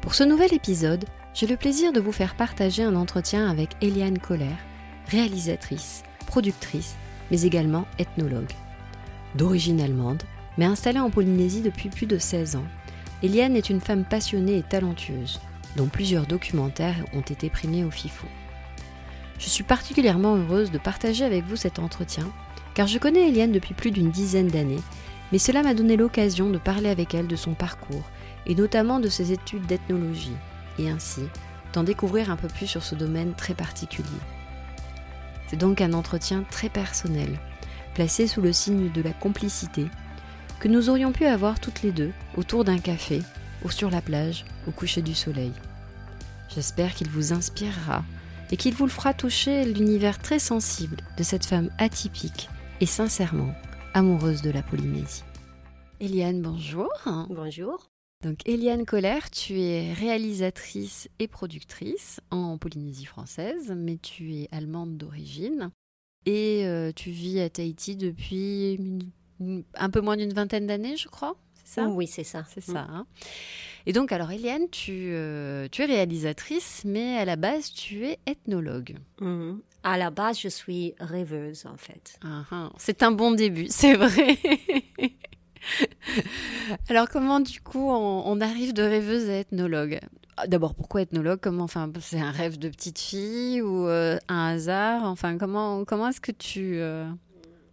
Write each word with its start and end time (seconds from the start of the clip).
Pour 0.00 0.14
ce 0.14 0.22
nouvel 0.22 0.54
épisode, 0.54 1.04
j'ai 1.34 1.46
le 1.46 1.56
plaisir 1.56 1.92
de 1.92 2.00
vous 2.00 2.12
faire 2.12 2.36
partager 2.36 2.82
un 2.82 2.94
entretien 2.94 3.50
avec 3.50 3.70
Eliane 3.82 4.18
Colère, 4.18 4.58
réalisatrice, 5.08 6.02
productrice, 6.26 6.94
mais 7.30 7.42
également 7.42 7.86
ethnologue. 7.98 8.52
D'origine 9.34 9.80
allemande, 9.80 10.22
mais 10.56 10.64
installée 10.64 11.00
en 11.00 11.10
Polynésie 11.10 11.62
depuis 11.62 11.88
plus 11.88 12.06
de 12.06 12.16
16 12.16 12.56
ans, 12.56 12.64
Eliane 13.22 13.56
est 13.56 13.70
une 13.70 13.80
femme 13.80 14.04
passionnée 14.04 14.56
et 14.56 14.62
talentueuse, 14.62 15.40
dont 15.76 15.86
plusieurs 15.86 16.26
documentaires 16.26 17.04
ont 17.12 17.20
été 17.20 17.50
primés 17.50 17.84
au 17.84 17.90
FIFO. 17.90 18.28
Je 19.38 19.48
suis 19.48 19.64
particulièrement 19.64 20.36
heureuse 20.36 20.70
de 20.70 20.78
partager 20.78 21.24
avec 21.24 21.44
vous 21.44 21.56
cet 21.56 21.80
entretien, 21.80 22.26
car 22.74 22.86
je 22.86 22.98
connais 22.98 23.28
Eliane 23.28 23.52
depuis 23.52 23.74
plus 23.74 23.90
d'une 23.90 24.12
dizaine 24.12 24.48
d'années, 24.48 24.82
mais 25.32 25.38
cela 25.38 25.62
m'a 25.62 25.74
donné 25.74 25.96
l'occasion 25.96 26.50
de 26.50 26.58
parler 26.58 26.88
avec 26.88 27.14
elle 27.14 27.26
de 27.26 27.36
son 27.36 27.54
parcours 27.54 28.04
et 28.48 28.54
notamment 28.54 28.98
de 28.98 29.08
ses 29.08 29.32
études 29.32 29.66
d'ethnologie, 29.66 30.36
et 30.78 30.90
ainsi 30.90 31.22
d'en 31.72 31.84
découvrir 31.84 32.30
un 32.30 32.36
peu 32.36 32.48
plus 32.48 32.66
sur 32.66 32.82
ce 32.82 32.94
domaine 32.94 33.34
très 33.34 33.54
particulier. 33.54 34.08
C'est 35.46 35.56
donc 35.56 35.80
un 35.80 35.92
entretien 35.92 36.44
très 36.50 36.68
personnel, 36.68 37.38
placé 37.94 38.26
sous 38.26 38.40
le 38.40 38.52
signe 38.52 38.90
de 38.90 39.02
la 39.02 39.12
complicité, 39.12 39.86
que 40.60 40.68
nous 40.68 40.90
aurions 40.90 41.12
pu 41.12 41.26
avoir 41.26 41.60
toutes 41.60 41.82
les 41.82 41.92
deux 41.92 42.12
autour 42.36 42.64
d'un 42.64 42.78
café 42.78 43.22
ou 43.64 43.70
sur 43.70 43.90
la 43.90 44.00
plage 44.00 44.44
au 44.66 44.70
coucher 44.70 45.02
du 45.02 45.14
soleil. 45.14 45.52
J'espère 46.48 46.94
qu'il 46.94 47.08
vous 47.08 47.32
inspirera 47.32 48.02
et 48.50 48.56
qu'il 48.56 48.74
vous 48.74 48.86
le 48.86 48.90
fera 48.90 49.14
toucher 49.14 49.64
l'univers 49.64 50.18
très 50.18 50.38
sensible 50.38 50.96
de 51.16 51.22
cette 51.22 51.44
femme 51.46 51.70
atypique 51.78 52.48
et 52.80 52.86
sincèrement 52.86 53.52
amoureuse 53.94 54.42
de 54.42 54.50
la 54.50 54.62
Polynésie. 54.62 55.24
Eliane, 56.00 56.40
bonjour. 56.40 56.90
Bonjour. 57.28 57.90
Donc 58.24 58.40
Eliane 58.48 58.84
Colère, 58.84 59.30
tu 59.30 59.60
es 59.60 59.92
réalisatrice 59.92 61.08
et 61.20 61.28
productrice 61.28 62.20
en 62.32 62.58
Polynésie 62.58 63.04
française, 63.04 63.72
mais 63.76 63.96
tu 63.96 64.34
es 64.34 64.48
allemande 64.50 64.96
d'origine 64.96 65.70
et 66.26 66.66
euh, 66.66 66.90
tu 66.94 67.10
vis 67.10 67.38
à 67.38 67.48
Tahiti 67.48 67.94
depuis 67.94 68.74
une- 68.74 69.08
une- 69.38 69.62
un 69.74 69.88
peu 69.88 70.00
moins 70.00 70.16
d'une 70.16 70.32
vingtaine 70.32 70.66
d'années, 70.66 70.96
je 70.96 71.06
crois. 71.06 71.36
C'est 71.64 71.74
ça? 71.80 71.86
Oui, 71.86 72.08
c'est 72.08 72.24
ça. 72.24 72.44
C'est 72.52 72.60
ça. 72.60 72.86
hein. 72.90 73.06
Et 73.86 73.92
donc, 73.92 74.10
alors 74.10 74.32
Eliane, 74.32 74.68
tu, 74.70 75.10
euh, 75.12 75.68
tu 75.70 75.82
es 75.82 75.84
réalisatrice, 75.84 76.82
mais 76.84 77.18
à 77.18 77.24
la 77.24 77.36
base, 77.36 77.70
tu 77.72 78.04
es 78.04 78.18
ethnologue. 78.26 78.96
Mhm. 79.20 79.60
À 79.84 79.96
la 79.96 80.10
base, 80.10 80.40
je 80.40 80.48
suis 80.48 80.92
rêveuse, 80.98 81.66
en 81.66 81.76
fait. 81.76 82.18
Ah, 82.24 82.44
ah. 82.50 82.72
C'est 82.78 83.04
un 83.04 83.12
bon 83.12 83.30
début, 83.30 83.68
c'est 83.70 83.94
vrai. 83.94 84.36
Alors 86.88 87.08
comment 87.08 87.40
du 87.40 87.60
coup 87.60 87.90
on, 87.90 88.22
on 88.26 88.40
arrive 88.40 88.72
de 88.72 88.82
rêveuse 88.82 89.28
à 89.28 89.38
ethnologue? 89.38 90.00
D'abord 90.46 90.74
pourquoi 90.74 91.02
ethnologue? 91.02 91.40
Comment 91.40 91.64
enfin 91.64 91.90
c'est 92.00 92.20
un 92.20 92.30
rêve 92.30 92.58
de 92.58 92.68
petite 92.68 92.98
fille 92.98 93.60
ou 93.62 93.86
euh, 93.88 94.18
un 94.28 94.54
hasard? 94.54 95.04
Enfin 95.04 95.36
comment 95.38 95.84
comment 95.84 96.08
est-ce 96.08 96.20
que 96.20 96.32
tu 96.32 96.76
euh, 96.76 97.08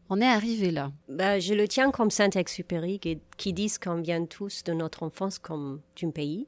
en 0.10 0.20
es 0.20 0.26
arrivé 0.26 0.72
là? 0.72 0.92
Ben, 1.10 1.40
je 1.40 1.54
le 1.54 1.68
tiens 1.68 1.92
comme 1.92 2.12
Saint-Exupéry 2.12 3.00
qui, 3.00 3.20
qui 3.38 3.54
disent 3.54 3.78
qu'on 3.78 4.02
vient 4.02 4.26
tous 4.26 4.64
de 4.64 4.74
notre 4.74 5.04
enfance 5.04 5.40
comme 5.40 5.82
d'un 6.02 6.12
pays. 6.12 6.48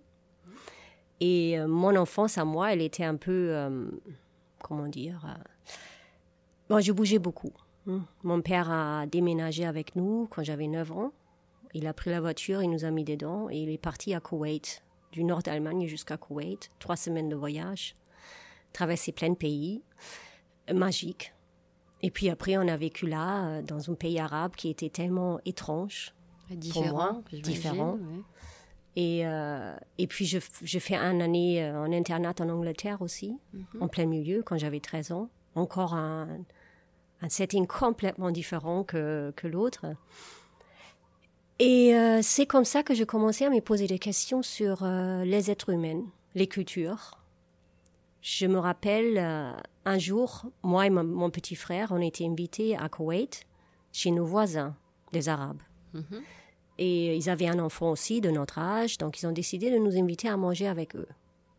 Et 1.19 1.57
euh, 1.57 1.67
mon 1.67 1.95
enfance 1.95 2.37
à 2.37 2.45
moi, 2.45 2.73
elle 2.73 2.81
était 2.81 3.03
un 3.03 3.15
peu, 3.15 3.49
euh, 3.51 3.89
comment 4.61 4.87
dire, 4.87 5.25
euh, 5.25 5.43
bon, 6.69 6.79
je 6.79 6.91
bougeais 6.91 7.19
beaucoup. 7.19 7.51
Mon 8.23 8.41
père 8.41 8.69
a 8.69 9.05
déménagé 9.05 9.65
avec 9.65 9.95
nous 9.95 10.27
quand 10.29 10.43
j'avais 10.43 10.67
9 10.67 10.91
ans. 10.91 11.13
Il 11.73 11.87
a 11.87 11.93
pris 11.93 12.09
la 12.09 12.21
voiture, 12.21 12.61
il 12.61 12.69
nous 12.69 12.85
a 12.85 12.91
mis 12.91 13.03
dedans 13.03 13.49
et 13.49 13.57
il 13.57 13.69
est 13.69 13.77
parti 13.77 14.13
à 14.13 14.19
Koweït, 14.19 14.83
du 15.11 15.23
nord 15.23 15.41
d'Allemagne 15.43 15.87
jusqu'à 15.87 16.17
Koweït. 16.17 16.69
Trois 16.79 16.95
semaines 16.95 17.29
de 17.29 17.35
voyage, 17.35 17.95
traversé 18.73 19.11
plein 19.11 19.29
de 19.29 19.35
pays, 19.35 19.81
magique. 20.73 21.33
Et 22.01 22.11
puis 22.11 22.29
après, 22.29 22.57
on 22.57 22.67
a 22.67 22.77
vécu 22.77 23.07
là, 23.07 23.47
euh, 23.47 23.61
dans 23.61 23.89
un 23.89 23.95
pays 23.95 24.19
arabe 24.19 24.55
qui 24.55 24.69
était 24.69 24.89
tellement 24.89 25.39
étrange. 25.45 26.13
Différent, 26.51 27.23
j'imagine, 27.29 27.41
différent. 27.53 27.93
ouais. 27.93 28.21
Et, 28.95 29.27
euh, 29.27 29.75
et 29.97 30.07
puis, 30.07 30.25
je, 30.25 30.39
je 30.63 30.79
fais 30.79 30.95
un 30.95 31.19
année 31.19 31.63
euh, 31.63 31.79
en 31.79 31.91
internat 31.91 32.33
en 32.39 32.49
Angleterre 32.49 33.01
aussi, 33.01 33.37
en 33.79 33.87
plein 33.87 34.05
milieu, 34.07 34.41
quand 34.43 34.57
j'avais 34.57 34.79
13 34.79 35.11
ans. 35.11 35.29
Encore 35.55 35.93
un, 35.93 36.39
un 37.21 37.29
setting 37.29 37.67
complètement 37.67 38.31
différent 38.31 38.83
que, 38.83 39.31
que 39.35 39.47
l'autre. 39.47 39.85
Et 41.59 41.95
euh, 41.95 42.19
c'est 42.21 42.45
comme 42.45 42.65
ça 42.65 42.83
que 42.83 42.93
j'ai 42.93 43.05
commencé 43.05 43.45
à 43.45 43.49
me 43.49 43.59
poser 43.61 43.87
des 43.87 43.99
questions 43.99 44.43
sur 44.43 44.83
euh, 44.83 45.23
les 45.23 45.49
êtres 45.49 45.69
humains, 45.69 46.03
les 46.35 46.47
cultures. 46.47 47.17
Je 48.21 48.45
me 48.45 48.59
rappelle 48.59 49.17
euh, 49.17 49.51
un 49.85 49.97
jour, 49.97 50.45
moi 50.61 50.85
et 50.85 50.89
mon, 50.89 51.03
mon 51.03 51.29
petit 51.31 51.55
frère, 51.55 51.91
on 51.91 52.01
était 52.01 52.25
invités 52.25 52.77
à 52.77 52.89
Koweït 52.89 53.45
chez 53.91 54.11
nos 54.11 54.25
voisins, 54.25 54.75
des 55.13 55.29
Arabes. 55.29 55.61
Mhm. 55.93 56.21
Et 56.79 57.15
ils 57.15 57.29
avaient 57.29 57.47
un 57.47 57.57
enfant 57.57 57.89
aussi 57.89 58.21
de 58.21 58.29
notre 58.29 58.59
âge, 58.59 58.99
donc 58.99 59.19
ils 59.19 59.25
ont 59.25 59.31
décidé 59.31 59.71
de 59.71 59.77
nous 59.77 59.97
inviter 59.97 60.29
à 60.29 60.37
manger 60.37 60.67
avec 60.67 60.95
eux. 60.95 61.07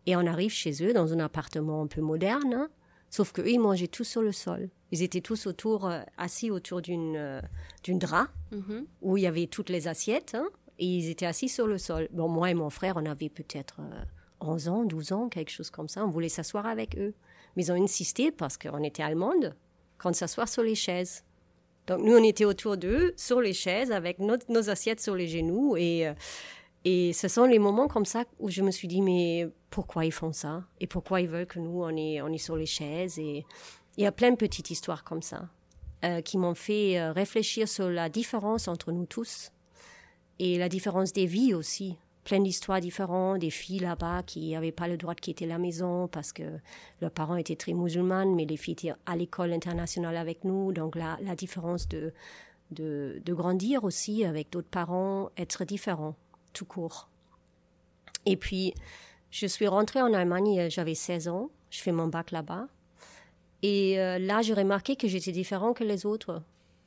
Et 0.07 0.15
on 0.15 0.25
arrive 0.27 0.53
chez 0.53 0.85
eux 0.85 0.93
dans 0.93 1.13
un 1.13 1.19
appartement 1.19 1.83
un 1.83 1.89
peu 1.89 2.01
moderne, 2.01 2.55
hein, 2.55 2.69
sauf 3.11 3.33
qu'eux, 3.33 3.49
ils 3.49 3.59
mangeaient 3.59 3.87
tous 3.89 4.05
sur 4.05 4.23
le 4.23 4.33
sol. 4.33 4.69
Ils 4.91 5.03
étaient 5.03 5.21
tous 5.21 5.47
autour, 5.47 5.87
euh, 5.87 6.01
assis 6.17 6.51
autour 6.51 6.81
d'une 6.83 7.17
euh, 7.17 7.41
d'une 7.85 7.99
drap, 7.99 8.29
Mhm. 8.53 8.87
où 9.03 9.17
il 9.17 9.23
y 9.23 9.27
avait 9.27 9.47
toutes 9.47 9.69
les 9.71 9.87
assiettes, 9.89 10.35
hein, 10.35 10.49
et 10.79 10.87
ils 10.87 11.11
étaient 11.11 11.27
assis 11.27 11.49
sur 11.49 11.67
le 11.67 11.77
sol. 11.79 12.09
Bon, 12.13 12.29
moi 12.29 12.51
et 12.51 12.55
mon 12.55 12.71
frère, 12.71 12.95
on 12.97 13.05
avait 13.07 13.29
peut-être 13.29 13.81
euh, 13.81 14.03
11 14.41 14.69
ans, 14.69 14.85
12 14.85 15.13
ans, 15.13 15.29
quelque 15.29 15.51
chose 15.51 15.71
comme 15.71 15.89
ça. 15.89 16.05
On 16.05 16.11
voulait 16.11 16.29
s'asseoir 16.29 16.67
avec 16.67 16.97
eux. 16.97 17.13
Mais 17.57 17.65
ils 17.65 17.73
ont 17.73 17.83
insisté, 17.83 18.31
parce 18.31 18.57
qu'on 18.57 18.83
était 18.85 19.03
allemandes, 19.03 19.55
qu'on 20.01 20.13
s'assoie 20.13 20.47
sur 20.47 20.63
les 20.63 20.75
chaises. 20.77 21.25
Donc 21.89 22.01
nous, 22.03 22.13
on 22.17 22.23
était 22.23 22.45
autour 22.45 22.77
d'eux, 22.77 23.15
sur 23.17 23.41
les 23.41 23.53
chaises, 23.55 23.91
avec 23.91 24.19
nos, 24.21 24.37
nos 24.49 24.71
assiettes 24.71 25.01
sur 25.01 25.15
les 25.17 25.27
genoux. 25.27 25.77
Et, 25.77 26.07
euh, 26.07 26.13
et 26.91 27.13
ce 27.13 27.29
sont 27.29 27.45
les 27.45 27.59
moments 27.59 27.87
comme 27.87 28.07
ça 28.07 28.25
où 28.39 28.49
je 28.49 28.63
me 28.63 28.71
suis 28.71 28.89
dit, 28.89 29.03
mais 29.03 29.47
pourquoi 29.69 30.07
ils 30.07 30.13
font 30.13 30.33
ça? 30.33 30.65
Et 30.81 30.87
pourquoi 30.87 31.21
ils 31.21 31.29
veulent 31.29 31.47
que 31.47 31.59
nous, 31.59 31.83
on 31.83 31.95
est, 31.95 32.23
on 32.23 32.29
est 32.29 32.39
sur 32.39 32.57
les 32.57 32.65
chaises? 32.65 33.19
Et 33.19 33.45
il 33.99 34.05
y 34.05 34.07
a 34.07 34.13
plein 34.13 34.31
de 34.31 34.37
petites 34.37 34.71
histoires 34.71 35.05
comme 35.05 35.21
ça 35.21 35.51
euh, 36.03 36.23
qui 36.23 36.39
m'ont 36.39 36.55
fait 36.55 36.99
euh, 36.99 37.13
réfléchir 37.13 37.69
sur 37.69 37.91
la 37.91 38.09
différence 38.09 38.69
entre 38.69 38.91
nous 38.91 39.05
tous 39.05 39.53
et 40.39 40.57
la 40.57 40.71
différence 40.71 41.13
des 41.13 41.27
vies 41.27 41.53
aussi. 41.53 41.99
Plein 42.25 42.41
d'histoires 42.41 42.81
différentes, 42.81 43.41
des 43.41 43.51
filles 43.51 43.81
là-bas 43.81 44.23
qui 44.23 44.53
n'avaient 44.53 44.73
pas 44.73 44.89
le 44.89 44.97
droit 44.97 45.15
de 45.15 45.21
quitter 45.21 45.45
la 45.45 45.59
maison 45.59 46.09
parce 46.09 46.33
que 46.33 46.59
leurs 47.03 47.11
parents 47.11 47.37
étaient 47.37 47.57
très 47.57 47.75
musulmans, 47.75 48.35
mais 48.35 48.47
les 48.47 48.57
filles 48.57 48.73
étaient 48.73 48.95
à 49.05 49.15
l'école 49.15 49.53
internationale 49.53 50.17
avec 50.17 50.43
nous. 50.43 50.73
Donc 50.73 50.97
la, 50.97 51.19
différence 51.37 51.87
de, 51.87 52.15
de, 52.71 53.21
de 53.23 53.35
grandir 53.35 53.85
aussi 53.85 54.25
avec 54.25 54.49
d'autres 54.51 54.71
parents, 54.71 55.29
être 55.37 55.67
différent, 55.67 56.17
tout 56.53 56.65
court. 56.65 57.09
Et 58.27 58.37
puis, 58.37 58.75
je 59.31 59.47
suis 59.47 59.67
rentrée 59.69 60.03
en 60.03 60.13
Allemagne, 60.13 60.61
euh, 60.61 60.71
j'avais 60.71 60.95
16 60.95 61.29
ans, 61.29 61.51
je 61.71 61.81
fais 61.81 61.93
mon 61.93 62.09
bac 62.09 62.31
là-bas. 62.31 62.69
Et 63.63 63.99
euh, 63.99 64.19
là, 64.19 64.43
j'ai 64.43 64.55
remarqué 64.55 64.97
que 64.97 65.09
j'étais 65.09 65.33
différent 65.33 65.73
que 65.73 65.85
les 65.85 66.07
autres. 66.07 66.43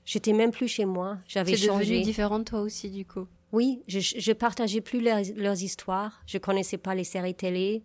J'étais 0.06 0.34
même 0.34 0.52
plus 0.52 0.68
chez 0.68 0.86
moi, 0.86 1.18
j'avais 1.28 1.56
changé. 1.56 2.02
différent 2.02 2.40
de 2.40 2.44
toi 2.44 2.62
aussi 2.62 2.90
du 2.90 3.06
coup. 3.06 3.28
Oui, 3.52 3.82
je, 3.88 4.00
je 4.00 4.32
partageais 4.32 4.82
plus 4.82 5.02
leurs, 5.02 5.20
leurs 5.36 5.62
histoires. 5.62 6.22
Je 6.26 6.38
connaissais 6.38 6.78
pas 6.78 6.96
les 6.96 7.04
séries 7.04 7.36
télé, 7.36 7.84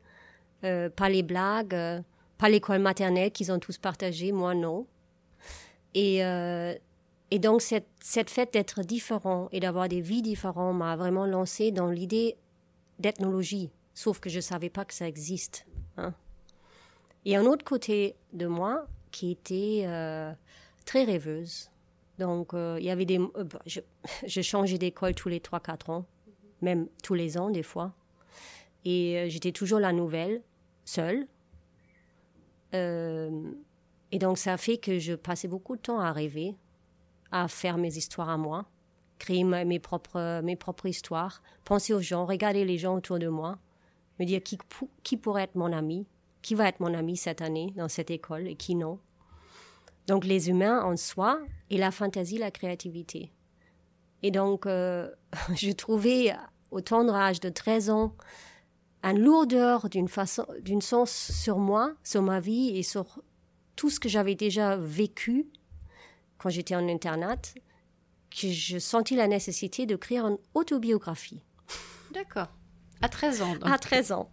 euh, 0.65 0.89
pas 0.89 1.09
les 1.09 1.23
blagues, 1.23 1.75
euh, 1.75 2.01
pas 2.39 2.49
l'école 2.49 2.79
maternelle 2.79 3.31
qu'ils 3.31 3.53
ont 3.53 3.59
tous 3.59 3.79
partagé. 3.79 4.33
Moi, 4.33 4.55
non. 4.55 4.87
Et, 5.95 6.21
et 7.31 7.39
donc, 7.39 7.63
cette, 7.63 7.89
cette 8.01 8.31
fait 8.31 8.53
d'être 8.53 8.83
différent 8.83 9.49
et 9.53 9.61
d'avoir 9.61 9.89
des 9.89 10.01
vies 10.01 10.23
différentes 10.23 10.77
m'a 10.77 10.97
vraiment 10.97 11.27
lancé 11.27 11.73
dans 11.73 11.89
l'idée 11.89 12.37
d'ethnologie. 12.99 13.71
Sauf 13.95 14.21
que 14.21 14.31
je 14.31 14.41
savais 14.41 14.71
pas 14.71 14.85
que 14.85 14.95
ça 14.95 15.09
existe. 15.09 15.67
Hein. 15.97 16.15
Et 17.25 17.35
un 17.35 17.45
autre 17.47 17.65
côté 17.65 18.15
de 18.33 18.47
moi 18.47 18.87
qui 19.11 19.33
était 19.33 19.85
euh, 19.87 20.33
très 20.85 21.05
rêveuse. 21.05 21.71
Donc, 22.19 22.55
euh, 22.55 22.77
il 22.79 22.87
y 22.87 22.91
avait 22.91 23.05
des. 23.05 23.19
euh, 23.19 23.45
bah, 23.45 23.61
je, 23.67 23.81
je 24.27 24.41
changeais 24.41 24.79
d'école 24.79 25.15
tous 25.15 25.29
les 25.29 25.41
3-4 25.41 25.91
ans, 25.91 26.07
même 26.63 26.89
tous 27.03 27.15
les 27.15 27.39
ans, 27.39 27.51
des 27.51 27.63
fois. 27.63 27.93
Et 28.85 29.19
euh, 29.19 29.29
j'étais 29.29 29.53
toujours 29.53 29.81
la 29.81 29.93
nouvelle, 29.93 30.43
seule. 30.85 31.27
Euh, 32.75 33.31
et 34.13 34.19
donc 34.19 34.39
ça 34.39 34.57
fait 34.57 34.79
que 34.79 34.99
je 34.99 35.15
passais 35.15 35.49
beaucoup 35.49 35.77
de 35.77 35.81
temps 35.81 35.99
à 36.01 36.13
rêver, 36.13 36.55
à 37.33 37.49
faire 37.49 37.79
mes 37.79 37.97
histoires 37.97 38.29
à 38.29 38.37
moi, 38.37 38.67
créer 39.19 39.45
mes 39.45 39.79
propres, 39.79 40.41
mes 40.43 40.57
propres 40.57 40.87
histoires, 40.87 41.43
penser 41.65 41.93
aux 41.95 42.01
gens, 42.01 42.27
regarder 42.27 42.65
les 42.65 42.79
gens 42.79 42.97
autour 42.97 43.19
de 43.19 43.29
moi, 43.29 43.59
me 44.19 44.25
dire 44.25 44.43
qui, 44.43 44.59
qui 45.03 45.17
pourrait 45.17 45.45
être 45.45 45.57
mon 45.57 45.73
ami, 45.73 46.07
qui 46.43 46.55
va 46.55 46.69
être 46.69 46.81
mon 46.81 46.95
ami 46.95 47.17
cette 47.17 47.43
année 47.43 47.73
dans 47.77 47.89
cette 47.89 48.11
école 48.11 48.47
et 48.47 48.55
qui 48.55 48.75
non. 48.75 48.99
Donc 50.07 50.25
les 50.25 50.49
humains 50.49 50.83
en 50.85 50.97
soi 50.97 51.41
et 51.71 51.79
la 51.79 51.91
fantaisie, 51.91 52.39
la 52.39 52.51
créativité. 52.51 53.33
Et 54.23 54.31
donc, 54.31 54.67
euh, 54.67 55.11
je 55.55 55.73
trouvais 55.73 56.35
au 56.71 56.81
tendre 56.81 57.15
âge 57.15 57.41
de 57.41 57.49
13 57.49 57.91
ans 57.91 58.15
une 59.03 59.21
lourdeur 59.21 59.89
d'une 59.89 60.09
façon, 60.09 60.47
d'une 60.63 60.81
sens 60.81 61.11
sur 61.13 61.59
moi, 61.59 61.95
sur 62.03 62.23
ma 62.23 62.41
vie 62.41 62.77
et 62.77 62.83
sur 62.83 63.21
tout 63.77 63.91
ce 63.91 64.01
que 64.01 64.09
j'avais 64.09 64.35
déjà 64.35 64.77
vécu 64.77 65.47
quand 66.47 66.51
j'étais 66.51 66.77
en 66.77 66.89
internat, 66.89 67.55
que 68.31 68.49
je 68.53 68.79
sentis 68.79 69.17
la 69.17 69.27
nécessité 69.27 69.85
d'écrire 69.85 70.29
une 70.29 70.39
autobiographie. 70.55 71.43
D'accord. 72.15 72.47
À 73.03 73.09
13 73.09 73.43
ans. 73.43 73.55
À 73.63 73.77
13 73.79 74.13
ans. 74.13 74.31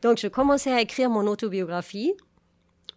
Donc, 0.00 0.18
je 0.18 0.28
commençais 0.28 0.70
à 0.70 0.80
écrire 0.80 1.10
mon 1.10 1.26
autobiographie. 1.26 2.14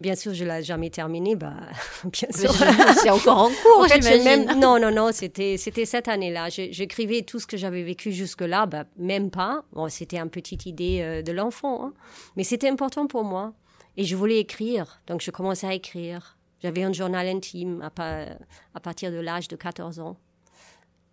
Bien 0.02 0.14
sûr, 0.16 0.36
je 0.36 0.46
l'ai 0.46 0.62
jamais 0.62 0.92
terminée, 0.92 1.36
bah, 1.36 1.56
bien 2.04 2.32
sûr. 2.32 2.54
C'est 3.02 3.10
encore 3.10 3.40
en 3.40 3.50
cours, 3.50 3.88
j'imagine. 3.92 4.60
Non, 4.60 4.80
non, 4.80 4.92
non, 4.92 5.12
c'était, 5.12 5.58
c'était 5.58 5.86
cette 5.86 6.08
année-là. 6.08 6.50
J'écrivais 6.50 7.24
tout 7.24 7.40
ce 7.40 7.48
que 7.48 7.58
j'avais 7.58 7.82
vécu 7.82 8.12
jusque-là, 8.12 8.68
bah, 8.68 8.84
même 8.98 9.32
pas. 9.32 9.64
Bon, 9.72 9.90
c'était 9.90 10.20
une 10.20 10.30
petite 10.30 10.68
idée 10.68 11.00
euh, 11.02 11.22
de 11.24 11.32
l'enfant, 11.32 11.86
hein. 11.88 11.94
mais 12.36 12.44
c'était 12.44 12.70
important 12.70 13.08
pour 13.08 13.24
moi. 13.24 13.54
Et 13.98 14.04
je 14.04 14.16
voulais 14.16 14.38
écrire, 14.38 15.02
donc 15.08 15.22
je 15.22 15.32
commençais 15.32 15.66
à 15.66 15.74
écrire. 15.74 16.38
J'avais 16.64 16.84
un 16.84 16.94
journal 16.94 17.28
intime 17.28 17.82
à, 17.82 18.80
partir 18.80 19.12
de 19.12 19.18
l'âge 19.18 19.50
de 19.50 19.58
14 19.58 20.00
ans. 20.00 20.18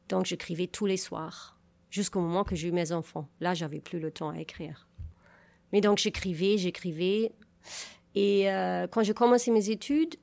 Donc 0.09 0.25
j'écrivais 0.25 0.69
tous 0.69 0.87
les 0.87 0.97
soirs, 0.97 1.59
jusqu'au 1.91 2.21
moment 2.21 2.45
que 2.45 2.55
j'ai 2.55 2.69
eu 2.69 2.73
mes 2.73 2.93
enfants. 2.93 3.29
Là, 3.41 3.53
j'avais 3.53 3.81
plus 3.81 3.99
le 3.99 4.13
temps 4.13 4.31
à 4.31 4.39
écrire. 4.39 4.87
Mais 5.73 5.81
donc 5.81 5.99
j'écrivais, 5.99 6.57
j'écrivais. 6.57 7.33
Et 8.15 8.49
euh, 8.49 8.87
quand 8.87 9.03
j'ai 9.03 9.13
commencé 9.13 9.51
mes 9.51 9.71
études, 9.71 10.15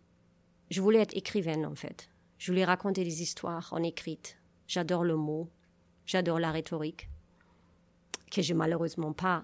je 0.70 0.80
voulais 0.80 1.02
être 1.02 1.16
écrivaine 1.16 1.66
en 1.66 1.76
fait. 1.76 2.10
Je 2.38 2.50
voulais 2.50 2.66
raconter 2.66 3.04
des 3.04 3.22
histoires 3.22 3.68
en 3.74 3.84
écrite. 3.84 4.38
J'adore 4.66 5.04
le 5.04 5.18
mot, 5.18 5.50
j'adore 6.06 6.40
la 6.40 6.52
rhétorique, 6.52 7.10
que 8.32 8.42
j'ai 8.42 8.54
malheureusement 8.54 9.12
pas 9.12 9.44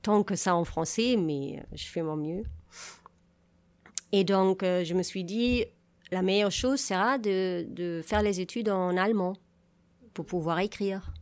tant 0.00 0.22
que 0.22 0.36
ça 0.36 0.54
en 0.54 0.64
français, 0.64 1.16
mais 1.18 1.62
je 1.72 1.84
fais 1.84 2.02
mon 2.02 2.16
mieux. 2.16 2.44
Et 4.12 4.24
donc 4.24 4.62
euh, 4.62 4.84
je 4.84 4.94
me 4.94 5.02
suis 5.02 5.24
dit, 5.24 5.64
la 6.10 6.22
meilleure 6.22 6.52
chose 6.52 6.80
sera 6.80 7.18
de, 7.18 7.66
de 7.68 8.02
faire 8.04 8.22
les 8.22 8.40
études 8.40 8.68
en 8.68 8.96
allemand 8.96 9.34
pour 10.14 10.26
pouvoir 10.26 10.60
écrire. 10.60 11.12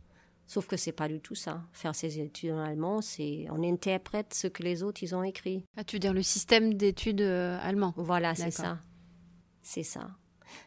Sauf 0.47 0.67
que 0.67 0.77
c'est 0.77 0.91
pas 0.91 1.07
du 1.07 1.19
tout 1.19 1.33
ça. 1.33 1.63
Faire 1.73 1.95
ses 1.95 2.19
études 2.19 2.51
en 2.51 2.59
allemand, 2.59 3.01
c'est 3.01 3.47
on 3.49 3.63
interprète 3.63 4.33
ce 4.33 4.47
que 4.47 4.61
les 4.61 4.83
autres 4.83 5.01
ils 5.01 5.15
ont 5.15 5.23
écrit. 5.23 5.63
Ah, 5.75 5.83
tu 5.83 5.95
veux 5.95 5.99
dire 5.99 6.13
le 6.13 6.21
système 6.21 6.75
d'études 6.75 7.21
euh, 7.21 7.57
allemand 7.61 7.93
Voilà, 7.97 8.35
c'est 8.35 8.51
ça. 8.51 8.79
C'est 9.61 9.83
ça. 9.83 10.11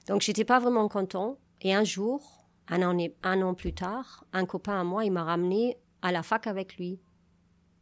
Donc 0.09 0.23
j'étais 0.23 0.45
pas 0.45 0.59
vraiment 0.59 0.89
content. 0.89 1.39
Et 1.61 1.75
un 1.75 1.85
jour, 1.85 2.49
un 2.69 2.83
an, 2.83 2.97
un 3.23 3.43
an 3.43 3.55
plus 3.55 3.73
tard, 3.73 4.25
un 4.33 4.47
copain 4.47 4.81
à 4.81 4.85
moi, 4.85 5.05
il 5.05 5.13
m'a 5.13 5.25
ramené 5.25 5.77
à 6.03 6.13
la 6.13 6.23
fac 6.23 6.47
avec 6.47 6.77
lui, 6.77 7.01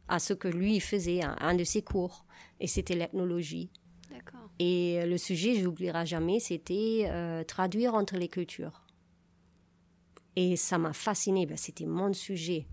à 0.07 0.19
ce 0.19 0.33
que 0.33 0.47
lui 0.47 0.79
faisait, 0.79 1.21
un, 1.23 1.55
de 1.55 1.63
ses 1.63 1.81
cours. 1.81 2.25
Et 2.59 2.67
c'était 2.67 2.95
l'ethnologie. 2.95 3.69
Et 4.59 5.05
le 5.05 5.17
sujet, 5.17 5.55
je 5.55 5.63
n'oublierai 5.63 6.05
jamais, 6.05 6.39
c'était 6.39 7.07
euh, 7.09 7.43
traduire 7.43 7.93
entre 7.93 8.15
les 8.15 8.27
cultures. 8.27 8.83
Et 10.35 10.55
ça 10.55 10.77
m'a 10.77 10.93
fasciné. 10.93 11.45
Ben, 11.45 11.57
C'était 11.57 11.85
mon 11.85 12.13
sujet 12.13 12.67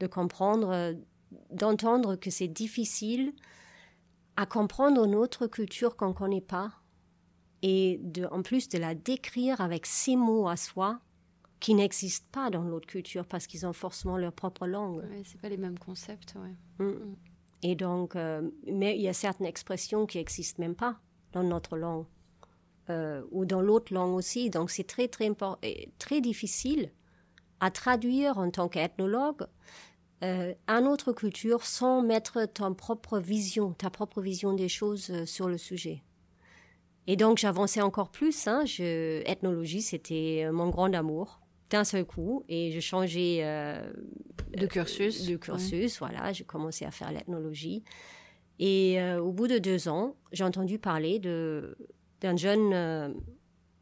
de 0.00 0.06
comprendre, 0.06 0.70
euh, 0.70 0.94
d'entendre 1.50 2.16
que 2.16 2.30
c'est 2.30 2.48
difficile 2.48 3.32
à 4.36 4.46
comprendre 4.46 5.04
une 5.04 5.14
autre 5.14 5.46
culture 5.46 5.96
qu'on 5.96 6.08
ne 6.08 6.14
connaît 6.14 6.40
pas 6.40 6.72
et 7.62 8.00
de, 8.02 8.24
en 8.26 8.42
plus 8.42 8.68
de 8.68 8.78
la 8.78 8.94
décrire 8.94 9.60
avec 9.60 9.86
ces 9.86 10.16
mots 10.16 10.48
à 10.48 10.56
soi 10.56 11.00
qui 11.60 11.74
n'existent 11.74 12.26
pas 12.32 12.50
dans 12.50 12.64
l'autre 12.64 12.88
culture 12.88 13.24
parce 13.24 13.46
qu'ils 13.46 13.66
ont 13.66 13.72
forcément 13.72 14.16
leur 14.16 14.32
propre 14.32 14.66
langue. 14.66 14.96
Ouais, 14.96 15.22
c'est 15.24 15.40
pas 15.40 15.48
les 15.48 15.56
mêmes 15.56 15.78
concepts, 15.78 16.34
ouais. 16.34 16.84
Mm. 16.84 16.90
Mm. 16.90 17.16
Et 17.62 17.76
donc, 17.76 18.16
euh, 18.16 18.50
mais 18.66 18.96
il 18.96 19.02
y 19.02 19.08
a 19.08 19.12
certaines 19.12 19.46
expressions 19.46 20.06
qui 20.06 20.18
n'existent 20.18 20.60
même 20.60 20.74
pas 20.74 20.98
dans 21.32 21.44
notre 21.44 21.76
langue. 21.76 22.06
Euh, 22.90 23.22
ou 23.30 23.44
dans 23.44 23.60
l'autre 23.60 23.94
langue 23.94 24.14
aussi. 24.14 24.50
Donc 24.50 24.70
c'est 24.70 24.86
très, 24.86 25.06
très, 25.06 25.30
très 25.98 26.20
difficile 26.20 26.90
à 27.60 27.70
traduire 27.70 28.38
en 28.38 28.50
tant 28.50 28.68
qu'ethnologue 28.68 29.46
euh, 30.24 30.52
une 30.66 30.88
autre 30.88 31.12
culture 31.12 31.64
sans 31.64 32.02
mettre 32.02 32.44
ta 32.46 32.68
propre 32.72 33.20
vision, 33.20 33.72
ta 33.72 33.88
propre 33.88 34.20
vision 34.20 34.52
des 34.52 34.68
choses 34.68 35.10
euh, 35.10 35.26
sur 35.26 35.48
le 35.48 35.58
sujet. 35.58 36.02
Et 37.06 37.14
donc 37.14 37.38
j'avançais 37.38 37.82
encore 37.82 38.10
plus. 38.10 38.48
Hein, 38.48 38.64
je, 38.64 39.22
ethnologie, 39.30 39.82
c'était 39.82 40.48
mon 40.52 40.68
grand 40.68 40.92
amour 40.92 41.40
d'un 41.72 41.84
seul 41.84 42.04
coup 42.04 42.44
et 42.48 42.70
je 42.70 42.80
changeais 42.80 43.42
de 44.56 44.66
cursus. 44.66 45.26
De 45.26 45.36
cursus, 45.36 45.98
voilà. 45.98 46.32
J'ai 46.32 46.44
commencé 46.44 46.84
à 46.84 46.90
faire 46.90 47.10
l'ethnologie. 47.10 47.82
Et 48.58 49.02
au 49.20 49.32
bout 49.32 49.48
de 49.48 49.58
deux 49.58 49.88
ans, 49.88 50.16
j'ai 50.32 50.44
entendu 50.44 50.78
parler 50.78 51.18
de 51.18 51.76
d'un 52.22 52.36
jeune 52.36 52.72
euh, 52.72 53.12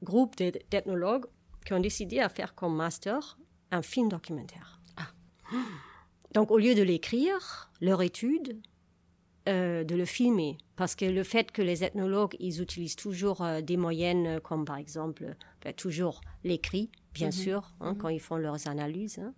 groupe 0.02 0.36
d'ethnologues 0.36 1.26
qui 1.64 1.74
ont 1.74 1.80
décidé 1.80 2.18
à 2.18 2.28
faire 2.28 2.54
comme 2.54 2.74
master 2.74 3.38
un 3.70 3.82
film 3.82 4.08
documentaire. 4.08 4.80
Ah. 4.96 5.08
Donc 6.34 6.50
au 6.50 6.58
lieu 6.58 6.74
de 6.74 6.82
l'écrire, 6.82 7.70
leur 7.80 8.02
étude, 8.02 8.60
euh, 9.48 9.84
de 9.84 9.94
le 9.94 10.04
filmer. 10.04 10.58
Parce 10.76 10.94
que 10.94 11.04
le 11.04 11.22
fait 11.22 11.52
que 11.52 11.62
les 11.62 11.84
ethnologues, 11.84 12.34
ils 12.40 12.60
utilisent 12.62 12.96
toujours 12.96 13.42
euh, 13.42 13.60
des 13.60 13.76
moyennes 13.76 14.40
comme 14.40 14.64
par 14.64 14.76
exemple, 14.76 15.36
ben, 15.62 15.72
toujours 15.74 16.22
l'écrit, 16.42 16.90
bien 17.12 17.28
mhm. 17.28 17.32
sûr, 17.32 17.74
hein, 17.80 17.92
mhm. 17.92 17.98
quand 17.98 18.08
ils 18.08 18.20
font 18.20 18.36
leurs 18.36 18.68
analyses, 18.68 19.18
hein, 19.18 19.34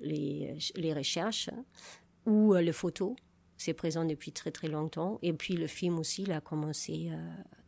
les, 0.00 0.56
les, 0.74 0.92
recherches, 0.92 1.48
hein, 1.48 1.64
ou 2.26 2.54
le 2.54 2.72
photo. 2.72 3.16
C'est 3.56 3.74
présent 3.74 4.04
depuis 4.04 4.32
très 4.32 4.50
très 4.50 4.68
longtemps. 4.68 5.18
Et 5.22 5.32
puis 5.32 5.54
le 5.54 5.68
film 5.68 5.98
aussi, 5.98 6.22
il 6.22 6.32
a 6.32 6.40
commencé 6.40 7.10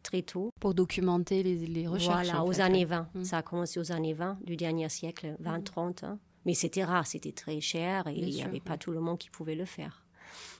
très 0.03 0.23
tôt. 0.23 0.51
Pour 0.61 0.75
documenter 0.75 1.43
les, 1.43 1.87
recherches. 1.87 2.27
Voilà, 2.27 2.45
aux 2.45 2.61
années 2.61 2.85
20. 2.85 3.09
Hum. 3.15 3.25
Ça 3.25 3.39
a 3.39 3.43
commencé 3.43 3.79
aux 3.79 3.93
années 3.93 4.15
20 4.15 4.39
du 4.45 4.57
dernier 4.57 4.89
siècle, 4.89 5.37
20-30. 5.43 6.05
Hein. 6.05 6.19
Mais 6.45 6.55
c'était 6.55 6.85
rare, 6.85 7.07
c'était 7.07 7.33
très 7.33 7.61
cher 7.61 8.07
et 8.07 8.15
il 8.15 8.29
n'y 8.29 8.43
avait 8.43 8.61
pas 8.61 8.79
tout 8.79 8.93
le 8.93 9.01
monde 9.01 9.19
qui 9.19 9.31
pouvait 9.31 9.57
le 9.57 9.65
faire. 9.65 10.07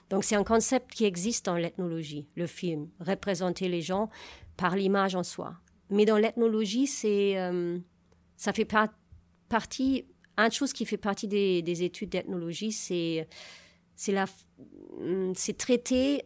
Donc 0.09 0.23
c'est 0.23 0.35
un 0.35 0.43
concept 0.43 0.91
qui 0.91 1.05
existe 1.05 1.45
dans 1.45 1.55
l'ethnologie, 1.55 2.27
le 2.35 2.45
film, 2.45 2.89
représenter 2.99 3.67
les 3.67 3.81
gens 3.81 4.09
par 4.57 4.75
l'image 4.75 5.15
en 5.15 5.23
soi. 5.23 5.55
Mais 5.89 6.05
dans 6.05 6.17
l'ethnologie, 6.17 6.87
c'est 6.87 7.37
euh, 7.37 7.79
ça 8.37 8.53
fait 8.53 8.69
partie. 9.49 10.05
Une 10.37 10.51
chose 10.51 10.71
qui 10.71 10.85
fait 10.85 10.97
partie 10.97 11.27
des, 11.27 11.61
des 11.63 11.83
études 11.83 12.09
d'ethnologie, 12.09 12.71
c'est 12.71 13.27
c'est 13.95 14.11
la 14.13 14.25
hum, 14.99 15.33
c'est 15.35 15.57
traiter 15.57 16.23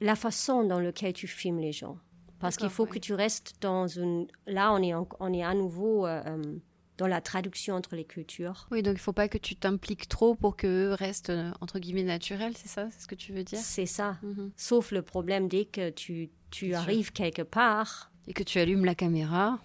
la 0.00 0.14
façon 0.14 0.64
dans 0.64 0.80
laquelle 0.80 1.12
tu 1.12 1.26
filmes 1.26 1.58
les 1.58 1.72
gens. 1.72 1.98
Parce 2.38 2.56
qu'il 2.56 2.70
faut 2.70 2.86
que 2.86 2.98
tu 2.98 3.14
restes 3.14 3.54
dans 3.60 3.88
une... 3.88 4.28
Là, 4.46 4.72
on 4.72 4.80
est, 4.80 4.94
on 4.94 5.32
est 5.32 5.42
à 5.42 5.54
nouveau 5.54 6.06
euh, 6.06 6.22
euh, 6.24 6.58
dans 6.96 7.08
la 7.08 7.20
traduction 7.20 7.74
entre 7.74 7.96
les 7.96 8.04
cultures. 8.04 8.68
Oui, 8.70 8.82
donc 8.82 8.92
il 8.92 8.98
ne 8.98 9.00
faut 9.00 9.12
pas 9.12 9.28
que 9.28 9.38
tu 9.38 9.56
t'impliques 9.56 10.08
trop 10.08 10.36
pour 10.36 10.56
qu'eux 10.56 10.92
restent, 10.92 11.30
euh, 11.30 11.50
entre 11.60 11.80
guillemets, 11.80 12.04
naturels, 12.04 12.56
c'est 12.56 12.68
ça 12.68 12.88
C'est 12.92 13.02
ce 13.02 13.08
que 13.08 13.16
tu 13.16 13.32
veux 13.32 13.42
dire? 13.42 13.58
C'est 13.58 13.86
ça. 13.86 14.18
Mhm. 14.22 14.52
Sauf 14.56 14.92
le 14.92 15.02
problème 15.02 15.48
dès 15.48 15.64
que 15.64 15.90
tu, 15.90 16.30
tu 16.50 16.74
arrives 16.74 17.12
quelque 17.12 17.42
part... 17.42 18.12
Et 18.28 18.34
que 18.34 18.42
tu 18.42 18.58
allumes 18.58 18.84
la 18.84 18.94
caméra. 18.94 19.58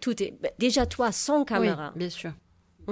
Tout 0.00 0.22
est... 0.22 0.32
Bah, 0.40 0.50
déjà, 0.58 0.86
toi, 0.86 1.12
sans 1.12 1.44
caméra. 1.44 1.90
Oui, 1.94 1.98
bien 1.98 2.10
sûr. 2.10 2.32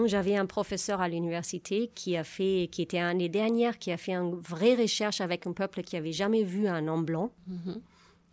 J'avais 0.05 0.37
un 0.37 0.47
professeur 0.47 1.01
à 1.01 1.09
l'université 1.09 1.91
qui 1.93 2.17
a 2.17 2.23
fait, 2.23 2.69
qui 2.71 2.83
était 2.83 3.01
un 3.01 3.17
des 3.17 3.29
dernières, 3.29 3.79
qui 3.79 3.91
a 3.91 3.97
fait 3.97 4.13
une 4.13 4.37
vraie 4.37 4.77
recherche 4.77 5.21
avec 5.21 5.45
un 5.47 5.53
peuple 5.53 5.83
qui 5.83 5.97
avait 5.97 6.13
jamais 6.13 6.45
vu 6.45 6.69
un 6.69 6.87
homme 6.87 7.05
blanc. 7.05 7.33
Mhm 7.49 7.81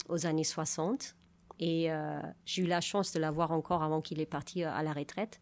aux 0.09 0.25
années 0.25 0.43
60. 0.43 1.15
Et 1.59 1.91
euh, 1.91 2.19
j'ai 2.45 2.63
eu 2.63 2.67
la 2.67 2.81
chance 2.81 3.13
de 3.13 3.19
l'avoir 3.19 3.51
encore 3.51 3.81
avant 3.83 4.01
qu'il 4.01 4.19
est 4.19 4.25
parti 4.25 4.63
euh, 4.63 4.71
à 4.71 4.83
la 4.83 4.93
retraite. 4.93 5.39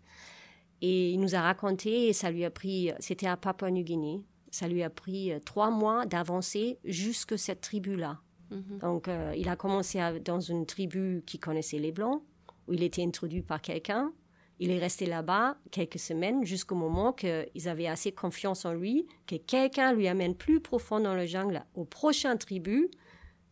Et 0.81 1.11
il 1.11 1.19
nous 1.19 1.35
a 1.35 1.41
raconté, 1.41 2.07
et 2.07 2.13
ça 2.13 2.29
lui 2.29 2.43
a 2.45 2.51
pris, 2.51 2.91
c'était 2.99 3.27
à 3.27 3.37
Papua-New-Guinée, 3.37 4.21
ça 4.51 4.67
lui 4.67 4.83
a 4.83 4.89
pris 4.89 5.31
euh, 5.31 5.39
trois 5.39 5.71
mois 5.71 6.05
d'avancer 6.05 6.77
jusque 6.83 7.39
cette 7.39 7.61
tribu-là. 7.61 8.19
Mhm. 8.51 8.79
Donc, 8.79 9.09
il 9.35 9.49
a 9.49 9.55
commencé 9.55 9.99
dans 10.23 10.39
une 10.39 10.67
tribu 10.67 11.23
qui 11.25 11.39
connaissait 11.39 11.79
les 11.79 11.91
Blancs, 11.91 12.21
où 12.67 12.73
il 12.73 12.83
était 12.83 13.03
introduit 13.03 13.41
par 13.41 13.61
quelqu'un. 13.61 14.11
Il 14.59 14.71
est 14.71 14.79
resté 14.79 15.05
là-bas 15.05 15.57
quelques 15.71 15.99
semaines 15.99 16.45
jusqu'au 16.45 16.75
moment 16.75 17.11
qu'ils 17.11 17.67
avaient 17.67 17.87
assez 17.87 18.11
confiance 18.11 18.65
en 18.65 18.73
lui, 18.73 19.07
que 19.27 19.35
quelqu'un 19.35 19.93
lui 19.93 20.07
amène 20.07 20.35
plus 20.35 20.59
profond 20.59 20.99
dans 20.99 21.15
le 21.15 21.25
jungle, 21.25 21.65
au 21.73 21.85
prochain 21.85 22.37
tribu, 22.37 22.89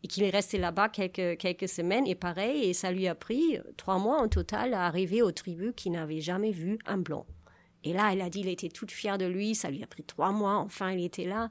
et 0.03 0.07
qu'il 0.07 0.23
est 0.23 0.29
resté 0.29 0.57
là-bas 0.57 0.89
quelques, 0.89 1.37
quelques 1.37 1.67
semaines. 1.69 2.07
Et 2.07 2.15
pareil, 2.15 2.69
et 2.69 2.73
ça 2.73 2.91
lui 2.91 3.07
a 3.07 3.15
pris 3.15 3.59
trois 3.77 3.97
mois 3.97 4.21
en 4.21 4.27
total 4.27 4.73
à 4.73 4.85
arriver 4.85 5.21
aux 5.21 5.31
tribus 5.31 5.73
qui 5.75 5.89
n'avaient 5.89 6.21
jamais 6.21 6.51
vu 6.51 6.79
un 6.85 6.97
blanc. 6.97 7.25
Et 7.83 7.93
là, 7.93 8.11
elle 8.13 8.21
a 8.21 8.29
dit, 8.29 8.41
il 8.41 8.47
était 8.47 8.69
toute 8.69 8.91
fière 8.91 9.17
de 9.17 9.25
lui, 9.25 9.55
ça 9.55 9.71
lui 9.71 9.83
a 9.83 9.87
pris 9.87 10.03
trois 10.03 10.31
mois, 10.31 10.57
enfin, 10.57 10.91
il 10.91 11.03
était 11.03 11.25
là. 11.25 11.49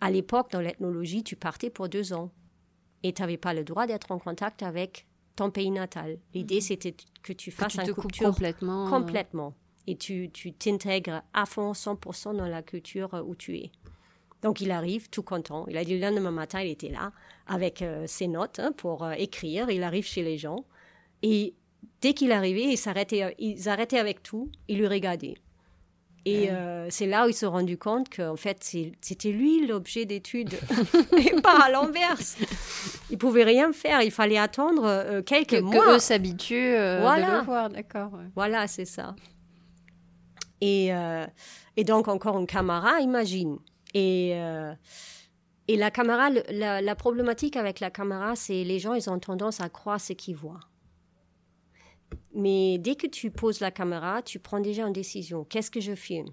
À 0.00 0.10
l'époque, 0.10 0.50
dans 0.50 0.60
l'ethnologie, 0.60 1.24
tu 1.24 1.36
partais 1.36 1.70
pour 1.70 1.88
deux 1.88 2.12
ans. 2.12 2.30
Et 3.02 3.12
tu 3.12 3.22
n'avais 3.22 3.38
pas 3.38 3.54
le 3.54 3.64
droit 3.64 3.86
d'être 3.86 4.10
en 4.12 4.18
contact 4.18 4.62
avec 4.62 5.06
ton 5.36 5.50
pays 5.50 5.70
natal. 5.70 6.18
L'idée, 6.34 6.56
mhm. 6.56 6.60
c'était 6.60 6.94
que 7.22 7.32
tu 7.32 7.50
fasses 7.50 7.78
un 7.78 7.84
culture 7.84 8.30
complètement. 8.30 8.86
Euh. 8.86 8.90
Complètement. 8.90 9.54
Et 9.86 9.96
tu 9.96 10.30
t'intègres 10.30 11.22
à 11.34 11.44
fond, 11.44 11.72
100% 11.72 12.36
dans 12.36 12.46
la 12.46 12.62
culture 12.62 13.22
où 13.26 13.34
tu 13.34 13.56
es. 13.58 13.70
Donc, 14.44 14.60
il 14.60 14.70
arrive 14.70 15.08
tout 15.08 15.22
content. 15.22 15.66
Il 15.68 15.76
a 15.76 15.84
dit 15.84 15.98
le 15.98 16.06
lendemain 16.06 16.30
matin, 16.30 16.60
il 16.60 16.70
était 16.70 16.90
là 16.90 17.12
avec 17.46 17.80
euh, 17.80 18.06
ses 18.06 18.28
notes 18.28 18.58
hein, 18.58 18.72
pour 18.72 19.02
euh, 19.02 19.12
écrire. 19.12 19.70
Il 19.70 19.82
arrive 19.82 20.04
chez 20.04 20.22
les 20.22 20.36
gens. 20.36 20.64
Et 21.22 21.54
dès 22.02 22.12
qu'il 22.12 22.30
arrivait, 22.30 22.64
ils 22.64 22.76
s'arrêtaient, 22.76 23.34
ils 23.38 23.68
arrêtaient 23.68 23.98
avec 23.98 24.22
tout. 24.22 24.50
Ils 24.68 24.78
lui 24.78 24.86
regardaient. 24.86 25.36
Et 26.26 26.50
euh, 26.50 26.86
c'est 26.88 27.06
là 27.06 27.26
où 27.26 27.28
ils 27.28 27.34
se 27.34 27.40
sont 27.40 27.52
rendus 27.52 27.76
compte 27.76 28.08
qu'en 28.14 28.36
fait, 28.36 28.58
c'était 29.00 29.30
lui 29.30 29.66
l'objet 29.66 30.06
d'étude 30.06 30.54
et 31.18 31.38
pas 31.42 31.64
à 31.64 31.70
l'inverse. 31.70 32.38
Ils 33.10 33.18
pouvaient 33.18 33.44
rien 33.44 33.72
faire. 33.72 34.00
Il 34.00 34.10
fallait 34.10 34.38
attendre 34.38 34.84
euh, 34.86 35.22
quelques 35.22 35.60
mois. 35.60 35.74
Que 35.74 35.96
eux 35.96 35.98
s'habituent 35.98 36.76
euh, 36.76 37.00
voilà. 37.02 37.40
le 37.40 37.44
voir, 37.44 37.68
d'accord. 37.68 38.12
Voilà, 38.34 38.66
c'est 38.66 38.86
ça. 38.86 39.14
Et, 40.62 40.92
et, 41.76 41.84
donc, 41.84 42.08
encore 42.08 42.38
une 42.38 42.46
caméra, 42.46 43.00
imagine. 43.00 43.58
Et, 43.92 44.30
et 45.68 45.76
la 45.76 45.90
caméra, 45.90 46.30
la, 46.50 46.80
la 46.80 46.94
problématique 46.94 47.56
avec 47.56 47.80
la 47.80 47.90
caméra, 47.90 48.34
c'est 48.34 48.64
les 48.64 48.78
gens, 48.78 48.94
ils 48.94 49.10
ont 49.10 49.18
tendance 49.18 49.60
à 49.60 49.68
croire 49.68 50.00
ce 50.00 50.14
qu'ils 50.14 50.36
voient. 50.36 50.60
Mais 52.34 52.78
dès 52.78 52.96
que 52.96 53.06
tu 53.06 53.30
poses 53.30 53.60
la 53.60 53.70
caméra, 53.70 54.22
tu 54.22 54.38
prends 54.38 54.60
déjà 54.60 54.86
une 54.86 54.92
décision. 54.92 55.44
Qu'est-ce 55.44 55.70
que 55.70 55.80
je 55.80 55.94
filme? 55.94 56.28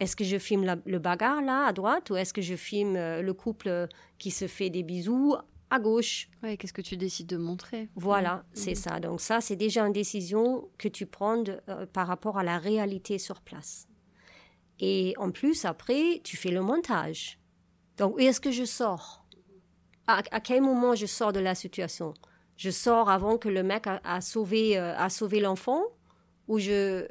Est-ce 0.00 0.14
que 0.14 0.24
je 0.24 0.38
filme 0.38 0.80
le 0.84 0.98
bagarre 0.98 1.42
là 1.42 1.66
à 1.66 1.72
droite 1.72 2.10
ou 2.10 2.16
est-ce 2.16 2.32
que 2.32 2.42
je 2.42 2.54
filme 2.54 2.96
euh, 2.96 3.20
le 3.20 3.34
couple 3.34 3.88
qui 4.18 4.30
se 4.30 4.46
fait 4.46 4.70
des 4.70 4.84
bisous 4.84 5.34
à 5.70 5.80
gauche? 5.80 6.28
Oui, 6.42 6.56
qu'est-ce 6.56 6.72
que 6.72 6.82
tu 6.82 6.96
décides 6.96 7.26
de 7.26 7.36
montrer? 7.36 7.88
Voilà, 7.96 8.36
mmh. 8.36 8.42
c'est 8.52 8.72
mmh. 8.72 8.74
ça. 8.76 9.00
Donc 9.00 9.20
ça, 9.20 9.40
c'est 9.40 9.56
déjà 9.56 9.84
une 9.84 9.92
décision 9.92 10.68
que 10.78 10.88
tu 10.88 11.06
prends 11.06 11.42
euh, 11.68 11.86
par 11.86 12.06
rapport 12.06 12.38
à 12.38 12.44
la 12.44 12.58
réalité 12.58 13.18
sur 13.18 13.40
place. 13.40 13.88
Et 14.80 15.14
en 15.18 15.32
plus, 15.32 15.64
après, 15.64 16.20
tu 16.22 16.36
fais 16.36 16.50
le 16.50 16.62
montage. 16.62 17.40
Donc, 17.96 18.14
où 18.14 18.20
est-ce 18.20 18.40
que 18.40 18.52
je 18.52 18.64
sors? 18.64 19.24
À 20.06 20.40
quel 20.40 20.62
moment 20.62 20.94
je 20.94 21.04
sors 21.04 21.32
de 21.32 21.40
la 21.40 21.54
situation? 21.54 22.14
Je 22.58 22.70
sors 22.70 23.08
avant 23.08 23.38
que 23.38 23.48
le 23.48 23.62
mec 23.62 23.86
a, 23.86 24.20
sauvé, 24.20 24.76
euh, 24.76 24.94
a 24.96 25.08
sauvé 25.08 25.38
l'enfant, 25.38 25.84
ou 26.48 26.58
je, 26.58 27.06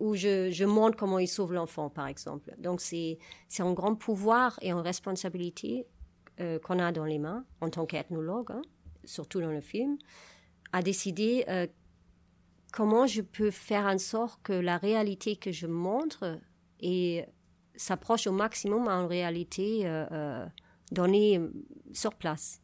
ou 0.00 0.14
je, 0.14 0.64
montre 0.64 0.96
comment 0.96 1.18
il 1.18 1.28
sauve 1.28 1.52
l'enfant, 1.52 1.90
par 1.90 2.06
exemple. 2.06 2.54
Donc, 2.58 2.80
c'est 2.80 3.18
un 3.58 3.72
grand 3.74 3.94
pouvoir 3.94 4.58
et 4.62 4.70
une 4.70 4.80
responsabilité 4.80 5.86
euh, 6.40 6.58
qu'on 6.58 6.78
a 6.78 6.92
dans 6.92 7.04
les 7.04 7.18
mains 7.18 7.44
en 7.60 7.68
tant 7.68 7.84
qu'ethnologue, 7.84 8.50
hein, 8.50 8.62
surtout 9.04 9.42
dans 9.42 9.50
le 9.50 9.60
film, 9.60 9.98
à 10.72 10.80
décider 10.80 11.44
euh, 11.48 11.66
comment 12.72 13.06
je 13.06 13.20
peux 13.20 13.50
faire 13.50 13.84
en 13.84 13.98
sorte 13.98 14.40
que 14.42 14.54
la 14.54 14.78
réalité 14.78 15.36
que 15.36 15.52
je 15.52 15.66
montre 15.66 16.40
s'approche 17.76 18.26
au 18.26 18.32
maximum 18.32 18.88
à 18.88 18.94
une 18.94 19.06
réalité 19.06 20.04
donnée 20.90 21.40
sur 21.92 22.14
place. 22.14 22.62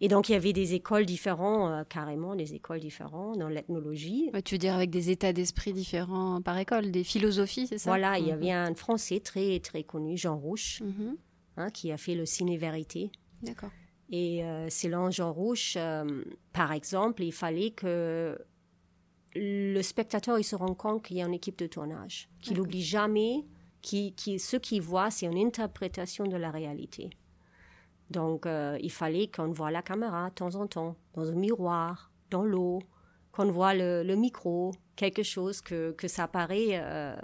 Et 0.00 0.08
donc, 0.08 0.28
il 0.28 0.32
y 0.32 0.34
avait 0.34 0.52
des 0.52 0.74
écoles 0.74 1.06
différentes, 1.06 1.70
euh, 1.70 1.84
carrément 1.84 2.34
des 2.34 2.54
écoles 2.54 2.80
différentes 2.80 3.38
dans 3.38 3.48
l'ethnologie. 3.48 4.30
tu 4.44 4.54
veux 4.54 4.58
dire 4.58 4.74
avec 4.74 4.90
des 4.90 5.10
états 5.10 5.32
d'esprit 5.32 5.72
différents 5.72 6.42
par 6.42 6.58
école, 6.58 6.90
des 6.90 7.04
philosophies, 7.04 7.66
c'est 7.66 7.78
ça? 7.78 7.90
Voilà, 7.90 8.18
il 8.18 8.26
y 8.26 8.28
mhm. 8.28 8.34
avait 8.34 8.50
un 8.50 8.74
Français 8.74 9.20
très, 9.20 9.58
très 9.60 9.84
connu, 9.84 10.16
Jean 10.18 10.36
Rouche, 10.36 10.82
mhm. 10.82 11.16
hein, 11.56 11.70
qui 11.70 11.92
a 11.92 11.96
fait 11.96 12.14
le 12.14 12.26
Ciné 12.26 12.58
Vérité. 12.58 13.10
D'accord. 13.42 13.70
Et 14.10 14.44
euh, 14.44 14.68
selon 14.68 15.10
Jean 15.10 15.32
Rouche, 15.32 15.74
euh, 15.76 16.22
par 16.52 16.72
exemple, 16.72 17.22
il 17.22 17.32
fallait 17.32 17.70
que 17.70 18.38
le 19.34 19.82
spectateur 19.82 20.38
il 20.38 20.44
se 20.44 20.56
rende 20.56 20.76
compte 20.76 21.04
qu'il 21.04 21.16
y 21.16 21.22
a 21.22 21.26
une 21.26 21.34
équipe 21.34 21.58
de 21.58 21.66
tournage, 21.66 22.28
qu'il 22.40 22.56
n'oublie 22.56 22.82
jamais, 22.82 23.44
qui, 23.82 24.12
qui, 24.12 24.38
ce 24.38 24.56
qu'il 24.56 24.82
voit, 24.82 25.10
c'est 25.10 25.26
une 25.26 25.38
interprétation 25.38 26.26
de 26.26 26.36
la 26.36 26.50
réalité. 26.50 27.10
Donc, 28.10 28.46
euh, 28.46 28.78
il 28.80 28.92
fallait 28.92 29.28
qu'on 29.28 29.50
voit 29.50 29.70
la 29.70 29.82
caméra 29.82 30.28
de 30.28 30.34
temps 30.34 30.54
en 30.54 30.66
temps, 30.66 30.96
dans 31.14 31.30
un 31.30 31.34
miroir, 31.34 32.10
dans 32.30 32.44
l'eau, 32.44 32.80
qu'on 33.32 33.50
voit 33.50 33.74
le, 33.74 34.14
micro, 34.14 34.72
quelque 34.94 35.22
chose 35.22 35.60
que, 35.60 35.92
que 35.92 36.08
ça 36.08 36.24
apparaît 36.24 36.70
euh, 36.72 37.16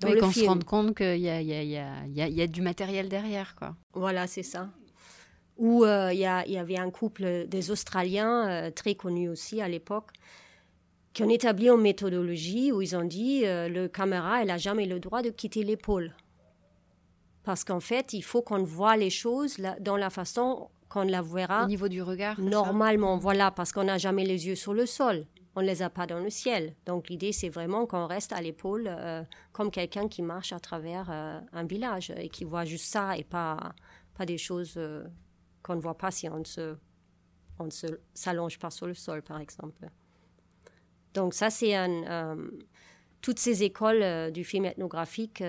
dans 0.00 0.08
le 0.08 0.14
film. 0.14 0.26
qu'on 0.26 0.32
se 0.32 0.44
rende 0.44 0.64
compte 0.64 0.96
qu'il 0.96 1.20
y 1.20 1.28
a, 1.28 1.40
y, 1.40 1.52
a, 1.52 1.62
y, 1.62 1.78
a, 1.78 2.28
y 2.28 2.42
a, 2.42 2.46
du 2.46 2.60
matériel 2.60 3.08
derrière, 3.08 3.54
quoi. 3.54 3.76
Voilà, 3.94 4.26
c'est 4.26 4.42
ça. 4.42 4.68
Ou 5.56 5.84
euh, 5.84 6.12
il 6.12 6.18
y, 6.18 6.52
y, 6.52 6.58
avait 6.58 6.76
un 6.76 6.90
couple 6.90 7.46
des 7.46 7.70
Australiens, 7.70 8.70
très 8.74 8.94
connus 8.94 9.28
aussi 9.28 9.62
à 9.62 9.68
l'époque, 9.68 10.10
qui 11.14 11.22
ont 11.22 11.30
établi 11.30 11.68
une 11.68 11.80
méthodologie 11.80 12.72
où 12.72 12.82
ils 12.82 12.94
ont 12.94 13.04
dit 13.04 13.42
le 13.44 13.86
caméra, 13.86 14.42
elle 14.42 14.48
n'a 14.48 14.58
jamais 14.58 14.84
le 14.86 14.98
droit 15.00 15.22
de 15.22 15.30
quitter 15.30 15.62
l'épaule. 15.62 16.12
Parce 17.46 17.62
qu'en 17.62 17.78
fait, 17.78 18.12
il 18.12 18.22
faut 18.22 18.42
qu'on 18.42 18.64
voit 18.64 18.96
les 18.96 19.08
choses 19.08 19.58
dans 19.78 19.96
la 19.96 20.10
façon 20.10 20.68
qu'on 20.88 21.04
la 21.04 21.22
verra. 21.22 21.62
Au 21.62 21.68
niveau 21.68 21.86
du 21.86 22.02
regard 22.02 22.40
Normalement, 22.40 23.18
voilà, 23.18 23.52
parce 23.52 23.70
qu'on 23.70 23.84
n'a 23.84 23.98
jamais 23.98 24.24
les 24.24 24.48
yeux 24.48 24.56
sur 24.56 24.74
le 24.74 24.84
sol. 24.84 25.26
On 25.54 25.62
ne 25.62 25.66
les 25.66 25.80
a 25.80 25.88
pas 25.88 26.08
dans 26.08 26.18
le 26.18 26.28
ciel. 26.28 26.74
Donc 26.86 27.08
l'idée, 27.08 27.30
c'est 27.30 27.48
vraiment 27.48 27.86
qu'on 27.86 28.08
reste 28.08 28.32
à 28.32 28.42
l'épaule 28.42 28.88
euh, 28.88 29.22
comme 29.52 29.70
quelqu'un 29.70 30.08
qui 30.08 30.22
marche 30.22 30.52
à 30.52 30.58
travers 30.58 31.06
euh, 31.08 31.38
un 31.52 31.64
village 31.64 32.12
et 32.16 32.28
qui 32.30 32.42
voit 32.42 32.64
juste 32.64 32.86
ça 32.86 33.16
et 33.16 33.22
pas, 33.22 33.76
pas 34.18 34.26
des 34.26 34.38
choses 34.38 34.74
euh, 34.76 35.04
qu'on 35.62 35.76
ne 35.76 35.80
voit 35.80 35.96
pas 35.96 36.10
si 36.10 36.28
on 36.28 36.44
se, 36.44 36.74
on 37.60 37.70
se 37.70 37.86
s'allonge 38.12 38.58
pas 38.58 38.70
sur 38.70 38.88
le 38.88 38.94
sol, 38.94 39.22
par 39.22 39.38
exemple. 39.38 39.86
Donc 41.14 41.32
ça, 41.32 41.50
c'est 41.50 41.76
un... 41.76 42.36
toutes 43.22 43.38
ces 43.38 43.62
écoles 43.62 44.32
du 44.32 44.42
film 44.42 44.64
ethnographique 44.64 45.44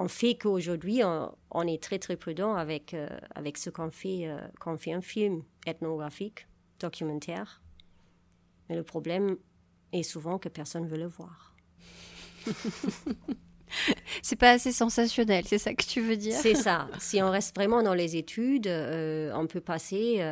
on 0.00 0.08
fait 0.08 0.34
qu'aujourd'hui, 0.34 1.02
on, 1.50 1.66
est 1.66 1.82
très 1.82 1.98
très 1.98 2.16
prudent 2.16 2.54
avec, 2.54 2.94
euh, 2.94 3.06
avec 3.34 3.58
ce 3.58 3.68
qu'on 3.68 3.90
fait, 3.90 4.28
euh, 4.28 4.40
quand 4.58 4.72
on 4.72 4.78
fait 4.78 4.94
un 4.94 5.02
film 5.02 5.42
ethnographique, 5.66 6.48
documentaire. 6.78 7.60
Mais 8.68 8.76
le 8.76 8.82
problème 8.82 9.36
est 9.92 10.02
souvent 10.02 10.38
que 10.38 10.48
personne 10.48 10.84
ne 10.84 10.88
veut 10.88 10.96
le 10.96 11.06
voir. 11.06 11.54
c'est 14.22 14.36
pas 14.36 14.52
assez 14.52 14.72
sensationnel, 14.72 15.44
c'est 15.46 15.58
ça 15.58 15.74
que 15.74 15.84
tu 15.84 16.00
veux 16.00 16.16
dire? 16.16 16.32
C'est 16.40 16.54
ça. 16.54 16.88
Si 16.98 17.22
on 17.22 17.30
reste 17.30 17.54
vraiment 17.54 17.82
dans 17.82 17.92
les 17.92 18.16
études, 18.16 18.68
euh, 18.68 19.30
on 19.34 19.46
peut 19.46 19.60
passer 19.60 20.22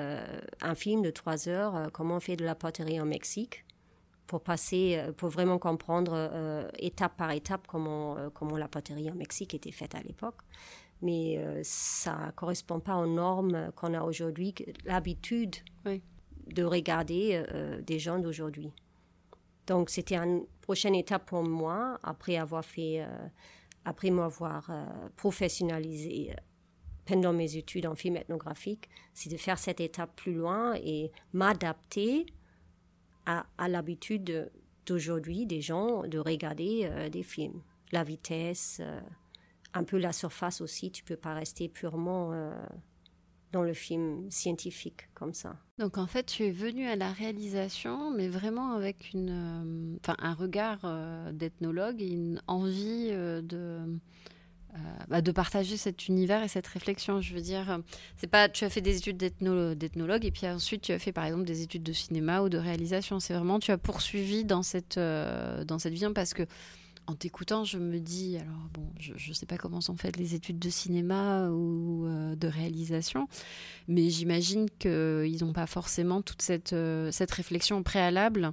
un 0.63 0.75
film 0.75 1.03
de 1.03 1.11
trois 1.11 1.47
heures, 1.47 1.91
comment 1.93 2.17
on 2.17 2.21
fait 2.21 2.37
de 2.37 2.45
la 2.47 2.55
poterie 2.55 3.03
en 3.03 3.07
Mexique, 3.07 3.67
pour 4.28 4.42
passer, 4.42 4.97
euh, 4.99 5.12
pour 5.12 5.30
vraiment 5.30 5.58
comprendre 5.58 6.12
euh, 6.14 6.68
étape 6.78 7.16
par 7.16 7.32
étape 7.32 7.66
comment, 7.66 8.16
euh, 8.16 8.28
comment 8.32 8.56
la 8.56 8.68
poterie 8.68 9.11
en 9.11 9.14
Mexique 9.14 9.54
était 9.54 9.73
faite 9.73 9.97
à 9.97 10.02
l'époque. 10.02 10.37
Mais 11.00 11.38
ça 11.62 12.26
ne 12.26 12.30
correspond 12.32 12.80
pas 12.80 12.97
aux 12.97 13.06
normes 13.06 13.70
qu'on 13.76 13.94
a 13.94 14.02
aujourd'hui, 14.02 14.52
l'habitude 14.85 15.54
de 15.85 16.64
regarder 16.64 17.40
des 17.87 18.00
gens 18.00 18.18
d'aujourd'hui. 18.18 18.73
Donc 19.68 19.90
c'était 19.90 20.16
une 20.16 20.44
prochaine 20.61 20.97
étape 20.97 21.26
pour 21.26 21.44
moi, 21.44 22.00
après 22.02 22.37
avoir 22.37 22.64
fait, 22.64 23.06
après 23.85 24.11
m'avoir 24.11 24.73
professionnalisé 25.14 26.35
pendant 27.06 27.32
mes 27.32 27.56
études 27.56 27.87
en 27.87 27.94
film 27.94 28.16
ethnographique, 28.16 28.88
c'est 29.14 29.30
de 29.30 29.37
faire 29.37 29.61
cette 29.61 29.78
étape 29.78 30.16
plus 30.16 30.35
loin 30.35 30.75
et 30.82 31.12
m'adapter 31.32 32.26
à, 33.28 33.68
l'habitude 33.68 34.50
d'aujourd'hui 34.87 35.47
des 35.47 35.61
gens 35.61 36.06
de 36.06 36.18
regarder 36.18 36.82
euh, 36.85 37.08
des 37.08 37.23
films. 37.23 37.61
La 37.92 38.04
vitesse, 38.04 38.78
euh, 38.80 39.00
un 39.75 39.85
peu 39.85 39.99
la 39.99 40.12
surface 40.12 40.61
aussi, 40.61 40.90
tu 40.90 41.04
peux 41.04 41.16
pas 41.16 41.35
rester 41.35 41.68
purement 41.68 42.32
euh, 42.32 42.52
dans 43.52 43.62
le 43.62 43.75
film 43.75 44.30
scientifique 44.30 45.08
comme 45.14 45.35
ça. 45.35 45.56
Donc 45.78 45.99
en 45.99 46.06
fait, 46.06 46.25
tu 46.25 46.44
es 46.44 46.50
venu 46.50 46.87
à 46.87 46.97
la 46.97 47.12
réalisation, 47.12 48.11
mais 48.11 48.28
vraiment 48.28 48.73
avec 48.73 49.12
une, 49.12 49.99
un 50.06 50.35
regard 50.35 50.80
d'ethnologue 51.32 52.02
et 52.02 52.08
une 52.11 52.42
envie 52.47 53.11
de 53.11 53.80
bah, 55.08 55.20
de 55.20 55.32
partager 55.32 55.76
cet 55.76 56.08
univers 56.08 56.42
et 56.42 56.49
cette 56.49 56.66
réflexion. 56.66 57.20
Je 57.20 57.35
veux 57.35 57.40
dire, 57.40 57.80
c'est 58.16 58.26
pas 58.26 58.49
tu 58.49 58.64
as 58.64 58.70
fait 58.70 58.80
des 58.80 58.97
études 58.97 59.16
d'ethnologue 59.16 60.25
et 60.25 60.30
puis 60.30 60.47
ensuite 60.47 60.82
tu 60.82 60.92
as 60.92 60.99
fait 60.99 61.12
par 61.12 61.25
exemple 61.25 61.44
des 61.44 61.62
études 61.62 61.82
de 61.82 61.92
cinéma 61.92 62.42
ou 62.42 62.49
de 62.49 62.58
réalisation. 62.58 63.20
C'est 63.20 63.35
vraiment 63.35 63.58
tu 63.58 63.70
as 63.70 63.78
poursuivi 63.78 64.44
dans 64.44 64.62
cette 64.62 64.99
dans 64.99 65.78
cette 65.78 65.92
vision 65.92 66.12
parce 66.12 66.35
que 66.35 66.47
en 67.08 67.14
t'écoutant, 67.14 67.64
je 67.64 67.78
me 67.78 67.99
dis, 67.99 68.37
alors 68.37 68.68
bon, 68.75 68.87
je 69.00 69.12
ne 69.12 69.35
sais 69.35 69.47
pas 69.47 69.56
comment 69.56 69.80
sont 69.80 69.97
faites 69.97 70.18
les 70.18 70.35
études 70.35 70.58
de 70.58 70.68
cinéma 70.68 71.49
ou 71.49 72.06
euh, 72.06 72.37
de 72.37 72.47
réalisation, 72.47 73.28
mais 73.88 74.11
j'imagine 74.11 74.68
qu'ils 74.78 75.38
n'ont 75.40 75.54
pas 75.54 75.66
forcément 75.66 76.20
toute 76.20 76.42
cette, 76.42 76.75
euh, 76.75 77.11
cette 77.11 77.30
réflexion 77.30 77.82
préalable 77.82 78.50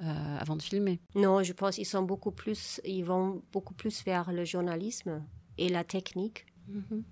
euh, 0.00 0.38
avant 0.38 0.54
de 0.54 0.62
filmer. 0.62 1.00
Non, 1.16 1.42
je 1.42 1.52
pense 1.52 1.74
qu'ils 1.74 1.86
sont 1.86 2.02
beaucoup 2.02 2.30
plus, 2.30 2.80
ils 2.84 3.02
vont 3.02 3.42
beaucoup 3.52 3.74
plus 3.74 4.04
vers 4.04 4.30
le 4.30 4.44
journalisme 4.44 5.20
et 5.58 5.68
la 5.68 5.84
technique. 5.84 6.46
Mm-hmm. 6.70 7.02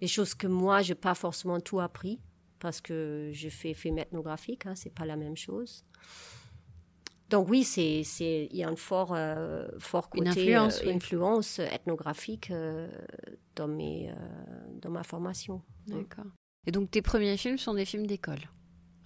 Des 0.00 0.06
choses 0.06 0.34
que 0.34 0.46
moi, 0.46 0.82
je 0.82 0.92
n'ai 0.92 0.94
pas 0.94 1.14
forcément 1.14 1.60
tout 1.60 1.80
appris 1.80 2.20
parce 2.58 2.80
que 2.80 3.30
je 3.32 3.48
fais 3.48 3.74
film 3.74 3.98
ethnographique, 3.98 4.66
hein, 4.66 4.74
c'est 4.74 4.94
pas 4.94 5.06
la 5.06 5.16
même 5.16 5.36
chose. 5.36 5.84
Donc 7.28 7.48
oui, 7.48 7.64
c'est 7.64 8.04
c'est 8.04 8.48
il 8.50 8.56
y 8.56 8.62
a 8.62 8.68
un 8.68 8.76
fort 8.76 9.12
euh, 9.12 9.66
fort 9.78 10.08
côté 10.10 10.28
influence, 10.28 10.80
euh, 10.82 10.94
influence, 10.94 11.58
ethnographique 11.58 12.50
euh, 12.50 12.88
dans 13.56 13.66
mes 13.66 14.12
dans 14.80 14.90
ma 14.90 15.02
formation. 15.02 15.62
D'accord. 15.88 16.26
Et 16.66 16.72
donc 16.72 16.90
tes 16.90 17.02
premiers 17.02 17.36
films 17.36 17.58
sont 17.58 17.74
des 17.74 17.84
films 17.84 18.06
d'école. 18.06 18.40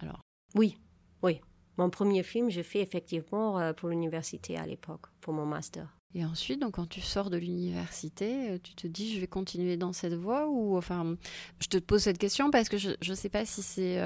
Alors? 0.01 0.21
Oui, 0.55 0.79
oui. 1.23 1.41
Mon 1.79 1.89
premier 1.89 2.23
film, 2.23 2.51
j'ai 2.51 2.63
fait 2.63 2.81
effectivement 2.81 3.73
pour 3.75 3.89
l'université 3.89 4.59
à 4.59 4.67
l'époque, 4.67 5.07
pour 5.21 5.33
mon 5.33 5.47
master. 5.47 5.97
Et 6.15 6.25
ensuite, 6.25 6.61
donc, 6.61 6.75
quand 6.75 6.89
tu 6.89 7.01
sors 7.01 7.31
de 7.31 7.37
l'université, 7.37 8.59
tu 8.63 8.75
te 8.75 8.87
dis, 8.87 9.15
je 9.15 9.21
vais 9.21 9.29
continuer 9.29 9.77
dans 9.77 9.93
cette 9.93 10.15
voie 10.15 10.49
ou, 10.49 10.77
enfin, 10.77 11.17
je 11.61 11.69
te 11.69 11.79
pose 11.79 12.03
cette 12.03 12.19
question 12.19 12.51
parce 12.51 12.69
que 12.69 12.79
je 12.79 12.97
ne 13.09 13.15
sais 13.15 13.29
pas 13.29 13.45
si 13.45 13.63
c'est 13.63 13.99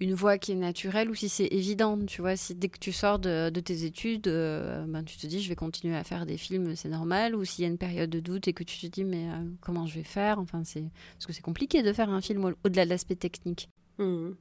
une 0.00 0.14
voie 0.14 0.38
qui 0.38 0.52
est 0.52 0.56
naturelle 0.56 1.10
ou 1.10 1.14
si 1.14 1.28
c'est 1.28 1.46
évident, 1.46 1.98
tu 2.04 2.20
vois, 2.20 2.36
si 2.36 2.54
dès 2.54 2.68
que 2.68 2.78
tu 2.78 2.92
sors 2.92 3.18
de, 3.18 3.48
tes 3.50 3.84
études, 3.84 4.28
euh, 4.28 4.84
ben, 4.86 5.02
tu 5.04 5.16
te 5.16 5.26
dis 5.26 5.42
je 5.42 5.48
vais 5.48 5.56
continuer 5.56 5.96
à 5.96 6.04
faire 6.04 6.26
des 6.26 6.36
films, 6.36 6.76
c'est 6.76 6.88
normal, 6.88 7.34
ou 7.34 7.44
s'il 7.44 7.62
y 7.62 7.66
a 7.66 7.70
une 7.70 7.78
période 7.78 8.10
de 8.10 8.20
doute 8.20 8.48
et 8.48 8.52
que 8.52 8.64
tu 8.64 8.78
te 8.78 8.86
dis 8.86 9.04
mais 9.04 9.28
euh, 9.30 9.44
comment 9.60 9.86
je 9.86 9.94
vais 9.94 10.04
faire, 10.04 10.38
enfin 10.38 10.64
c'est 10.64 10.84
parce 11.14 11.26
que 11.26 11.32
c'est 11.32 11.42
compliqué 11.42 11.82
de 11.82 11.92
faire 11.92 12.10
un 12.10 12.20
film 12.20 12.54
au-delà 12.64 12.84
de 12.84 12.90
l'aspect 12.90 13.16
technique. 13.16 13.70
Mmh. 13.98 14.32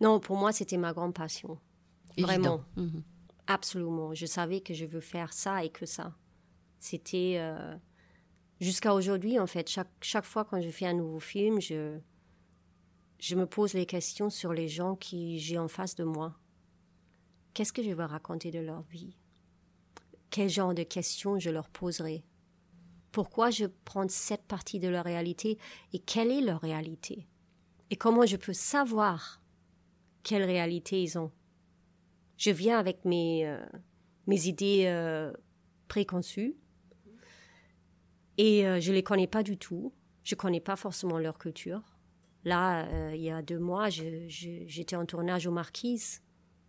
Non, 0.00 0.20
pour 0.20 0.36
moi 0.36 0.52
c'était 0.52 0.78
ma 0.78 0.92
grande 0.92 1.14
passion, 1.14 1.58
vraiment, 2.16 2.62
mmh. 2.76 2.88
Absolument. 3.48 4.14
Je 4.14 4.26
savais 4.26 4.60
que 4.60 4.74
je 4.74 4.86
veux 4.86 5.00
faire 5.00 5.32
ça 5.32 5.64
et 5.64 5.70
que 5.70 5.86
ça. 5.86 6.14
C'était 6.78 7.36
euh, 7.38 7.76
jusqu'à 8.60 8.94
aujourd'hui 8.94 9.40
en 9.40 9.48
fait. 9.48 9.68
Chaque 9.68 9.90
chaque 10.00 10.24
fois 10.24 10.44
quand 10.44 10.60
je 10.60 10.70
fais 10.70 10.86
un 10.86 10.94
nouveau 10.94 11.18
film, 11.18 11.60
je 11.60 11.98
je 13.18 13.34
me 13.34 13.46
pose 13.46 13.74
les 13.74 13.86
questions 13.86 14.30
sur 14.30 14.52
les 14.52 14.68
gens 14.68 14.94
qui 14.94 15.40
j'ai 15.40 15.58
en 15.58 15.66
face 15.66 15.96
de 15.96 16.04
moi. 16.04 16.38
Qu'est-ce 17.52 17.72
que 17.72 17.82
je 17.82 17.90
vais 17.90 18.04
raconter 18.04 18.52
de 18.52 18.60
leur 18.60 18.82
vie? 18.82 19.16
Quel 20.30 20.48
genre 20.48 20.74
de 20.74 20.84
questions 20.84 21.38
je 21.40 21.50
leur 21.50 21.68
poserai? 21.68 22.22
Pourquoi 23.10 23.50
je 23.50 23.64
prends 23.84 24.06
cette 24.08 24.44
partie 24.44 24.78
de 24.78 24.86
leur 24.86 25.04
réalité 25.04 25.58
et 25.92 25.98
quelle 25.98 26.30
est 26.30 26.42
leur 26.42 26.60
réalité? 26.60 27.26
Et 27.90 27.96
comment 27.96 28.26
je 28.26 28.36
peux 28.36 28.52
savoir 28.52 29.42
quelle 30.22 30.44
réalité 30.44 31.02
ils 31.02 31.18
ont? 31.18 31.32
Je 32.38 32.52
viens 32.52 32.78
avec 32.78 33.04
mes, 33.04 33.46
euh, 33.46 33.58
mes 34.28 34.46
idées 34.46 34.84
euh, 34.86 35.32
préconçues 35.88 36.54
et 38.38 38.64
euh, 38.64 38.80
je 38.80 38.90
ne 38.90 38.94
les 38.94 39.02
connais 39.02 39.26
pas 39.26 39.42
du 39.42 39.58
tout. 39.58 39.92
Je 40.22 40.36
ne 40.36 40.38
connais 40.38 40.60
pas 40.60 40.76
forcément 40.76 41.18
leur 41.18 41.36
culture. 41.36 41.82
Là, 42.44 43.12
il 43.14 43.20
y 43.20 43.30
a 43.30 43.42
deux 43.42 43.58
mois, 43.58 43.88
j'étais 43.90 44.94
en 44.94 45.04
tournage 45.04 45.46
aux 45.46 45.50
Marquises 45.50 46.22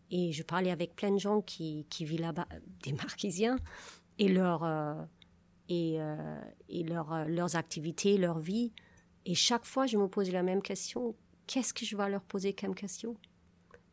et 0.09 0.31
je 0.31 0.41
parlais 0.43 0.71
avec 0.71 0.95
plein 0.95 1.11
de 1.11 1.19
gens 1.19 1.41
qui, 1.41 1.85
vivent 1.99 2.19
là-bas, 2.19 2.47
des 2.83 2.93
Marquisiens, 2.93 3.57
et, 4.17 4.27
leur, 4.27 4.67
et, 5.69 5.99
et 6.69 6.83
leurs 6.83 7.55
activités, 7.55 8.17
leur 8.17 8.39
vie. 8.39 8.73
Et 9.25 9.35
chaque 9.35 9.65
fois, 9.65 9.85
je 9.85 9.97
me 9.97 10.07
posais 10.07 10.31
la 10.31 10.43
même 10.43 10.61
question. 10.61 11.15
Qu'est-ce 11.45 11.73
que 11.73 11.85
je 11.85 11.95
vais 11.95 12.09
leur 12.09 12.23
poser 12.23 12.53
comme 12.53 12.75
question? 12.75 13.15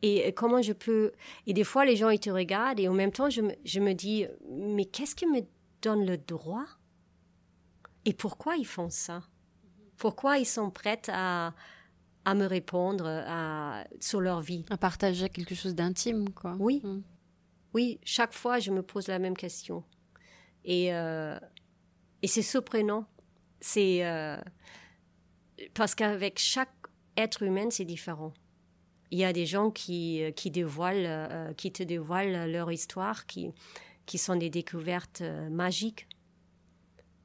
Et 0.01 0.31
comment 0.33 0.61
je 0.61 0.73
peux... 0.73 1.11
Et 1.45 1.53
des 1.53 1.63
fois, 1.63 1.85
les 1.85 1.95
gens, 1.95 2.09
ils 2.09 2.19
te 2.19 2.29
regardent 2.29 2.79
et 2.79 2.87
en 2.87 2.93
même 2.93 3.11
temps, 3.11 3.29
je 3.29 3.41
me, 3.41 3.53
je 3.65 3.79
me 3.79 3.93
dis, 3.93 4.25
mais 4.49 4.85
qu'est-ce 4.85 5.15
qui 5.15 5.25
me 5.25 5.41
donne 5.81 6.05
le 6.05 6.17
droit? 6.17 6.65
Et 8.05 8.13
pourquoi 8.13 8.55
ils 8.55 8.65
font 8.65 8.89
ça? 8.89 9.23
Pourquoi 9.97 10.37
ils 10.37 10.45
sont 10.45 10.69
prêts 10.69 11.01
à, 11.07 11.53
à 12.23 12.35
me 12.35 12.45
répondre 12.45 13.05
à, 13.07 13.83
sur 13.99 14.21
leur 14.21 14.41
vie? 14.41 14.65
À 14.69 14.77
partager 14.77 15.29
quelque 15.29 15.55
chose 15.55 15.75
d'intime, 15.75 16.29
quoi. 16.31 16.55
Oui. 16.59 16.81
Mm. 16.83 17.01
Oui, 17.73 17.99
chaque 18.03 18.33
fois, 18.33 18.59
je 18.59 18.71
me 18.71 18.81
pose 18.81 19.07
la 19.07 19.19
même 19.19 19.35
question. 19.35 19.83
Et, 20.63 20.93
euh, 20.93 21.37
et 22.21 22.27
c'est 22.27 22.41
surprenant. 22.41 23.05
C'est 23.59 24.05
euh, 24.05 24.37
parce 25.73 25.95
qu'avec 25.95 26.39
chaque 26.39 26.73
être 27.17 27.43
humain, 27.43 27.69
c'est 27.71 27.85
différent. 27.85 28.33
Il 29.11 29.19
y 29.19 29.23
a 29.23 29.33
des 29.33 29.45
gens 29.45 29.71
qui, 29.71 30.21
euh, 30.23 30.31
qui 30.31 30.51
te 30.51 31.83
dévoilent 31.83 32.51
leur 32.51 32.71
histoire, 32.71 33.25
qui, 33.25 33.53
sont 34.17 34.35
des 34.35 34.49
découvertes 34.49 35.21
magiques. 35.49 36.07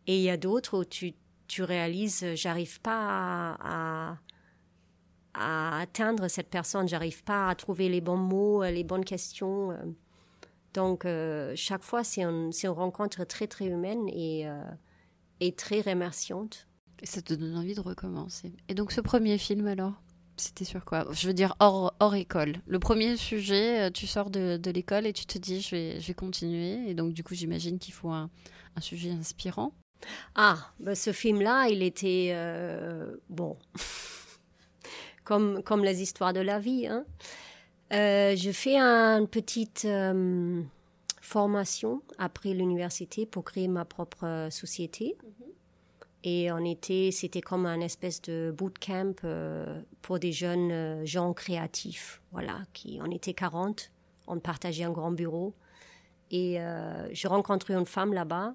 Et 0.07 0.17
il 0.17 0.23
y 0.23 0.31
a 0.31 0.37
d'autres 0.37 0.81
où 0.81 0.85
tu, 0.85 1.63
réalises, 1.63 2.25
j'arrive 2.35 2.81
pas 2.81 3.57
à 5.35 5.81
atteindre 5.81 6.29
cette 6.29 6.49
personne. 6.49 6.89
J'arrive 6.89 7.23
pas 7.25 7.49
à 7.49 7.55
trouver 7.55 7.89
les 7.89 8.01
bons 8.01 8.17
mots, 8.17 8.63
euh, 8.63 8.71
les 8.71 8.85
bonnes 8.85 9.05
questions. 9.05 9.73
Euh. 9.73 9.77
Donc, 10.75 11.05
euh, 11.05 11.53
chaque 11.57 11.83
fois, 11.83 12.05
c'est 12.05 12.23
une 12.23 12.53
rencontre 12.67 13.25
très, 13.25 13.47
très 13.47 13.67
humaine 13.67 14.09
et, 14.09 14.47
et 15.41 15.53
très 15.55 15.83
remerciante. 15.83 16.67
Et 17.03 17.07
ça 17.07 17.21
te 17.21 17.35
donne 17.35 17.57
envie 17.57 17.75
de 17.75 17.81
recommencer. 17.81 18.55
Et 18.69 18.75
donc, 18.75 18.93
ce 18.93 19.01
premier 19.01 19.37
film, 19.37 19.67
alors? 19.67 20.01
C'était 20.37 20.65
sur 20.65 20.85
quoi 20.85 21.07
Je 21.13 21.27
veux 21.27 21.35
dire, 21.35 21.55
hors, 21.61 21.95
hors 22.01 22.15
école. 22.15 22.57
Le 22.67 22.79
premier 22.79 23.17
sujet, 23.17 23.91
tu 23.91 24.07
sors 24.07 24.31
de, 24.31 24.57
de 24.57 24.71
l'école 24.71 25.07
et 25.07 25.13
tu 25.13 25.27
te 25.27 25.39
dis, 25.39 25.61
je 25.61 25.71
vais, 25.71 26.01
je 26.01 26.07
vais 26.07 26.15
continuer. 26.15 26.89
Et 26.89 26.95
donc, 26.95 27.13
du 27.13 27.23
coup, 27.23 27.35
j'imagine 27.35 27.79
qu'il 27.79 27.95
faut 27.95 28.11
un, 28.11 28.31
un, 28.77 28.81
sujet 28.81 29.11
inspirant. 29.11 29.73
Ah, 30.35 30.73
ben 30.81 30.95
ce 30.95 31.13
film-là, 31.13 31.69
il 31.69 31.83
était... 31.83 32.35
bon 33.29 33.57
comme, 35.25 35.63
comme 35.63 35.85
les 35.85 36.03
histoires 36.03 36.33
de 36.33 36.41
la 36.41 36.59
vie. 36.59 36.87
Hein. 36.87 37.05
Euh, 37.93 38.35
je 38.37 38.51
fais 38.51 38.79
une 38.79 39.29
petite 39.29 39.85
euh, 39.85 40.63
formation 41.21 42.03
après 42.19 42.55
l'université 42.55 43.27
pour 43.27 43.45
créer 43.45 43.69
ma 43.69 43.85
propre 43.85 44.25
euh, 44.25 44.51
société. 44.51 45.17
Mm-hmm. 45.23 45.42
Et 46.25 46.53
on 46.53 46.65
était, 46.65 47.11
c'était 47.11 47.41
comme 47.41 47.67
un 47.67 47.81
espèce 47.81 48.23
de 48.23 48.55
bootcamp 48.57 49.15
pour 50.03 50.19
des 50.19 50.33
jeunes 50.33 51.05
gens 51.05 51.33
créatifs. 51.33 52.23
Voilà, 52.31 52.61
qui, 52.73 53.01
on 53.03 53.11
était 53.11 53.35
40, 53.35 53.91
on 54.29 54.39
partageait 54.39 54.85
un 54.85 54.93
grand 54.93 55.11
bureau. 55.11 55.55
Et 56.31 56.59
j'ai 57.11 57.29
rencontré 57.29 57.75
une 57.75 57.87
femme 57.87 58.13
là-bas 58.13 58.55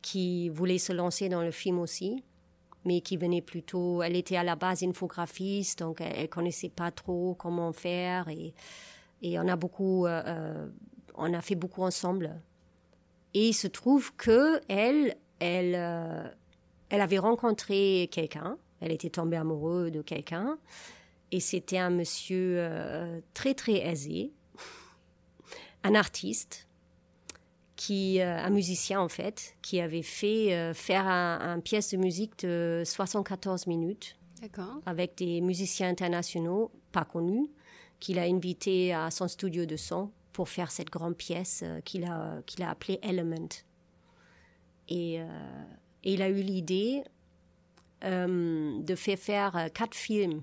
qui 0.00 0.48
voulait 0.48 0.78
se 0.78 0.92
lancer 0.92 1.28
dans 1.28 1.42
le 1.42 1.50
film 1.50 1.78
aussi 1.80 2.22
mais 2.84 3.00
qui 3.00 3.16
venait 3.16 3.42
plutôt, 3.42 4.02
elle 4.02 4.16
était 4.16 4.36
à 4.36 4.44
la 4.44 4.56
base 4.56 4.82
infographiste, 4.82 5.80
donc 5.80 6.00
elle, 6.00 6.22
ne 6.22 6.26
connaissait 6.26 6.70
pas 6.70 6.90
trop 6.90 7.34
comment 7.34 7.72
faire 7.72 8.28
et, 8.28 8.54
et 9.22 9.38
on 9.38 9.48
a 9.48 9.56
beaucoup, 9.56 10.06
euh, 10.06 10.22
euh, 10.26 10.66
on 11.14 11.32
a 11.34 11.40
fait 11.40 11.54
beaucoup 11.54 11.82
ensemble. 11.82 12.40
Et 13.34 13.48
il 13.48 13.54
se 13.54 13.68
trouve 13.68 14.14
que 14.16 14.60
elle, 14.68 15.16
elle, 15.38 15.74
euh, 15.76 16.28
elle 16.90 17.00
avait 17.00 17.18
rencontré 17.18 18.08
quelqu'un, 18.12 18.58
elle 18.80 18.92
était 18.92 19.10
tombée 19.10 19.36
amoureuse 19.36 19.90
de 19.90 20.02
quelqu'un, 20.02 20.58
et 21.32 21.40
c'était 21.40 21.78
un 21.78 21.90
monsieur 21.90 23.22
très 23.34 23.54
très 23.54 23.78
aisé, 23.78 24.32
un 25.84 25.94
artiste, 25.94 26.66
qui, 27.80 28.20
euh, 28.20 28.36
un 28.36 28.50
musicien 28.50 29.00
en 29.00 29.08
fait, 29.08 29.56
qui 29.62 29.80
avait 29.80 30.02
fait 30.02 30.52
euh, 30.52 30.74
faire 30.74 31.06
un, 31.06 31.60
pièce 31.60 31.92
de 31.92 31.96
musique 31.96 32.40
de 32.40 32.82
74 32.84 33.66
minutes 33.66 34.18
avec 34.84 35.16
des 35.16 35.40
musiciens 35.40 35.88
internationaux 35.88 36.70
pas 36.92 37.06
connus 37.06 37.48
qu'il 37.98 38.18
a 38.18 38.24
invité 38.24 38.92
à 38.92 39.10
son 39.10 39.28
studio 39.28 39.64
de 39.64 39.76
son 39.76 40.10
pour 40.34 40.50
faire 40.50 40.70
cette 40.70 40.90
grande 40.90 41.16
pièce 41.16 41.62
euh, 41.64 41.80
qu'il 41.80 42.04
a, 42.04 42.42
qu'il 42.44 42.62
a 42.62 42.68
appelée 42.68 42.98
Element. 43.02 43.48
Et, 44.90 45.20
et, 46.04 46.14
il 46.14 46.22
a 46.22 46.28
eu 46.28 46.42
l'idée 46.42 47.02
de 48.02 48.94
faire 48.96 49.18
faire 49.18 49.68
quatre 49.74 49.94
films 49.94 50.42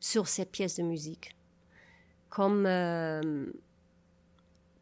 sur 0.00 0.28
cette 0.28 0.50
pièce 0.50 0.76
de 0.76 0.82
musique. 0.82 1.36
Comme 2.30 2.66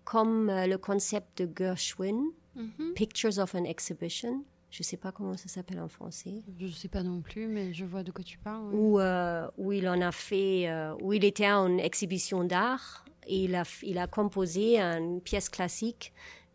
comme 0.06 0.48
euh, 0.48 0.66
le 0.66 0.78
concept 0.78 1.42
de 1.42 1.50
Gershwin, 1.54 2.30
mm-hmm. 2.56 2.92
Pictures 2.94 3.38
of 3.38 3.54
an 3.54 3.64
Exhibition, 3.64 4.44
Je 4.70 4.80
ne 4.80 4.84
sais 4.84 4.96
pas 4.96 5.10
comment 5.10 5.36
ça 5.36 5.48
s'appelle 5.48 5.80
en 5.80 5.88
français. 5.88 6.42
Je 6.58 6.66
ne 6.66 6.70
sais 6.70 6.88
pas 6.88 7.02
non 7.02 7.20
plus, 7.20 7.48
mais 7.48 7.74
je 7.74 7.84
vois 7.84 8.02
de 8.02 8.12
quoi 8.12 8.24
tu 8.24 8.38
parles. 8.38 8.72
Où, 8.72 9.00
euh, 9.00 9.48
où 9.58 9.72
il 9.72 9.88
en 9.88 10.00
a 10.00 10.12
fait, 10.12 10.68
euh, 10.68 10.94
où 11.00 11.12
il 11.12 11.24
était 11.24 11.46
à 11.46 11.56
une 11.56 11.80
exhibition 11.80 12.44
d'art 12.44 13.04
et 13.26 13.44
il 13.44 13.56
a, 13.56 13.64
il 13.82 13.98
a 13.98 14.06
composé 14.06 14.78
une 14.78 15.20
pièce 15.20 15.48
classique 15.48 16.12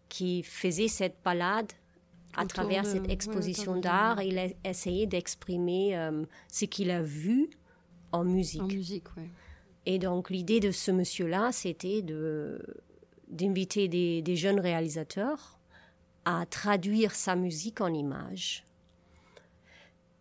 qui 0.07 0.43
faisait 0.43 0.87
cette 0.87 1.17
balade 1.23 1.71
à 2.35 2.45
travers 2.45 2.85
cette 2.85 3.09
exposition 3.09 3.79
d'art. 3.79 4.21
Il 4.21 4.37
a 4.37 4.47
essayé 4.63 5.07
d'exprimer 5.07 5.97
euh, 5.97 6.23
ce 6.47 6.65
qu'il 6.65 6.91
a 6.91 7.01
vu 7.01 7.49
en 8.11 8.23
musique. 8.23 8.61
En 8.61 8.67
musique, 8.67 9.07
oui. 9.17 9.23
Et 9.85 9.97
donc 9.97 10.29
l'idée 10.29 10.59
de 10.59 10.71
ce 10.71 10.91
monsieur-là, 10.91 11.51
c'était 11.51 12.01
de 12.01 12.61
d'inviter 13.29 13.87
des, 13.87 14.21
des, 14.21 14.35
jeunes 14.35 14.59
réalisateurs 14.59 15.57
à 16.25 16.45
traduire 16.45 17.15
sa 17.15 17.37
musique 17.37 17.79
en 17.79 17.87
images. 17.93 18.65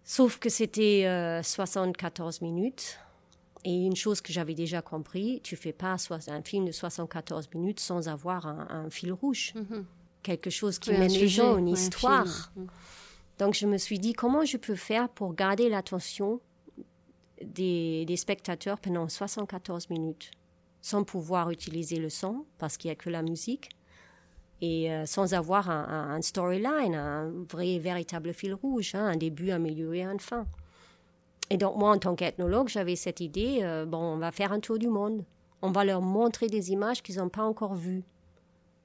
Sauf 0.05 0.39
que 0.39 0.49
c'était 0.49 1.41
74 1.43 2.41
euh, 2.43 2.45
minutes. 2.45 2.99
Et 3.65 3.85
une 3.85 3.95
chose 3.95 4.21
que 4.21 4.33
j'avais 4.33 4.55
déjà 4.55 4.81
compris, 4.81 5.41
tu 5.45 5.55
fais 5.55 5.73
pas 5.73 5.97
un 6.29 6.43
film 6.43 6.65
de 6.65 6.73
74 6.73 7.51
minutes 7.55 7.79
sans 7.79 8.09
avoir 8.09 8.47
un, 8.47 8.89
fil 8.91 9.13
rouge. 9.13 9.53
Mm-hmm. 9.55 9.85
Quelque 10.23 10.51
chose 10.51 10.79
qui 10.79 10.91
mène 10.91 11.11
les 11.11 11.29
gens, 11.29 11.57
une 11.57 11.69
histoire. 11.69 12.53
Mm. 12.57 12.67
Donc 13.39 13.55
je 13.55 13.67
me 13.67 13.79
suis 13.79 13.99
dit, 13.99 14.13
comment 14.13 14.45
je 14.45 14.59
peux 14.59 14.75
faire 14.75 15.09
pour 15.09 15.35
garder 15.35 15.69
l'attention 15.69 16.41
des, 17.43 18.15
spectateurs 18.17 18.79
pendant 18.79 19.09
74 19.09 19.89
minutes, 19.89 20.31
sans 20.83 21.05
pouvoir 21.05 21.51
utiliser 21.51 21.97
le 21.97 22.11
son, 22.11 22.45
parce 22.59 22.77
qu'il 22.77 22.89
n'y 22.89 22.93
a 22.93 22.97
que 22.97 23.09
la 23.09 23.23
musique, 23.23 23.71
et 24.61 24.93
euh, 24.93 25.07
sans 25.07 25.33
avoir 25.33 25.71
un, 25.71 26.21
storyline, 26.21 26.95
un 26.95 27.31
vrai, 27.51 27.79
véritable 27.79 28.35
fil 28.35 28.53
rouge, 28.53 28.95
hein, 28.95 29.07
un 29.07 29.17
début, 29.17 29.51
un 29.53 29.59
milieu 29.59 29.95
et 29.95 30.03
une 30.03 30.21
fin. 30.21 30.47
Et 31.49 31.57
donc 31.57 31.77
moi, 31.77 31.93
en 31.93 31.99
tant 31.99 32.15
qu'ethnologue, 32.15 32.69
j'avais 32.69 32.95
cette 32.95 33.21
idée, 33.21 33.61
euh, 33.63 33.87
bon, 33.87 33.99
on 33.99 34.19
va 34.19 34.33
faire 34.33 34.53
un 34.53 34.61
tour 34.61 34.79
du 34.79 34.89
monde. 34.89 35.25
On 35.63 35.73
va 35.73 35.85
leur 35.85 36.03
montrer 36.03 36.47
des 36.49 36.73
images 36.73 37.03
qu'ils 37.03 37.17
n'ont 37.17 37.29
pas 37.29 37.43
encore 37.43 37.75
vues. 37.75 38.05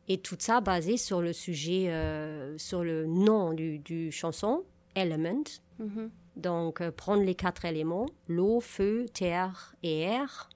Et 0.08 0.20
tout 0.20 0.38
ça 0.40 0.62
basé 0.62 0.98
sur 0.98 1.22
le 1.22 1.34
sujet, 1.34 1.90
euh, 1.90 2.58
sur 2.58 2.84
le 2.84 3.06
nom 3.08 3.54
du, 3.54 3.80
du 3.80 4.12
chanson, 4.12 4.64
Element. 4.96 5.44
Mm-hmm. 5.82 6.10
Donc, 6.36 6.82
euh, 6.82 6.92
prendre 6.92 7.24
les 7.24 7.36
quatre 7.36 7.66
éléments, 7.66 8.06
l'eau, 8.28 8.60
feu, 8.60 9.08
terre 9.14 9.76
et 9.82 10.02
air, 10.02 10.50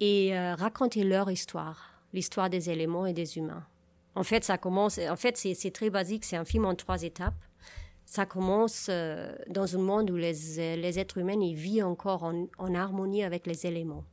et 0.00 0.36
euh, 0.36 0.54
raconter 0.54 1.04
leur 1.04 1.30
histoire, 1.30 2.02
l'histoire 2.12 2.50
des 2.50 2.68
éléments 2.68 3.06
et 3.06 3.12
des 3.12 3.38
humains. 3.38 3.64
En 4.14 4.22
fait, 4.22 4.44
ça 4.44 4.58
commence, 4.58 4.98
en 4.98 5.16
fait, 5.16 5.38
c'est 5.38 5.70
très 5.70 5.88
basique, 5.88 6.24
c'est 6.24 6.36
un 6.36 6.44
film 6.44 6.66
en 6.66 6.74
trois 6.74 7.02
étapes. 7.02 7.42
Ça 8.04 8.26
commence 8.26 8.90
dans 9.48 9.76
un 9.76 9.78
monde 9.78 10.10
où 10.10 10.16
les, 10.16 10.76
les 10.76 10.98
êtres 10.98 11.16
humains 11.16 11.40
ils 11.40 11.54
vivent 11.54 11.86
encore 11.86 12.24
en, 12.24 12.46
en, 12.58 12.74
harmonie 12.74 13.24
avec 13.24 13.46
les 13.46 13.64
éléments. 13.64 14.04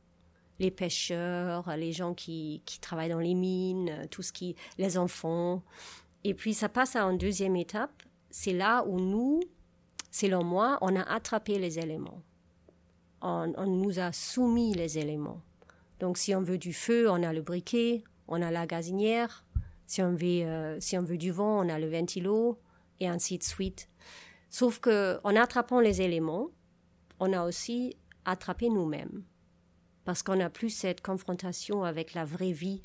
Les 0.60 0.70
pêcheurs, 0.70 1.74
les 1.76 1.92
gens 1.92 2.14
qui, 2.14 2.62
qui 2.64 2.78
travaillent 2.78 3.10
dans 3.10 3.18
les 3.18 3.34
mines, 3.34 4.06
tout 4.12 4.22
ce 4.22 4.32
qui, 4.32 4.54
les 4.78 4.96
enfants. 4.96 5.62
Et 6.22 6.34
puis 6.34 6.54
ça 6.54 6.68
passe 6.68 6.94
à 6.94 7.02
une 7.02 7.18
deuxième 7.18 7.56
étape. 7.56 8.02
C'est 8.30 8.52
là 8.52 8.84
où 8.86 9.00
nous, 9.00 9.40
Selon 10.10 10.42
moi, 10.42 10.78
on 10.80 10.96
a 10.96 11.02
attrapé 11.02 11.58
les 11.58 11.78
éléments. 11.78 12.22
On, 13.22 13.66
nous 13.66 13.98
a 13.98 14.12
soumis 14.12 14.74
les 14.74 14.98
éléments. 14.98 15.40
Donc, 16.00 16.18
si 16.18 16.34
on 16.34 16.42
veut 16.42 16.58
du 16.58 16.72
feu, 16.72 17.08
on 17.10 17.22
a 17.22 17.32
le 17.32 17.42
briquet, 17.42 18.02
on 18.28 18.40
a 18.42 18.50
la 18.50 18.66
gazinière. 18.66 19.44
Si 19.86 20.02
on 20.02 20.14
veut, 20.14 20.42
euh, 20.42 20.80
si 20.80 20.96
on 20.96 21.02
veut 21.02 21.18
du 21.18 21.30
vent, 21.30 21.64
on 21.64 21.68
a 21.68 21.78
le 21.78 21.88
ventilo, 21.88 22.58
et 22.98 23.08
ainsi 23.08 23.38
de 23.38 23.42
suite. 23.42 23.88
Sauf 24.48 24.80
que, 24.80 25.20
en 25.22 25.36
attrapant 25.36 25.80
les 25.80 26.02
éléments, 26.02 26.48
on 27.20 27.32
a 27.32 27.44
aussi 27.44 27.96
attrapé 28.24 28.68
nous-mêmes. 28.68 29.22
Parce 30.10 30.24
qu'on 30.24 30.34
n'a 30.34 30.50
plus 30.50 30.70
cette 30.70 31.02
confrontation 31.02 31.84
avec 31.84 32.14
la 32.14 32.24
vraie 32.24 32.50
vie. 32.50 32.82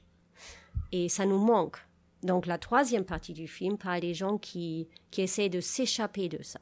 Et 0.92 1.10
ça 1.10 1.26
nous 1.26 1.40
manque. 1.40 1.78
Donc, 2.22 2.46
la 2.46 2.60
troisième 2.60 3.04
partie 3.04 3.34
du 3.34 3.48
film 3.48 3.80
parle 3.80 4.02
des 4.02 4.14
gens 4.14 4.38
qui, 4.38 4.88
qui 5.10 5.22
essaient 5.22 5.50
de 5.50 5.60
s'échapper 5.60 6.30
de 6.30 6.44
ça. 6.44 6.60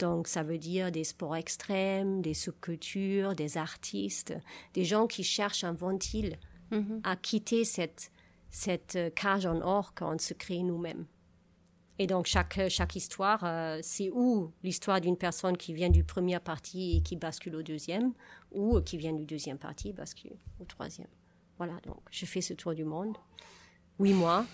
Donc 0.00 0.26
ça 0.26 0.42
veut 0.42 0.58
dire 0.58 0.90
des 0.90 1.04
sports 1.04 1.36
extrêmes, 1.36 2.22
des 2.22 2.34
subcultures, 2.34 3.36
des 3.36 3.56
artistes, 3.56 4.34
des 4.74 4.84
gens 4.84 5.06
qui 5.06 5.22
cherchent 5.22 5.62
un 5.62 5.74
ventile 5.74 6.40
mhm. 6.72 7.00
à 7.04 7.14
quitter 7.14 7.64
cette, 7.64 8.10
cette 8.50 8.98
cage 9.14 9.46
en 9.46 9.60
or 9.60 9.94
qu'on 9.94 10.18
se 10.18 10.34
crée 10.34 10.64
nous-mêmes. 10.64 11.06
Et 11.98 12.06
donc 12.06 12.26
chaque, 12.26 12.60
chaque 12.68 12.94
histoire, 12.94 13.40
euh, 13.42 13.80
c'est 13.82 14.10
ou 14.10 14.52
l'histoire 14.62 15.00
d'une 15.00 15.16
personne 15.16 15.56
qui 15.56 15.72
vient 15.72 15.90
du 15.90 16.04
premier 16.04 16.38
parti 16.38 16.96
et 16.96 17.00
qui 17.00 17.16
bascule 17.16 17.56
au 17.56 17.62
deuxième, 17.62 18.12
ou 18.52 18.80
qui 18.80 18.96
vient 18.96 19.12
du 19.12 19.24
deuxième 19.24 19.58
parti 19.58 19.88
et 19.88 19.92
bascule 19.92 20.36
au 20.60 20.64
troisième. 20.64 21.08
Voilà, 21.56 21.74
donc 21.84 22.00
je 22.10 22.24
fais 22.24 22.40
ce 22.40 22.54
tour 22.54 22.74
du 22.74 22.84
monde, 22.84 23.16
huit 23.98 24.14
mois, 24.14 24.44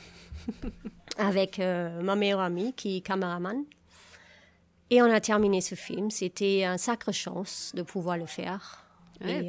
avec 1.18 1.58
euh, 1.58 2.00
ma 2.02 2.16
meilleure 2.16 2.40
amie 2.40 2.72
qui 2.72 2.96
est 2.96 3.00
caméraman. 3.02 3.64
Et 4.88 5.02
on 5.02 5.10
a 5.10 5.20
terminé 5.20 5.60
ce 5.60 5.74
film. 5.74 6.10
C'était 6.10 6.64
un 6.64 6.78
sacre 6.78 7.12
chance 7.12 7.72
de 7.74 7.82
pouvoir 7.82 8.16
le 8.16 8.26
faire. 8.26 8.86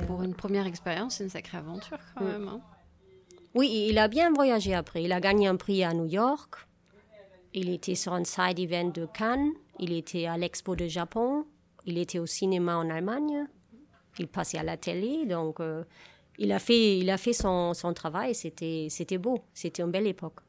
pour 0.08 0.24
une 0.24 0.36
première 0.36 0.66
expérience, 0.66 1.18
c'est 1.18 1.24
une 1.24 1.30
sacrée 1.30 1.58
aventure 1.58 2.00
quand 2.16 2.26
mm. 2.26 2.28
même. 2.28 2.48
Hein. 2.48 2.62
Oui, 3.54 3.88
il 3.90 3.98
a 4.00 4.10
bien 4.10 4.34
voyagé 4.34 4.74
après. 4.74 5.04
Il 5.04 5.14
a 5.14 5.22
gagné 5.22 5.48
un 5.48 5.56
prix 5.56 5.84
à 5.84 5.94
New 5.94 6.08
York. 6.08 6.68
Il 7.58 7.70
était 7.70 7.96
sur 7.96 8.12
un 8.14 8.26
side 8.26 8.60
event 8.60 8.90
de 8.90 9.06
Cannes. 9.06 9.54
Il 9.80 9.94
était 9.94 10.26
à 10.26 10.38
l'expo 10.38 10.76
de 10.76 10.88
Japon. 10.88 11.46
Il 11.86 11.98
était 11.98 12.20
au 12.20 12.26
cinéma 12.26 12.76
en 12.76 12.90
Allemagne. 12.90 13.48
Il 14.20 14.28
passait 14.28 14.58
à 14.58 14.64
la 14.64 14.76
télé. 14.76 15.26
Donc, 15.26 15.62
euh, 15.62 15.86
il 16.38 16.52
a 16.52 16.60
fait, 16.60 16.98
il 16.98 17.10
a 17.10 17.18
fait 17.18 17.32
son, 17.32 17.74
son 17.74 17.94
travail. 17.94 18.36
C'était, 18.36 18.88
c'était 18.90 19.18
beau. 19.18 19.40
C'était 19.54 19.84
une 19.84 19.92
belle 19.92 20.06
époque. 20.06 20.42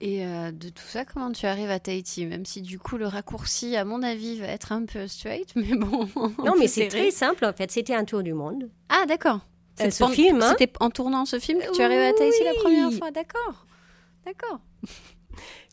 Et 0.00 0.24
euh, 0.24 0.52
de 0.52 0.68
tout 0.68 0.84
ça, 0.84 1.04
comment 1.04 1.32
tu 1.32 1.46
arrives 1.46 1.70
à 1.70 1.80
Tahiti? 1.80 2.26
Même 2.26 2.44
si 2.46 2.62
du 2.62 2.78
coup 2.78 2.96
le 2.96 3.06
raccourci, 3.06 3.74
à 3.74 3.84
mon 3.84 4.02
avis, 4.02 4.38
va 4.38 4.46
être 4.46 4.70
un 4.70 4.84
peu 4.84 5.08
straight, 5.08 5.52
mais 5.56 5.74
bon. 5.74 6.08
Non, 6.44 6.54
mais 6.58 6.68
c'est 6.68 6.88
très 6.88 7.10
simple 7.10 7.44
en 7.44 7.52
fait. 7.52 7.70
C'était 7.72 7.94
un 7.94 8.04
tour 8.04 8.22
du 8.22 8.34
monde. 8.34 8.70
Ah, 8.88 9.04
d'accord. 9.06 9.40
C'est 9.76 9.90
ce 9.90 10.06
film. 10.08 10.40
Hein 10.42 10.54
C'était 10.56 10.72
en 10.78 10.90
tournant 10.90 11.24
ce 11.24 11.40
film 11.40 11.58
que 11.58 11.72
tu 11.74 11.82
arrives 11.82 12.00
à 12.00 12.12
Tahiti 12.12 12.44
la 12.44 12.54
première 12.54 12.92
fois. 12.92 13.10
D'accord. 13.10 13.66
D'accord. 14.24 14.60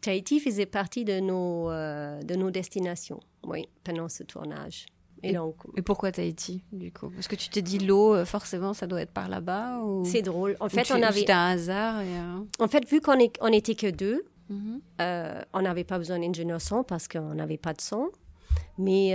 Tahiti 0.01 0.39
faisait 0.39 0.65
partie 0.65 1.05
de 1.05 1.19
nos, 1.19 1.69
euh, 1.69 2.21
de 2.23 2.35
nos 2.35 2.51
destinations, 2.51 3.19
oui, 3.43 3.67
pendant 3.83 4.09
ce 4.09 4.23
tournage. 4.23 4.85
Et, 5.23 5.33
donc, 5.33 5.55
et 5.77 5.81
pourquoi 5.81 6.11
Tahiti, 6.11 6.63
du 6.71 6.91
coup? 6.91 7.09
Parce 7.09 7.27
que 7.27 7.35
tu 7.35 7.49
t'es 7.49 7.61
dit 7.61 7.79
l'eau, 7.79 8.15
euh, 8.15 8.25
forcément, 8.25 8.73
ça 8.73 8.87
doit 8.87 9.01
être 9.01 9.11
par 9.11 9.29
là-bas 9.29 9.79
ou... 9.79 10.03
C'est 10.05 10.21
drôle. 10.21 10.55
En 10.59 10.69
fait, 10.69 10.91
on 10.91 11.01
avait. 11.01 11.19
C'était 11.19 11.31
un 11.31 11.49
hasard. 11.49 11.99
Euh, 11.99 12.39
en 12.59 12.67
fait, 12.67 12.87
vu 12.89 13.01
qu'on 13.01 13.19
est, 13.19 13.37
on 13.41 13.47
était 13.47 13.75
que 13.75 13.87
deux, 13.87 14.25
mhm. 14.49 14.81
euh, 14.99 15.41
on 15.53 15.61
n'avait 15.61 15.83
pas 15.83 15.97
besoin 15.97 16.19
d'ingénieur 16.19 16.61
son 16.61 16.83
parce 16.83 17.07
qu'on 17.07 17.35
n'avait 17.35 17.57
pas 17.57 17.73
de 17.73 17.81
son. 17.81 18.09
Mais 18.77 19.13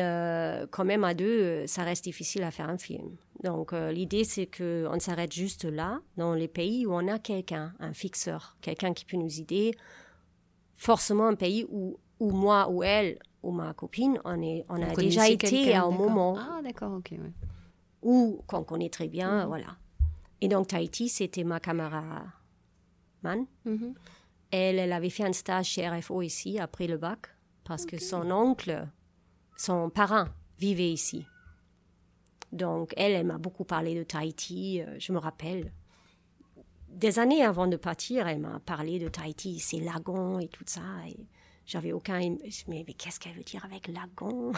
quand 0.71 0.85
même, 0.85 1.03
à 1.03 1.13
deux, 1.13 1.67
ça 1.67 1.83
reste 1.83 2.05
difficile 2.05 2.43
à 2.45 2.51
faire 2.51 2.69
un 2.69 2.79
film. 2.79 3.17
Donc, 3.43 3.73
l'idée, 3.73 4.23
c'est 4.25 4.47
qu'on 4.47 4.99
s'arrête 5.01 5.33
juste 5.33 5.65
là, 5.65 6.01
dans 6.17 6.35
les 6.35 6.47
pays 6.47 6.87
où 6.87 6.93
on 6.93 7.09
a 7.09 7.19
quelqu'un, 7.19 7.73
un 7.81 7.93
fixeur, 7.93 8.57
quelqu'un 8.61 8.93
qui 8.93 9.05
peut 9.05 9.17
nous 9.17 9.41
aider. 9.41 9.73
Forcément, 10.77 11.27
un 11.27 11.35
pays 11.35 11.67
où, 11.69 11.99
où 12.21 12.31
moi 12.31 12.69
ou 12.69 12.83
elle, 12.83 13.19
ou 13.43 13.53
ma 13.53 13.73
copine, 13.75 14.19
on, 14.25 14.43
est, 14.43 14.65
on, 14.69 14.83
a 14.83 14.95
déjà 14.95 15.29
été 15.29 15.75
à 15.75 15.85
un 15.85 15.91
moment. 15.91 16.37
Ah, 16.39 16.61
d'accord, 16.63 16.95
ok. 16.95 17.15
Ou 18.03 18.43
qu'on 18.47 18.65
connaît 18.65 18.91
très 18.91 19.09
bien, 19.09 19.43
mhm. 19.43 19.49
voilà. 19.49 19.77
Et 20.41 20.49
donc, 20.49 20.69
Tahiti, 20.69 21.09
c'était 21.09 21.45
ma 21.45 21.61
camarade 21.61 22.27
man. 23.27 23.47
Mhm. 23.65 23.95
Elle, 24.51 24.79
elle 24.79 24.93
avait 24.93 25.11
fait 25.11 25.25
un 25.25 25.33
stage 25.33 25.67
chez 25.67 25.89
RFO 25.89 26.23
ici, 26.23 26.59
après 26.59 26.87
le 26.87 26.97
bac, 26.97 27.27
parce 27.65 27.85
que 27.85 27.99
son 27.99 28.31
oncle, 28.31 28.87
son 29.57 29.91
parent, 29.91 30.27
vivait 30.59 30.93
ici. 30.93 31.27
Donc, 32.53 32.95
elle, 32.97 33.13
elle 33.13 33.27
m'a 33.27 33.39
beaucoup 33.39 33.65
parlé 33.65 33.95
de 33.95 34.05
Tahiti, 34.05 34.81
euh, 34.81 34.97
je 34.99 35.13
me 35.13 35.19
rappelle. 35.19 35.73
Des 36.97 37.19
années 37.19 37.45
avant 37.45 37.67
de 37.67 37.77
partir, 37.77 38.27
elle 38.27 38.39
m'a 38.39 38.59
parlé 38.61 38.99
de 38.99 39.09
Tahiti, 39.09 39.59
ses 39.59 39.81
lagons 39.81 40.39
et 40.39 40.49
tout 40.49 40.65
ça. 40.67 40.81
Et 41.07 41.27
j'avais 41.67 41.93
aucun. 41.93 42.19
Mais, 42.69 42.85
mais 42.87 42.95
qu'est-ce 42.95 43.21
qu'elle 43.21 43.35
veut 43.35 43.43
dire 43.43 43.63
avec 43.67 43.89
lagon? 43.89 44.53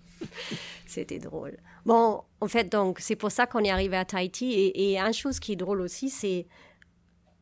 C'était 0.86 1.18
drôle. 1.18 1.56
Bon, 1.86 2.22
en 2.42 2.48
fait, 2.48 2.70
donc, 2.70 2.98
c'est 3.00 3.16
pour 3.16 3.32
ça 3.32 3.46
qu'on 3.46 3.60
est 3.60 3.70
arrivé 3.70 3.96
à 3.96 4.04
Tahiti. 4.04 4.52
Et, 4.52 4.92
et 4.92 4.98
une 4.98 5.14
chose 5.14 5.40
qui 5.40 5.52
est 5.52 5.56
drôle 5.56 5.80
aussi, 5.80 6.10
c'est. 6.10 6.46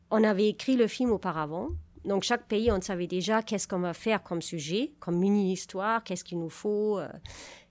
On 0.09 0.23
avait 0.23 0.47
écrit 0.47 0.77
le 0.77 0.87
film 0.87 1.11
auparavant. 1.11 1.71
Donc, 2.05 2.23
chaque 2.23 2.47
pays, 2.47 2.71
on 2.71 2.79
savait 2.79 3.07
déjà 3.07 3.41
qu'est-ce 3.41 3.67
qu'on 3.67 3.79
va 3.79 3.93
faire 3.93 4.23
comme 4.23 4.41
sujet, 4.41 4.93
comme 5.01 5.17
mini-histoire, 5.17 6.01
qu'est-ce 6.01 6.23
qu'il 6.23 6.39
nous 6.39 6.49
faut. 6.49 6.97
Euh, 6.97 7.09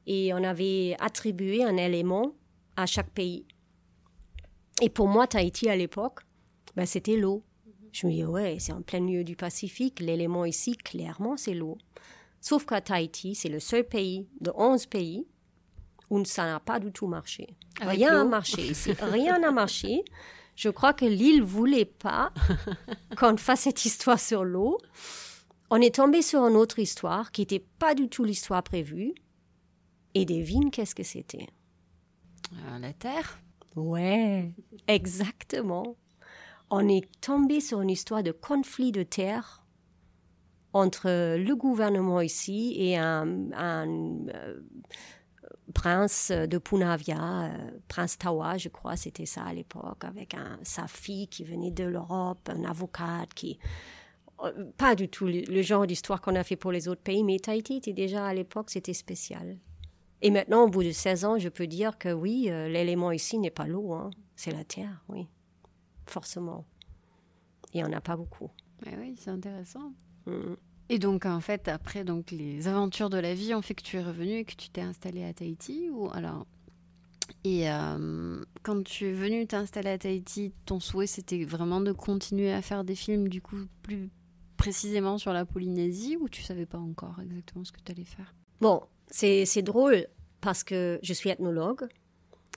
et 0.07 0.35
on 0.35 0.45
avait 0.45 0.97
attribué 1.01 1.65
un 1.65 1.79
élément 1.79 2.35
à 2.77 2.85
chaque 2.85 3.11
pays. 3.11 3.47
Et 4.83 4.91
pour 4.91 5.09
moi, 5.09 5.27
Tahiti, 5.27 5.71
à 5.71 5.77
l'époque, 5.77 6.21
ben, 6.77 6.87
c'était 6.87 7.17
l'eau. 7.17 7.43
Je 7.93 8.07
me 8.07 8.13
dis, 8.13 8.25
ouais, 8.25 8.57
c'est 8.59 8.73
en 8.73 8.83
plein 8.83 9.01
milieu 9.01 9.25
du 9.25 9.37
Pacifique. 9.37 10.01
L'élément 10.01 10.45
ici, 10.45 10.77
clairement, 10.77 11.37
c'est 11.37 11.55
l'eau. 11.55 11.77
Sauf 12.41 12.65
qu'à 12.65 12.81
Tahiti, 12.81 13.35
c'est 13.35 13.49
le 13.51 13.61
seul 13.61 13.85
pays 13.85 14.27
de 14.41 14.51
11 14.55 14.87
pays 14.87 15.27
où 16.11 16.25
ça 16.25 16.45
n'a 16.45 16.61
pas 16.61 16.81
du 16.81 16.91
tout 16.93 17.07
marché. 17.07 17.49
rien 17.81 18.13
n'a 18.13 18.25
marché 18.25 18.67
ici. 18.71 18.93
Rien 19.01 19.39
n'a 19.39 19.53
marché. 19.53 20.05
Je 20.57 20.69
crois 20.69 20.93
que 20.93 21.05
l'île 21.05 21.43
voulait 21.43 21.85
pas 21.87 22.33
qu'on 23.19 23.37
fasse 23.37 23.61
cette 23.61 23.85
histoire 23.85 24.21
sur 24.21 24.45
l'eau. 24.45 24.79
On 25.71 25.77
est 25.81 25.95
tombé 25.95 26.21
sur 26.21 26.41
une 26.47 26.57
autre 26.57 26.79
histoire 26.79 27.33
qui 27.33 27.43
n'était 27.43 27.65
pas 27.79 27.95
du 27.95 28.09
tout 28.09 28.25
l'histoire 28.25 28.63
prévue. 28.63 29.15
Et 30.15 30.27
devine 30.27 30.71
qu'est-ce 30.71 30.95
que 30.95 31.03
c'était? 31.03 31.49
Euh, 32.53 32.79
La 32.79 32.93
Terre 32.93 33.41
Ouais, 33.77 34.53
exactement. 34.87 35.97
On 36.75 36.89
est 36.89 37.07
tombé 37.21 37.61
sur 37.61 37.83
une 37.83 37.91
histoire 37.91 38.23
de 38.23 38.33
conflit 38.33 38.93
de 38.93 39.03
terre 39.03 39.63
entre 40.73 41.37
le 41.37 41.55
gouvernement 41.55 42.23
ici 42.23 42.75
et 42.79 42.97
un, 42.97 43.27
euh, 43.53 44.61
prince 45.75 46.31
de 46.31 46.57
Punavia, 46.57 47.43
euh, 47.43 47.71
prince 47.89 48.17
Tawa, 48.17 48.57
je 48.57 48.71
crois, 48.71 48.97
c'était 48.97 49.27
ça 49.27 49.43
à 49.43 49.53
l'époque, 49.53 50.03
avec 50.03 50.35
sa 50.63 50.87
fille 50.87 51.29
qui 51.29 51.45
venait 51.45 51.73
de 51.73 51.85
l'Europe, 51.85 52.49
un 52.49 52.65
avocat 52.65 53.27
qui 53.35 53.59
pas 54.79 54.95
du 54.95 55.11
tout 55.11 55.27
le, 55.27 55.61
genre 55.61 55.87
d'histoire 55.87 56.23
qu'on 56.23 56.37
a 56.37 56.43
fait 56.43 56.57
pour 56.57 56.73
les 56.73 56.89
autres 56.89 57.03
pays, 57.03 57.23
mais 57.23 57.39
Tahiti 57.39 57.77
était 57.77 57.93
déjà 57.93 58.27
à 58.27 58.33
l'époque, 58.33 58.71
c'était 58.71 58.95
spécial. 58.95 59.59
Et 60.23 60.31
maintenant, 60.31 60.65
au 60.65 60.69
bout 60.69 60.85
de 60.85 60.91
16 60.91 61.25
ans, 61.27 61.39
je 61.39 61.51
peux 61.51 61.67
dire 61.67 61.99
que 61.99 62.11
oui, 62.11 62.47
euh, 62.49 62.67
l'élément 62.67 63.13
ici 63.13 63.39
n'est 63.39 63.51
pas 63.51 63.67
l'eau, 63.67 63.93
hein. 63.93 64.09
c'est 64.37 64.53
la 64.53 64.65
terre, 64.65 65.05
oui, 65.11 65.29
forcément. 66.07 66.65
Il 67.75 67.83
n'y 67.83 67.85
en 67.85 67.93
a 67.93 68.01
pas 68.01 68.17
beaucoup. 68.17 68.51
oui, 68.99 69.15
c'est 69.19 69.31
intéressant. 69.31 69.93
Mm. 70.27 70.55
Et 70.89 70.99
donc, 70.99 71.25
en 71.25 71.41
fait, 71.41 71.69
après, 71.69 72.05
donc, 72.05 72.31
les 72.31 72.69
aventures 72.69 73.09
de 73.09 73.17
la 73.17 73.35
vie 73.35 73.55
ont 73.55 73.63
fait 73.63 73.75
que 73.75 73.83
tu 73.83 73.97
es 73.97 74.03
revenu 74.03 74.33
et 74.33 74.45
que 74.45 74.55
tu 74.55 74.69
t'es 74.69 74.83
installé 74.83 75.25
à 75.25 75.33
Tahiti 75.33 75.89
ou 75.91 76.11
alors 76.13 76.47
et 77.45 77.71
euh, 77.71 78.45
quand 78.63 78.85
tu 78.85 79.07
es 79.07 79.13
venu 79.13 79.47
t'installer 79.47 79.91
à 79.91 79.99
Tahiti, 79.99 80.53
ton 80.65 80.81
souhait 80.81 81.07
c'était 81.07 81.45
vraiment 81.45 81.81
de 81.81 81.93
continuer 81.93 82.53
à 82.53 82.63
faire 82.63 82.85
des 82.85 82.95
films 82.95 83.29
du 83.29 83.41
coup 83.41 83.57
plus 83.83 84.11
précisément 84.57 85.19
sur 85.19 85.33
la 85.33 85.45
Polynésie 85.45 86.17
ou 86.21 86.29
tu 86.29 86.43
savais 86.43 86.67
pas 86.67 86.79
encore 86.79 87.17
exactement 87.21 87.65
ce 87.65 87.73
que 87.73 87.81
tu 87.85 87.91
allais 87.91 88.05
faire? 88.05 88.33
Bon, 88.61 88.83
c'est 89.09 89.63
drôle 89.63 90.07
parce 90.41 90.63
que 90.63 91.01
je 91.03 91.13
suis 91.13 91.31
ethnologue 91.31 91.89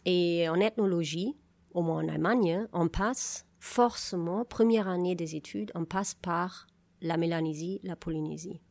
et 0.05 0.47
en 0.49 0.60
ethnologie, 0.60 1.36
au 1.76 1.84
moins 1.84 2.04
en 2.04 2.08
Allemagne, 2.08 2.66
on 2.74 2.88
passe 2.88 3.46
forcément, 3.60 4.46
première 4.46 4.88
année 4.88 5.14
des 5.14 5.36
études, 5.36 5.72
on 5.76 5.86
passe 5.86 6.16
par 6.16 6.66
la 7.02 7.18
Mélanésie, 7.18 7.80
la 7.84 7.96
Polynésie. 7.96 8.62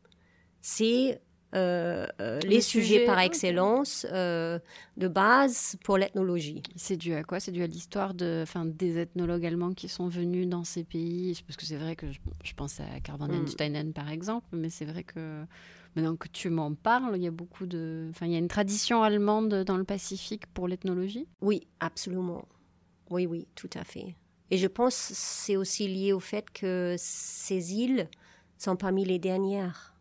C'est 0.63 1.21
euh, 1.55 2.07
euh, 2.21 2.41
les, 2.41 2.61
sujets, 2.61 3.05
par 3.05 3.21
excellence 3.21 4.07
euh, 4.11 4.59
de 4.97 5.07
base 5.07 5.77
pour 5.85 5.99
l'ethnologie. 5.99 6.63
C'est 6.75 6.97
dû 6.97 7.15
à 7.15 7.23
quoi? 7.23 7.39
C'est 7.39 7.53
dû 7.53 7.63
à 7.63 7.67
l'histoire 7.67 8.15
de, 8.15 8.45
des 8.65 8.99
ethnologues 8.99 9.47
allemands 9.47 9.73
qui 9.73 9.89
sont 9.89 10.09
venus 10.09 10.49
dans 10.49 10.65
ces 10.65 10.83
pays? 10.83 11.41
Parce 11.47 11.57
que 11.57 11.65
c'est 11.65 11.77
vrai 11.77 11.95
que 11.95 12.07
je, 12.11 12.55
pense 12.55 12.81
à 12.81 13.01
Carl 13.01 13.21
mm. 13.21 13.93
par 13.93 14.11
exemple, 14.11 14.47
mais 14.53 14.71
c'est 14.71 14.87
vrai 14.87 15.05
que 15.05 15.45
maintenant 15.95 16.17
que 16.17 16.29
tu 16.29 16.51
m'en 16.51 16.75
parles, 16.75 17.13
il 17.17 17.23
y 17.23 17.29
a 17.29 17.31
beaucoup 17.31 17.67
de, 17.67 18.09
enfin, 18.11 18.27
il 18.27 18.33
y 18.33 18.37
a 18.37 18.39
une 18.39 18.49
tradition 18.49 19.03
allemande 19.03 19.63
dans 19.65 19.77
le 19.77 19.85
Pacifique 19.85 20.47
pour 20.55 20.67
l'ethnologie? 20.67 21.29
Oui, 21.41 21.69
absolument. 21.79 22.49
Oui, 23.11 23.27
oui, 23.27 23.47
tout 23.55 23.71
à 23.75 23.85
fait. 23.85 24.15
Et 24.51 24.59
je 24.59 24.67
pense 24.67 25.09
que 25.09 25.15
c'est 25.15 25.57
aussi 25.57 25.89
lié 25.89 26.13
au 26.13 26.21
fait 26.21 26.51
que 26.51 26.95
ces 26.99 27.75
îles 27.75 28.09
sont 28.59 28.77
parmi 28.77 29.05
les 29.05 29.19
dernières 29.19 29.95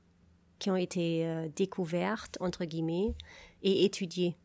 qui 0.60 0.70
ont 0.70 0.76
été 0.76 1.26
euh, 1.26 1.50
découvertes, 1.56 2.38
entre 2.40 2.66
guillemets, 2.66 3.14
et 3.64 3.84
étudiées. 3.84 4.38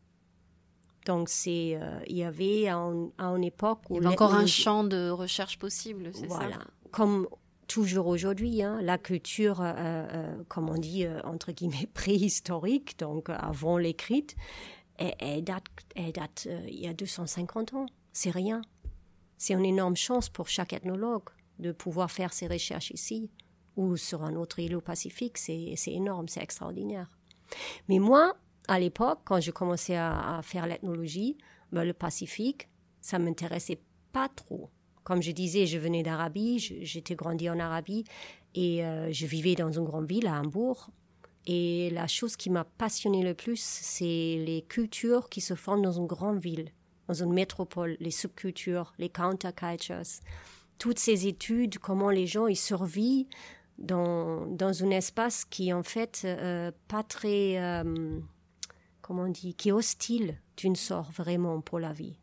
Donc, 1.05 1.29
c'est, 1.29 1.77
euh, 1.81 1.99
il 2.07 2.17
y 2.17 2.23
avait 2.23 2.67
à, 2.67 2.75
une 2.75 3.43
époque 3.43 3.89
où... 3.89 3.95
Il 3.95 4.03
y 4.03 4.05
avait 4.05 4.15
encore 4.15 4.33
un 4.33 4.45
champ 4.45 4.83
de 4.83 5.09
recherche 5.09 5.57
possible, 5.57 6.11
c'est 6.13 6.27
voilà. 6.27 6.55
ça 6.55 6.65
Comme 6.91 7.27
toujours 7.67 8.07
aujourd'hui, 8.07 8.61
hein, 8.63 8.79
la 8.81 8.97
culture, 8.97 9.59
euh, 9.61 10.35
comme 10.49 10.69
on 10.69 10.77
dit, 10.77 11.05
entre 11.23 11.51
guillemets, 11.51 11.87
préhistorique, 11.93 12.99
donc 12.99 13.29
avant 13.29 13.77
l'écrite, 13.77 14.35
elle, 14.97 15.43
date, 15.45 15.63
elle 15.95 16.11
date 16.11 16.49
il 16.67 16.79
y 16.79 16.87
a 16.87 16.93
250 16.93 17.73
ans. 17.75 17.85
C'est 18.13 18.31
rien. 18.31 18.61
C'est 19.37 19.53
une 19.53 19.65
énorme 19.65 19.95
chance 19.95 20.29
pour 20.29 20.47
chaque 20.47 20.73
ethnologue 20.73 21.29
de 21.59 21.71
pouvoir 21.71 22.11
faire 22.11 22.33
ses 22.33 22.47
recherches 22.47 22.91
ici 22.91 23.29
ou 23.79 23.95
sur 23.95 24.23
un 24.23 24.35
autre 24.35 24.61
au 24.75 24.81
Pacifique, 24.81 25.37
c'est 25.37 25.77
énorme, 25.87 26.27
c'est 26.27 26.43
extraordinaire. 26.43 27.09
Mais 27.87 27.99
moi, 27.99 28.35
à 28.67 28.77
l'époque, 28.77 29.19
quand 29.23 29.39
je 29.39 29.51
commençais 29.51 29.95
à, 29.95 30.41
faire 30.43 30.67
l'ethnologie, 30.67 31.37
ben, 31.71 31.85
le 31.85 31.93
Pacifique, 31.93 32.67
ça 32.99 33.19
m'intéressait 33.19 33.81
pas 34.11 34.27
trop. 34.27 34.69
Comme 35.03 35.23
je 35.23 35.31
disais, 35.31 35.65
je 35.65 35.77
venais 35.77 36.03
d'Arabie, 36.03 36.59
j'étais 36.59 37.15
grandi 37.15 37.49
en 37.49 37.57
Arabie 37.57 38.03
et 38.53 38.85
euh, 38.85 39.11
je 39.13 39.25
vivais 39.25 39.55
dans 39.55 39.71
une 39.71 39.85
grande 39.85 40.07
ville, 40.07 40.27
à 40.27 40.41
Hambourg. 40.41 40.89
Et 41.47 41.89
la 41.91 42.07
chose 42.07 42.35
qui 42.35 42.49
m'a 42.49 42.65
passionné 42.65 43.23
le 43.23 43.33
plus, 43.33 43.59
c'est 43.59 44.03
les 44.05 44.65
cultures 44.67 45.29
qui 45.29 45.39
se 45.41 45.55
forment 45.55 45.81
dans 45.81 45.93
une 45.93 46.05
grande 46.05 46.39
ville, 46.39 46.71
dans 47.09 47.23
une 47.23 47.33
métropole, 47.33 47.97
les 47.99 48.11
subcultures, 48.11 48.93
les 48.99 49.09
countercultures. 49.09 50.03
Toutes 50.77 50.99
ces 50.99 51.25
études, 51.25 51.79
comment 51.79 52.11
les 52.11 52.27
gens 52.27 52.45
y 52.45 52.55
survivent 52.55 53.25
dans, 53.79 54.45
dans 54.45 54.83
un 54.83 54.91
espace 54.91 55.43
qui 55.43 55.73
en 55.73 55.81
fait 55.81 56.21
euh, 56.23 56.71
pas 56.87 57.01
très, 57.01 57.57
euh, 57.57 58.19
comment 59.01 59.23
on 59.23 59.31
dit, 59.31 59.55
qui 59.55 59.69
est 59.69 59.71
hostile 59.71 60.39
d'une 60.55 60.75
sorte 60.75 61.11
vraiment 61.13 61.61
pour 61.61 61.79
la 61.79 61.93
vie. 61.93 62.19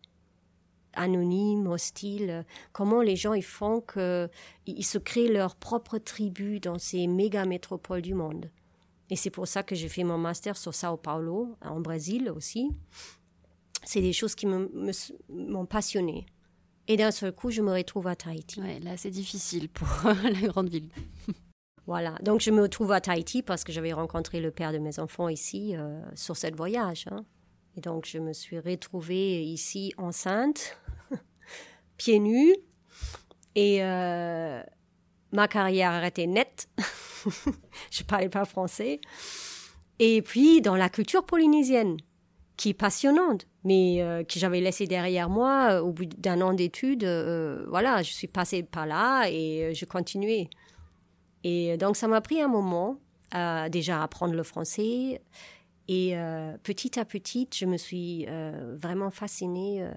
Anonyme, 0.92 1.66
hostile, 1.66 2.46
comment 2.72 3.03
les 3.03 3.16
gens 3.16 3.35
ils 3.35 3.42
font 3.42 3.81
que 3.81 4.31
ils 4.66 4.85
se 4.85 4.99
créent 4.99 5.33
leur 5.33 5.57
propre 5.57 5.99
tribu 5.99 6.61
dans 6.61 6.79
ces 6.79 7.09
méga 7.09 7.44
métropoles 7.44 8.03
du 8.03 8.14
monde. 8.14 8.51
Et 9.11 9.16
c'est 9.16 9.31
pour 9.31 9.49
ça 9.49 9.64
que 9.64 9.75
j'ai 9.75 9.88
fait 9.88 10.05
mon 10.05 10.16
master 10.16 10.57
sur 10.57 10.75
Sao 10.75 10.96
Paulo, 10.96 11.57
en 11.61 11.81
Brésil 11.81 12.31
aussi. 12.31 12.70
C'est 13.84 14.00
des 14.00 14.12
choses 14.12 14.34
qui 14.34 14.46
m'ont 14.46 15.66
passionné. 15.66 16.26
Et 16.88 16.96
d'un 16.96 17.10
seul 17.10 17.32
coup, 17.32 17.50
je 17.50 17.62
me 17.62 17.72
retrouve 17.72 18.06
à 18.06 18.14
Tahiti. 18.14 18.60
Ouais, 18.60 18.78
là, 18.80 18.96
c'est 18.96 19.10
difficile 19.10 19.68
pour 19.68 19.88
la 20.04 20.48
grande 20.48 20.68
ville. 20.68 20.88
Voilà. 21.86 22.16
Donc, 22.22 22.40
je 22.40 22.50
me 22.50 22.62
retrouve 22.62 22.92
à 22.92 23.00
Tahiti 23.00 23.42
parce 23.42 23.64
que 23.64 23.72
j'avais 23.72 23.92
rencontré 23.92 24.40
le 24.40 24.50
père 24.50 24.72
de 24.72 24.78
mes 24.78 24.98
enfants 24.98 25.28
ici 25.28 25.76
euh, 25.76 26.00
sur 26.14 26.36
cette 26.36 26.56
voyage. 26.56 27.06
Hein. 27.10 27.24
Et 27.76 27.80
donc, 27.80 28.06
je 28.06 28.18
me 28.18 28.32
suis 28.32 28.58
retrouvée 28.58 29.42
ici 29.42 29.92
enceinte, 29.96 30.78
pieds 31.96 32.20
nus. 32.20 32.56
Et 33.54 33.82
euh, 33.82 34.62
ma 35.32 35.48
carrière 35.48 35.92
arrêtée 35.92 36.26
net. 36.26 36.68
je 37.90 38.02
ne 38.02 38.06
parlais 38.06 38.28
pas 38.28 38.44
français. 38.44 39.00
Et 39.98 40.22
puis, 40.22 40.60
dans 40.60 40.76
la 40.76 40.88
culture 40.88 41.24
polynésienne, 41.24 41.96
qui 42.56 42.70
est 42.70 42.74
passionnante, 42.74 43.46
mais 43.64 44.00
euh, 44.00 44.24
que 44.24 44.38
j'avais 44.38 44.60
laissé 44.60 44.86
derrière 44.86 45.28
moi 45.28 45.82
au 45.82 45.92
bout 45.92 46.06
d'un 46.06 46.40
an 46.40 46.54
d'études. 46.54 47.04
voilà, 47.68 48.02
je 48.02 48.12
suis 48.12 48.28
passée 48.28 48.62
par 48.62 48.86
là 48.86 49.26
et 49.28 49.72
je 49.74 49.84
continuais. 49.84 50.48
Et 51.44 51.76
donc, 51.76 51.96
ça 51.96 52.08
m'a 52.08 52.20
pris 52.20 52.40
un 52.40 52.48
moment 52.48 52.98
à 53.30 53.68
déjà 53.68 54.02
apprendre 54.02 54.34
le 54.34 54.42
français. 54.42 55.20
Et 55.88 56.16
euh, 56.16 56.56
petit 56.62 56.98
à 56.98 57.04
petit, 57.04 57.48
je 57.54 57.66
me 57.66 57.76
suis 57.76 58.26
euh, 58.28 58.74
vraiment 58.76 59.10
fascinée 59.10 59.82
euh, 59.82 59.92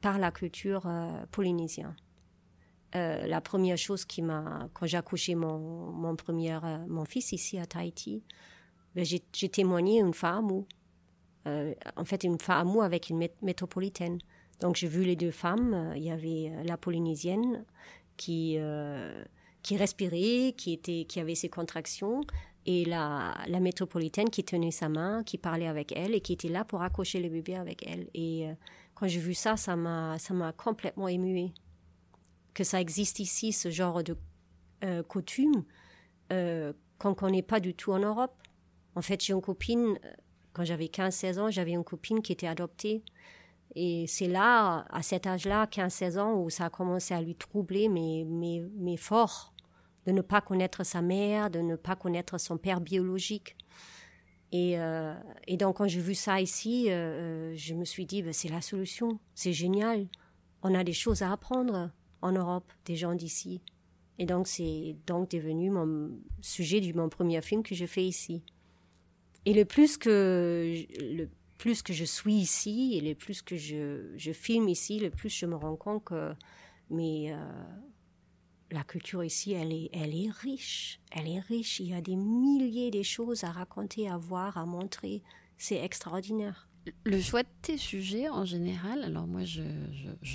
par 0.00 0.18
la 0.18 0.32
culture 0.32 0.88
polynésienne. 1.30 1.94
la 2.94 3.40
première 3.40 3.78
chose 3.78 4.04
qui 4.04 4.20
m'a, 4.20 4.68
quand 4.74 4.86
j'ai 4.86 4.96
accouché 4.96 5.36
mon, 5.36 5.58
mon, 5.92 6.16
premier, 6.16 6.58
mon 6.88 7.04
fils 7.04 7.30
ici 7.30 7.56
à 7.58 7.66
Tahiti, 7.66 8.24
ben, 8.96 9.04
j'ai 9.04 9.48
témoigné 9.48 10.00
une 10.00 10.12
femme 10.12 10.50
ou 10.50 10.66
en 11.46 12.04
fait 12.04 12.24
une 12.24 12.38
femme 12.38 12.78
avec 12.80 13.10
une 13.10 13.28
métropolitaine. 13.42 14.18
Donc 14.60 14.76
j'ai 14.76 14.88
vu 14.88 15.04
les 15.04 15.16
deux 15.16 15.30
femmes. 15.30 15.92
Il 15.96 16.02
y 16.02 16.10
avait 16.10 16.52
la 16.64 16.76
polynésienne 16.76 17.64
qui 18.16 18.58
qui 19.62 19.76
respirait, 19.76 20.54
qui, 20.56 20.72
était, 20.72 21.04
qui 21.04 21.20
avait 21.20 21.36
ses 21.36 21.48
contractions, 21.48 22.22
et 22.66 22.84
la, 22.84 23.36
la 23.46 23.60
métropolitaine 23.60 24.30
qui 24.30 24.44
tenait 24.44 24.70
sa 24.70 24.88
main, 24.88 25.22
qui 25.24 25.38
parlait 25.38 25.66
avec 25.66 25.92
elle 25.92 26.14
et 26.14 26.20
qui 26.20 26.32
était 26.32 26.48
là 26.48 26.64
pour 26.64 26.82
accoucher 26.82 27.20
le 27.20 27.28
bébé 27.28 27.56
avec 27.56 27.86
elle. 27.86 28.08
Et 28.14 28.48
euh, 28.48 28.54
quand 28.94 29.08
j'ai 29.08 29.20
vu 29.20 29.34
ça, 29.34 29.56
ça 29.56 29.74
m'a, 29.76 30.18
ça 30.18 30.34
m'a 30.34 30.52
complètement 30.52 31.08
émuée. 31.08 31.52
Que 32.54 32.64
ça 32.64 32.80
existe 32.80 33.18
ici, 33.20 33.52
ce 33.52 33.70
genre 33.70 34.02
de 34.04 34.16
euh, 34.84 35.02
coutume, 35.02 35.64
euh, 36.32 36.72
qu'on 36.98 37.10
ne 37.10 37.14
connaît 37.14 37.42
pas 37.42 37.60
du 37.60 37.74
tout 37.74 37.92
en 37.92 37.98
Europe. 37.98 38.34
En 38.94 39.02
fait, 39.02 39.24
j'ai 39.24 39.32
une 39.32 39.40
copine, 39.40 39.98
euh, 40.04 40.12
quand 40.52 40.64
j'avais 40.64 40.86
15-16 40.86 41.38
ans, 41.38 41.50
j'avais 41.50 41.72
une 41.72 41.84
copine 41.84 42.22
qui 42.22 42.32
était 42.32 42.46
adoptée. 42.46 43.02
Et 43.74 44.06
c'est 44.06 44.28
là, 44.28 44.84
à 44.90 45.02
cet 45.02 45.26
âge-là, 45.26 45.66
15-16 45.66 46.18
ans, 46.18 46.34
où 46.34 46.50
ça 46.50 46.66
a 46.66 46.70
commencé 46.70 47.14
à 47.14 47.22
lui 47.22 47.34
troubler, 47.34 47.88
mais, 47.88 48.24
mais, 48.26 48.62
mais 48.76 48.96
fort 48.96 49.52
de 50.06 50.12
ne 50.12 50.20
pas 50.20 50.40
connaître 50.40 50.84
sa 50.84 51.00
mère, 51.00 51.50
de 51.50 51.60
ne 51.60 51.76
pas 51.76 51.96
connaître 51.96 52.38
son 52.38 52.58
père 52.58 52.80
biologique. 52.80 53.56
Et, 54.50 54.78
euh, 54.78 55.14
et 55.46 55.56
donc, 55.56 55.76
quand 55.76 55.88
j'ai 55.88 56.00
vu 56.00 56.14
ça 56.14 56.40
ici, 56.40 56.90
euh, 56.90 57.54
je 57.56 57.74
me 57.74 57.84
suis 57.84 58.04
dit, 58.04 58.22
ben, 58.22 58.32
c'est 58.32 58.48
la 58.48 58.60
solution, 58.60 59.18
c'est 59.34 59.52
génial. 59.52 60.08
On 60.62 60.74
a 60.74 60.84
des 60.84 60.92
choses 60.92 61.22
à 61.22 61.32
apprendre 61.32 61.90
en 62.20 62.32
Europe, 62.32 62.70
des 62.84 62.96
gens 62.96 63.14
d'ici. 63.14 63.62
Et 64.18 64.26
donc, 64.26 64.46
c'est 64.46 64.96
donc 65.06 65.30
devenu 65.30 65.70
mon 65.70 66.10
sujet 66.40 66.80
de 66.80 66.96
mon 66.96 67.08
premier 67.08 67.40
film 67.40 67.62
que 67.62 67.74
je 67.74 67.86
fais 67.86 68.04
ici. 68.04 68.44
Et 69.44 69.54
le 69.54 69.64
plus 69.64 69.96
que, 69.96 70.74
le 71.00 71.28
plus 71.58 71.82
que 71.82 71.92
je 71.92 72.04
suis 72.04 72.34
ici 72.34 72.94
et 72.96 73.00
le 73.00 73.14
plus 73.14 73.42
que 73.42 73.56
je, 73.56 74.32
filme 74.32 74.68
ici, 74.68 74.98
le 75.00 75.10
plus 75.10 75.30
je 75.30 75.46
me 75.46 75.56
rends 75.56 75.76
compte 75.76 76.04
que 76.04 76.34
mais, 76.90 77.32
euh, 77.32 77.38
la 78.72 78.84
culture 78.84 79.22
ici, 79.22 79.52
elle 79.52 79.72
est, 79.72 79.90
elle 79.92 80.14
est 80.14 80.30
riche. 80.30 81.00
Elle 81.10 81.28
est 81.28 81.40
riche. 81.40 81.80
Il 81.80 81.88
y 81.88 81.94
a 81.94 82.00
des 82.00 82.16
milliers 82.16 82.90
de 82.90 83.02
choses 83.02 83.44
à 83.44 83.50
raconter, 83.50 84.08
à 84.08 84.16
voir, 84.16 84.56
à 84.56 84.66
montrer. 84.66 85.22
C'est 85.58 85.82
extraordinaire. 85.82 86.68
Le 87.04 87.20
choix 87.20 87.44
de 87.44 87.48
tes 87.62 87.76
sujets 87.78 88.28
en 88.28 88.44
général, 88.44 89.04
alors 89.04 89.28
moi 89.28 89.42
je, 89.44 89.62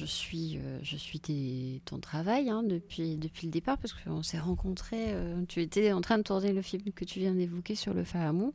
suis, 0.06 0.60
je 0.82 0.96
suis 0.96 1.22
euh, 1.30 1.80
ton 1.84 2.00
travail 2.00 2.50
hein, 2.50 2.64
depuis, 2.64 3.18
depuis 3.18 3.48
le 3.48 3.52
départ 3.52 3.78
parce 3.78 3.94
qu'on 3.94 4.24
s'est 4.24 4.40
rencontrés, 4.40 5.08
euh, 5.14 5.42
tu 5.50 5.62
étais 5.62 5.92
en 5.92 6.00
train 6.00 6.18
de 6.18 6.24
tourner 6.24 6.54
le 6.54 6.62
film 6.62 6.84
que 6.94 7.04
tu 7.04 7.20
viens 7.20 7.34
d'évoquer 7.34 7.76
sur 7.76 7.94
le 7.94 8.06
Fahamou 8.06 8.54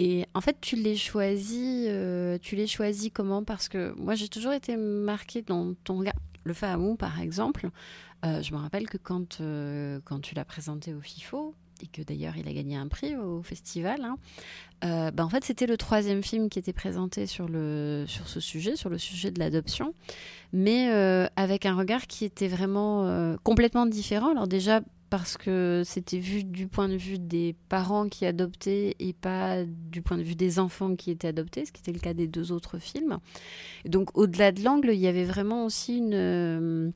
et 0.00 0.26
en 0.34 0.40
fait 0.40 0.56
tu 0.60 0.74
l'es 0.74 0.96
choisi, 0.96 1.84
euh, 1.88 2.38
tu 2.42 2.56
l'es 2.56 2.66
choisi 2.66 3.12
comment? 3.12 3.44
Parce 3.44 3.68
que 3.68 3.94
moi 3.96 4.16
j'ai 4.16 4.28
toujours 4.28 4.52
été 4.52 4.76
marquée 4.76 5.42
dans 5.42 5.74
ton 5.84 5.98
regard. 5.98 6.14
Le 6.42 6.54
Fahamou 6.54 6.96
par 6.96 7.20
exemple, 7.20 7.70
je 8.24 8.52
me 8.52 8.58
rappelle 8.58 8.88
que 8.88 8.98
quand, 8.98 9.40
quand 10.04 10.20
tu 10.20 10.34
l'as 10.34 10.44
présenté 10.44 10.92
au 10.92 11.00
FIFO, 11.00 11.54
et 11.82 11.86
que 11.86 12.02
d'ailleurs 12.02 12.36
il 12.36 12.48
a 12.48 12.52
gagné 12.52 12.76
un 12.76 12.88
prix 12.88 13.16
au 13.16 13.42
festival, 13.42 14.02
hein, 14.04 14.16
euh, 14.84 15.10
bah, 15.10 15.24
en 15.24 15.28
fait 15.28 15.44
c'était 15.44 15.66
le 15.66 15.76
troisième 15.76 16.22
film 16.22 16.48
qui 16.48 16.58
était 16.58 16.72
présenté 16.72 17.26
sur, 17.26 17.48
le, 17.48 18.04
sur 18.06 18.28
ce 18.28 18.40
sujet, 18.40 18.76
sur 18.76 18.88
le 18.88 18.98
sujet 18.98 19.30
de 19.30 19.38
l'adoption, 19.38 19.94
mais 20.52 20.90
euh, 20.92 21.26
avec 21.36 21.66
un 21.66 21.76
regard 21.76 22.06
qui 22.06 22.24
était 22.24 22.48
vraiment 22.48 23.06
euh, 23.06 23.36
complètement 23.42 23.86
différent. 23.86 24.30
Alors 24.30 24.48
déjà 24.48 24.80
parce 25.10 25.36
que 25.36 25.82
c'était 25.84 26.18
vu 26.18 26.42
du 26.42 26.68
point 26.68 26.88
de 26.88 26.96
vue 26.96 27.18
des 27.18 27.54
parents 27.68 28.08
qui 28.08 28.24
adoptaient 28.24 28.96
et 28.98 29.12
pas 29.12 29.62
du 29.64 30.00
point 30.00 30.16
de 30.16 30.22
vue 30.22 30.36
des 30.36 30.58
enfants 30.58 30.96
qui 30.96 31.10
étaient 31.10 31.28
adoptés, 31.28 31.66
ce 31.66 31.72
qui 31.72 31.82
était 31.82 31.92
le 31.92 31.98
cas 31.98 32.14
des 32.14 32.26
deux 32.26 32.50
autres 32.50 32.78
films. 32.78 33.18
donc 33.84 34.16
au-delà 34.16 34.52
de 34.52 34.62
l'angle, 34.62 34.90
il 34.92 35.00
y 35.00 35.08
avait 35.08 35.24
vraiment 35.24 35.66
aussi 35.66 35.98
une 35.98 36.92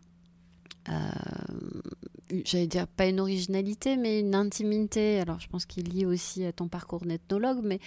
j'allais 2.45 2.67
dire 2.67 2.87
pas 2.87 3.07
une 3.07 3.21
originalité, 3.21 3.97
mais 3.97 4.21
une 4.21 4.35
intimité. 4.35 5.21
Alors 5.21 5.41
je 5.41 5.49
pense 5.49 5.67
qu'il 5.67 5.89
lié 5.89 6.07
aussi 6.07 6.45
à 6.45 6.53
ton 6.53 6.69
parcours 6.69 7.05
d'ethnologue, 7.05 7.61
mais 7.62 7.81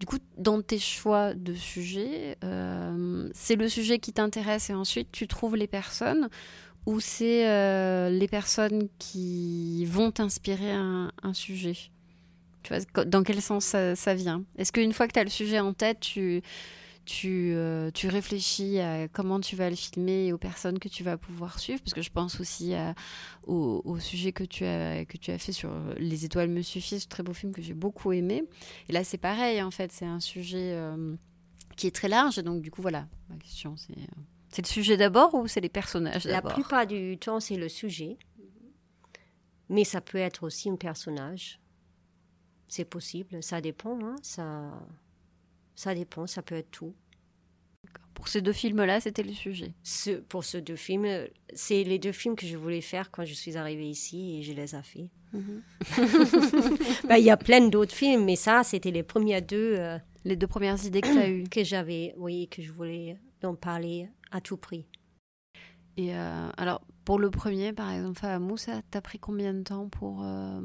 du 0.00 0.06
coup, 0.06 0.18
dans 0.38 0.62
tes 0.62 0.78
choix 0.78 1.34
de 1.34 1.54
sujets, 1.54 2.36
euh, 2.44 3.28
c'est 3.34 3.56
le 3.56 3.68
sujet 3.68 3.98
qui 3.98 4.12
t'intéresse 4.12 4.70
et 4.70 4.74
ensuite 4.74 5.08
tu 5.12 5.26
trouves 5.28 5.56
les 5.56 5.66
personnes 5.68 6.28
ou 6.86 7.00
c'est 7.00 7.48
euh, 7.48 8.10
les 8.10 8.28
personnes 8.28 8.88
qui 8.98 9.84
vont 9.86 10.10
t'inspirer 10.10 10.72
un, 10.72 11.10
un, 11.22 11.32
sujet? 11.32 11.76
Tu 12.62 12.74
vois, 12.74 13.04
Dans 13.04 13.22
quel 13.22 13.40
sens 13.40 13.64
ça, 13.64 13.96
ça 13.96 14.14
vient? 14.14 14.44
Est-ce 14.58 14.72
qu'une 14.72 14.92
fois 14.92 15.06
que 15.06 15.12
tu 15.12 15.18
as 15.18 15.24
le 15.24 15.30
sujet 15.30 15.60
en 15.60 15.72
tête, 15.72 16.00
tu 16.00 16.42
tu, 17.04 17.52
euh, 17.54 17.90
tu 17.92 18.08
réfléchis 18.08 18.78
à 18.78 19.08
comment 19.08 19.40
tu 19.40 19.56
vas 19.56 19.70
le 19.70 19.76
filmer 19.76 20.26
et 20.26 20.32
aux 20.32 20.38
personnes 20.38 20.78
que 20.78 20.88
tu 20.88 21.02
vas 21.02 21.16
pouvoir 21.16 21.58
suivre, 21.58 21.80
parce 21.80 21.94
que 21.94 22.02
je 22.02 22.10
pense 22.10 22.40
aussi 22.40 22.74
au, 23.46 23.98
sujet 23.98 24.32
que 24.32 24.44
tu, 24.44 24.64
as, 24.64 25.04
que 25.04 25.16
tu 25.16 25.30
as 25.30 25.38
fait 25.38 25.52
sur 25.52 25.70
Les 25.98 26.24
étoiles 26.24 26.48
me 26.48 26.62
suffisent, 26.62 27.02
ce 27.04 27.08
très 27.08 27.22
beau 27.22 27.32
film 27.32 27.52
que 27.52 27.62
j'ai 27.62 27.74
beaucoup 27.74 28.12
aimé. 28.12 28.44
Et 28.88 28.92
là, 28.92 29.04
c'est 29.04 29.18
pareil, 29.18 29.62
en 29.62 29.70
fait, 29.70 29.92
c'est 29.92 30.06
un 30.06 30.20
sujet 30.20 30.72
euh, 30.72 31.14
qui 31.76 31.86
est 31.86 31.94
très 31.94 32.08
large, 32.08 32.36
donc 32.36 32.62
du 32.62 32.70
coup, 32.70 32.82
voilà, 32.82 33.06
ma 33.28 33.36
question, 33.36 33.76
c'est... 33.76 33.98
Euh, 33.98 34.20
c'est 34.50 34.62
le 34.62 34.68
sujet 34.68 34.96
d'abord 34.96 35.34
ou 35.34 35.48
c'est 35.48 35.60
les 35.60 35.68
personnages 35.68 36.26
d'abord 36.26 36.50
La 36.50 36.54
plupart 36.54 36.86
du 36.86 37.18
temps, 37.18 37.40
c'est 37.40 37.56
le 37.56 37.68
sujet. 37.68 38.18
Mais 39.68 39.82
ça 39.82 40.00
peut 40.00 40.18
être 40.18 40.44
aussi 40.44 40.70
un 40.70 40.76
personnage. 40.76 41.60
C'est 42.68 42.84
possible, 42.84 43.42
ça 43.42 43.60
dépend. 43.60 43.98
Hein, 44.00 44.14
ça, 44.22 44.70
ça 45.74 45.94
dépend, 45.94 46.26
ça 46.26 46.42
peut 46.42 46.54
être 46.54 46.70
tout. 46.70 46.94
Pour 48.14 48.28
ces 48.28 48.40
deux 48.40 48.52
films-là, 48.52 49.00
c'était 49.00 49.22
le 49.22 49.32
sujet. 49.32 49.74
Ce, 49.82 50.10
pour 50.12 50.44
ces 50.44 50.62
deux 50.62 50.76
films, 50.76 51.06
c'est 51.52 51.82
les 51.82 51.98
deux 51.98 52.12
films 52.12 52.36
que 52.36 52.46
je 52.46 52.56
voulais 52.56 52.80
faire 52.80 53.10
quand 53.10 53.24
je 53.24 53.34
suis 53.34 53.56
arrivée 53.56 53.88
ici 53.88 54.38
et 54.38 54.42
je 54.42 54.52
les 54.52 54.74
ai 54.74 54.82
faits. 54.82 55.08
Ben, 57.08 57.16
il 57.16 57.24
y 57.24 57.30
a 57.30 57.36
plein 57.36 57.68
d'autres 57.68 57.94
films, 57.94 58.24
mais 58.24 58.36
ça, 58.36 58.62
c'était 58.62 58.92
les 58.92 59.02
premiers 59.02 59.42
deux. 59.42 59.74
Euh, 59.76 59.98
les 60.24 60.36
deux 60.36 60.46
premières 60.46 60.82
idées 60.84 61.00
que 61.00 61.12
tu 61.12 61.18
as 61.18 61.28
eues. 61.28 61.44
Que 61.44 61.64
j'avais, 61.64 62.14
oui, 62.16 62.48
que 62.48 62.62
je 62.62 62.72
voulais 62.72 63.18
en 63.42 63.54
parler 63.54 64.08
à 64.30 64.40
tout 64.40 64.56
prix. 64.56 64.86
Et 65.96 66.14
euh, 66.14 66.48
alors, 66.56 66.80
pour 67.04 67.18
le 67.18 67.30
premier, 67.30 67.72
par 67.72 67.90
exemple, 67.92 68.18
Fahamou, 68.18 68.56
ça 68.56 68.80
t'a 68.90 69.00
pris 69.00 69.18
combien 69.18 69.52
de 69.52 69.62
temps 69.62 69.88
pour. 69.88 70.22
Euh, 70.24 70.60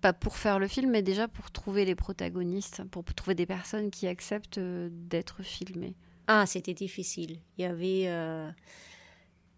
pas 0.00 0.12
pour 0.12 0.36
faire 0.36 0.58
le 0.58 0.68
film, 0.68 0.90
mais 0.90 1.02
déjà 1.02 1.28
pour 1.28 1.50
trouver 1.50 1.84
les 1.84 1.94
protagonistes, 1.94 2.84
pour 2.84 3.04
trouver 3.04 3.34
des 3.34 3.46
personnes 3.46 3.90
qui 3.90 4.06
acceptent 4.06 4.58
euh, 4.58 4.88
d'être 4.92 5.42
filmées. 5.42 5.94
Ah, 6.26 6.46
c'était 6.46 6.74
difficile. 6.74 7.40
Il 7.56 7.62
y 7.62 7.64
avait, 7.64 8.04
euh, 8.06 8.50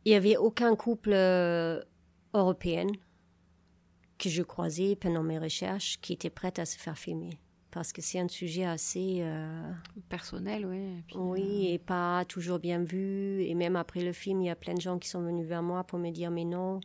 il 0.05 0.13
y 0.13 0.15
avait 0.15 0.37
aucun 0.37 0.77
couple 0.77 1.13
euh, 1.13 1.83
européen 2.33 2.87
que 4.19 4.29
je 4.29 4.43
croisais 4.43 4.97
pendant 4.97 5.23
mes 5.23 5.39
recherches 5.39 5.99
qui 6.01 6.13
était 6.13 6.31
prête 6.31 6.59
à 6.59 6.67
se 6.67 6.79
faire 6.79 6.99
filmer. 6.99 7.39
Parce 7.71 7.93
que 7.93 8.03
c'est 8.03 8.19
un 8.19 8.29
sujet 8.29 8.65
assez 8.65 9.25
personnel, 10.09 10.67
oui. 10.67 11.05
oui, 11.15 11.69
et 11.69 11.79
pas 11.79 12.25
toujours 12.25 12.59
bien 12.59 12.83
vu. 12.83 13.45
Et 13.45 13.55
même 13.55 13.77
après 13.77 14.01
le 14.01 14.13
film, 14.13 14.43
il 14.43 14.47
y 14.47 14.51
a 14.51 14.57
plein 14.57 14.75
de 14.75 14.81
gens 14.81 14.99
qui 14.99 15.09
sont 15.09 15.23
venus 15.23 15.47
vers 15.47 15.63
moi 15.63 15.85
pour 15.85 16.01
me 16.01 16.11
dire 16.11 16.33
mais 16.33 16.45
non, 16.45 16.81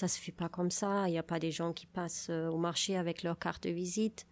ça 0.00 0.08
se 0.08 0.18
fait 0.18 0.32
pas 0.32 0.48
comme 0.48 0.70
ça. 0.70 1.08
Il 1.08 1.12
n'y 1.12 1.18
a 1.18 1.22
pas 1.22 1.38
des 1.38 1.50
gens 1.50 1.74
qui 1.74 1.84
passent 1.86 2.28
euh, 2.30 2.48
au 2.48 2.56
marché 2.56 2.96
avec 2.96 3.22
leur 3.22 3.38
carte 3.38 3.64
de 3.64 3.70
visite. 3.70 4.26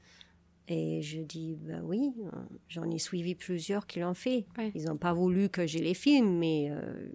Et 0.66 1.02
je 1.02 1.20
dis, 1.20 1.56
ben 1.60 1.82
oui, 1.84 2.14
euh, 2.24 2.30
j'en 2.68 2.90
ai 2.90 2.98
suivi 2.98 3.34
plusieurs 3.34 3.86
qui 3.86 4.00
l'ont 4.00 4.14
fait. 4.14 4.46
Ils 4.74 4.84
n'ont 4.84 4.96
pas 4.96 5.12
voulu 5.12 5.50
que 5.50 5.66
je 5.66 5.78
les 5.78 5.94
filme, 5.94 6.38
mais 6.38 6.68
euh, 6.70 7.10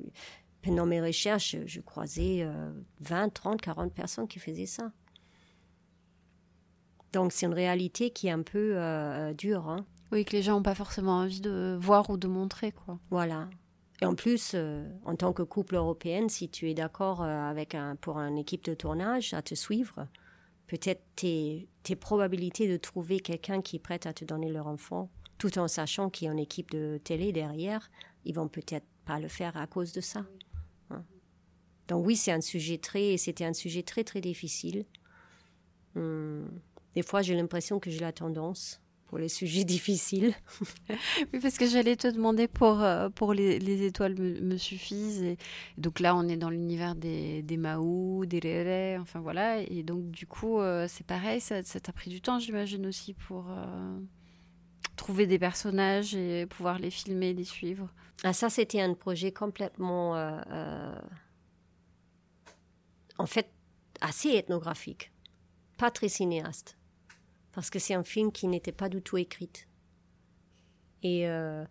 pendant 0.62 0.86
mes 0.86 1.02
recherches, 1.02 1.56
je 1.66 1.82
croisais 1.82 2.48
20, 3.02 3.30
30, 3.30 3.62
40 3.62 3.94
personnes 3.94 4.28
qui 4.28 4.39
faisaient 4.39 4.68
ça. 4.68 4.92
Donc 7.12 7.32
c'est 7.32 7.46
une 7.46 7.54
réalité 7.54 8.10
qui 8.12 8.28
est 8.28 8.32
un 8.32 8.42
peu 8.42 8.76
dure. 9.38 9.68
Hein. 9.70 9.86
Oui, 10.12 10.26
que 10.26 10.32
les 10.32 10.42
gens 10.42 10.54
n'ont 10.54 10.63
pas 10.63 10.74
forcément 10.74 11.20
envie 11.20 11.42
de 11.42 11.78
voir 11.80 12.10
ou 12.10 12.18
de 12.18 12.28
montrer. 12.28 12.72
quoi. 12.72 12.98
Voilà. 13.12 13.50
Et 14.04 14.06
en 14.06 14.16
plus, 14.16 14.52
euh, 14.54 14.86
en 15.06 15.16
tant 15.16 15.32
que 15.32 15.44
couple 15.44 15.76
européen, 15.76 16.28
si 16.28 16.50
tu 16.50 16.70
es 16.70 16.74
d'accord 16.74 17.24
euh, 17.24 17.50
avec 17.50 17.74
un, 17.74 17.96
pour 17.96 18.18
une 18.18 18.38
équipe 18.38 18.66
de 18.66 18.74
tournage 18.74 19.34
à 19.34 19.42
te 19.42 19.56
suivre, 19.56 20.10
peut-être 20.68 21.02
tes, 21.16 21.70
tes 21.84 21.96
probabilités 21.96 22.68
de 22.68 22.76
trouver 22.76 23.22
quelqu'un 23.22 23.62
qui 23.62 23.78
est 23.78 23.80
prêt 23.80 24.06
à 24.06 24.12
te 24.12 24.26
donner 24.26 24.52
leur 24.52 24.68
enfant, 24.68 25.10
tout 25.38 25.58
en 25.58 25.70
sachant 25.70 26.10
qu'il 26.10 26.26
y 26.26 26.30
a 26.30 26.34
une 26.34 26.39
équipe 26.39 26.70
de 26.72 27.00
télé 27.02 27.32
derrière, 27.32 27.89
ils 28.26 28.36
vont 28.36 28.50
peut-être 28.50 28.86
pas 29.06 29.22
le 29.22 29.30
faire 29.30 29.56
à 29.56 29.68
cause 29.68 29.94
de 29.94 30.02
ça. 30.02 30.26
Hein. 30.89 31.06
Donc 31.88 32.06
oui, 32.06 32.18
c'est 32.18 32.34
un 32.34 32.42
sujet 32.42 32.80
très, 32.80 33.16
c'était 33.16 33.46
un 33.46 33.54
sujet 33.54 33.84
très 33.84 34.04
très 34.04 34.20
difficile. 34.20 34.84
Hum, 35.96 36.52
des 36.94 37.04
fois, 37.04 37.22
j'ai 37.22 37.36
l'impression 37.36 37.80
que 37.80 37.89
j'ai 37.89 38.02
la 38.02 38.12
tendance 38.12 38.82
pour 39.13 39.19
les 39.19 39.30
sujets 39.30 39.63
difficiles. 39.76 40.34
oui, 40.89 41.39
parce 41.39 41.60
que 41.60 41.67
j'allais 41.67 41.95
te 41.95 42.08
demander 42.08 42.47
pour, 42.47 42.82
euh, 42.82 43.10
pour 43.10 43.36
les, 43.36 43.60
les 43.60 43.86
étoiles 43.86 44.15
me, 44.17 44.58
suffisent. 44.58 45.21
Et, 45.21 45.38
donc 45.78 45.99
là, 45.99 46.15
on 46.15 46.28
est 46.28 46.36
dans 46.36 46.49
l'univers 46.49 46.95
des, 46.95 47.43
des 47.43 47.58
Mahou, 47.58 48.26
des 48.26 48.39
Réré, 48.39 48.97
enfin 48.97 49.19
voilà. 49.19 49.60
Et 49.62 49.84
donc, 49.84 50.10
du 50.10 50.26
coup, 50.26 50.60
euh, 50.60 50.88
c'est 50.89 51.06
pareil, 51.06 51.41
ça 51.41 51.62
t'a 51.62 51.93
pris 51.93 52.10
du 52.10 52.21
temps, 52.21 52.39
j'imagine 52.39 52.88
aussi, 52.88 53.13
pour 53.13 53.52
euh, 53.52 53.99
trouver 54.95 55.28
des 55.28 55.38
personnages 55.38 56.15
et 56.15 56.47
pouvoir 56.47 56.80
les 56.80 56.89
filmer, 56.89 57.36
les 57.36 57.43
suivre. 57.43 57.89
Ah, 58.23 58.34
ça, 58.34 58.49
c'était 58.49 58.82
un 58.82 58.95
projet 58.95 59.32
complètement. 59.32 60.15
en 63.20 63.28
fait, 63.28 63.51
assez 64.01 64.30
ethnographique, 64.30 65.11
pas 65.78 65.91
très 65.91 66.09
cinéaste 66.09 66.78
parce 67.54 67.70
que 67.70 67.80
c'est 67.80 67.93
un 67.93 68.04
film 68.04 68.32
qui 68.32 68.47
n'était 68.47 68.72
pas 68.72 68.89
du 68.89 69.01
tout 69.01 69.18
écrit. 69.18 69.49
Et 71.04 71.28
euh, 71.28 71.64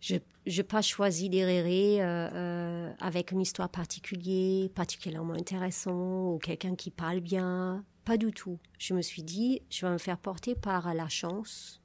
je 0.00 0.16
n'ai 0.46 0.62
pas 0.62 0.82
choisi 0.82 1.28
d'errer 1.28 2.02
euh, 2.02 2.28
euh, 2.32 2.92
avec 3.00 3.32
une 3.32 3.40
histoire 3.40 3.68
particulière, 3.68 4.68
particulièrement 4.70 5.34
intéressante, 5.34 6.34
ou 6.34 6.38
quelqu'un 6.38 6.76
qui 6.76 6.90
parle 6.90 7.20
bien. 7.20 7.84
Pas 8.04 8.16
du 8.16 8.32
tout. 8.32 8.58
Je 8.78 8.94
me 8.94 9.02
suis 9.02 9.22
dit, 9.22 9.62
je 9.68 9.84
vais 9.84 9.92
me 9.92 9.98
faire 9.98 10.18
porter 10.18 10.54
par 10.54 10.94
la 10.94 11.08
chance. 11.08 11.82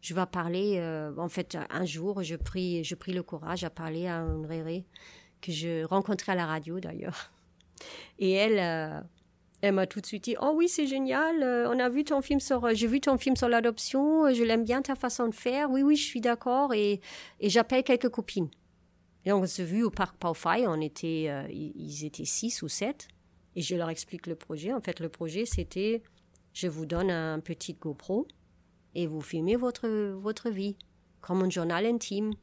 Je 0.00 0.14
vais 0.14 0.26
parler, 0.26 0.78
en 1.16 1.28
fait, 1.30 1.56
un 1.70 1.84
jour, 1.86 2.22
je 2.22 2.36
pris, 2.36 2.84
je 2.84 2.94
pris 2.94 3.12
le 3.12 3.22
courage 3.22 3.64
à 3.64 3.70
parler 3.70 4.06
à 4.06 4.18
une 4.18 4.44
réré 4.44 4.84
que 5.40 5.50
je 5.50 5.84
rencontrais 5.84 6.32
à 6.32 6.34
la 6.34 6.46
radio 6.46 6.78
d'ailleurs. 6.78 7.32
Et 8.18 8.32
elle, 8.32 9.04
Elle 9.64 9.72
m'a 9.72 9.86
tout 9.86 10.02
de 10.02 10.04
suite 10.04 10.24
dit 10.24 10.36
Oh 10.42 10.52
oui, 10.54 10.68
c'est 10.68 10.86
génial, 10.86 11.42
euh, 11.42 11.70
on 11.70 11.78
a 11.78 11.88
vu 11.88 12.04
ton 12.04 12.20
film 12.20 12.38
sur, 12.38 12.74
j'ai 12.74 12.86
vu 12.86 13.00
ton 13.00 13.16
film 13.16 13.34
sur 13.34 13.48
l'adoption, 13.48 14.30
je 14.30 14.42
l'aime 14.42 14.62
bien 14.62 14.82
ta 14.82 14.94
façon 14.94 15.26
de 15.26 15.34
faire, 15.34 15.70
oui, 15.70 15.82
oui, 15.82 15.96
je 15.96 16.04
suis 16.04 16.20
d'accord, 16.20 16.74
et, 16.74 17.00
et 17.40 17.48
j'appelle 17.48 17.82
quelques 17.82 18.10
copines. 18.10 18.50
Et 19.24 19.32
on 19.32 19.46
s'est 19.46 19.64
vu 19.64 19.82
au 19.82 19.88
parc 19.88 20.18
Paufai, 20.18 20.66
on 20.66 20.82
était, 20.82 21.28
euh, 21.30 21.48
ils 21.50 22.04
étaient 22.04 22.26
six 22.26 22.60
ou 22.60 22.68
sept, 22.68 23.08
et 23.56 23.62
je 23.62 23.74
leur 23.74 23.88
explique 23.88 24.26
le 24.26 24.34
projet. 24.34 24.70
En 24.74 24.82
fait, 24.82 25.00
le 25.00 25.08
projet, 25.08 25.46
c'était 25.46 26.02
je 26.52 26.68
vous 26.68 26.84
donne 26.84 27.10
un 27.10 27.40
petit 27.40 27.72
GoPro 27.72 28.28
et 28.94 29.06
vous 29.06 29.22
filmez 29.22 29.56
votre, 29.56 29.88
votre 29.88 30.50
vie, 30.50 30.76
comme 31.22 31.42
un 31.42 31.48
journal 31.48 31.86
intime. 31.86 32.34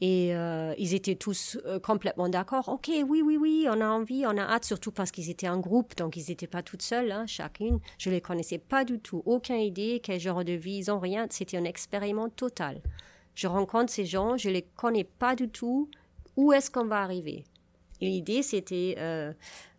Et 0.00 0.36
euh, 0.36 0.74
ils 0.76 0.94
étaient 0.94 1.14
tous 1.14 1.58
euh, 1.64 1.78
complètement 1.78 2.28
d'accord. 2.28 2.68
Ok, 2.68 2.88
oui, 2.88 3.22
oui, 3.22 3.38
oui, 3.38 3.66
on 3.70 3.80
a 3.80 3.88
envie, 3.88 4.26
on 4.26 4.36
a 4.36 4.42
hâte, 4.42 4.64
surtout 4.64 4.92
parce 4.92 5.10
qu'ils 5.10 5.30
étaient 5.30 5.48
en 5.48 5.58
groupe, 5.58 5.96
donc 5.96 6.16
ils 6.16 6.26
n'étaient 6.28 6.46
pas 6.46 6.62
toutes 6.62 6.82
seules, 6.82 7.10
hein, 7.10 7.24
chacune. 7.26 7.80
Je 7.96 8.10
les 8.10 8.20
connaissais 8.20 8.58
pas 8.58 8.84
du 8.84 8.98
tout, 8.98 9.22
aucune 9.24 9.56
idée 9.60 10.00
quel 10.02 10.20
genre 10.20 10.44
de 10.44 10.52
vie 10.52 10.76
ils 10.76 10.90
ont, 10.90 10.98
rien. 10.98 11.26
C'était 11.30 11.56
un 11.56 11.64
expériment 11.64 12.28
total. 12.28 12.82
Je 13.34 13.46
rencontre 13.46 13.90
ces 13.90 14.04
gens, 14.04 14.36
je 14.36 14.50
les 14.50 14.62
connais 14.62 15.04
pas 15.04 15.34
du 15.34 15.48
tout. 15.48 15.90
Où 16.36 16.52
est-ce 16.52 16.70
qu'on 16.70 16.84
va 16.84 17.00
arriver? 17.00 17.44
Et 18.02 18.08
l'idée, 18.08 18.42
c'était 18.42 18.96
euh, 18.98 19.32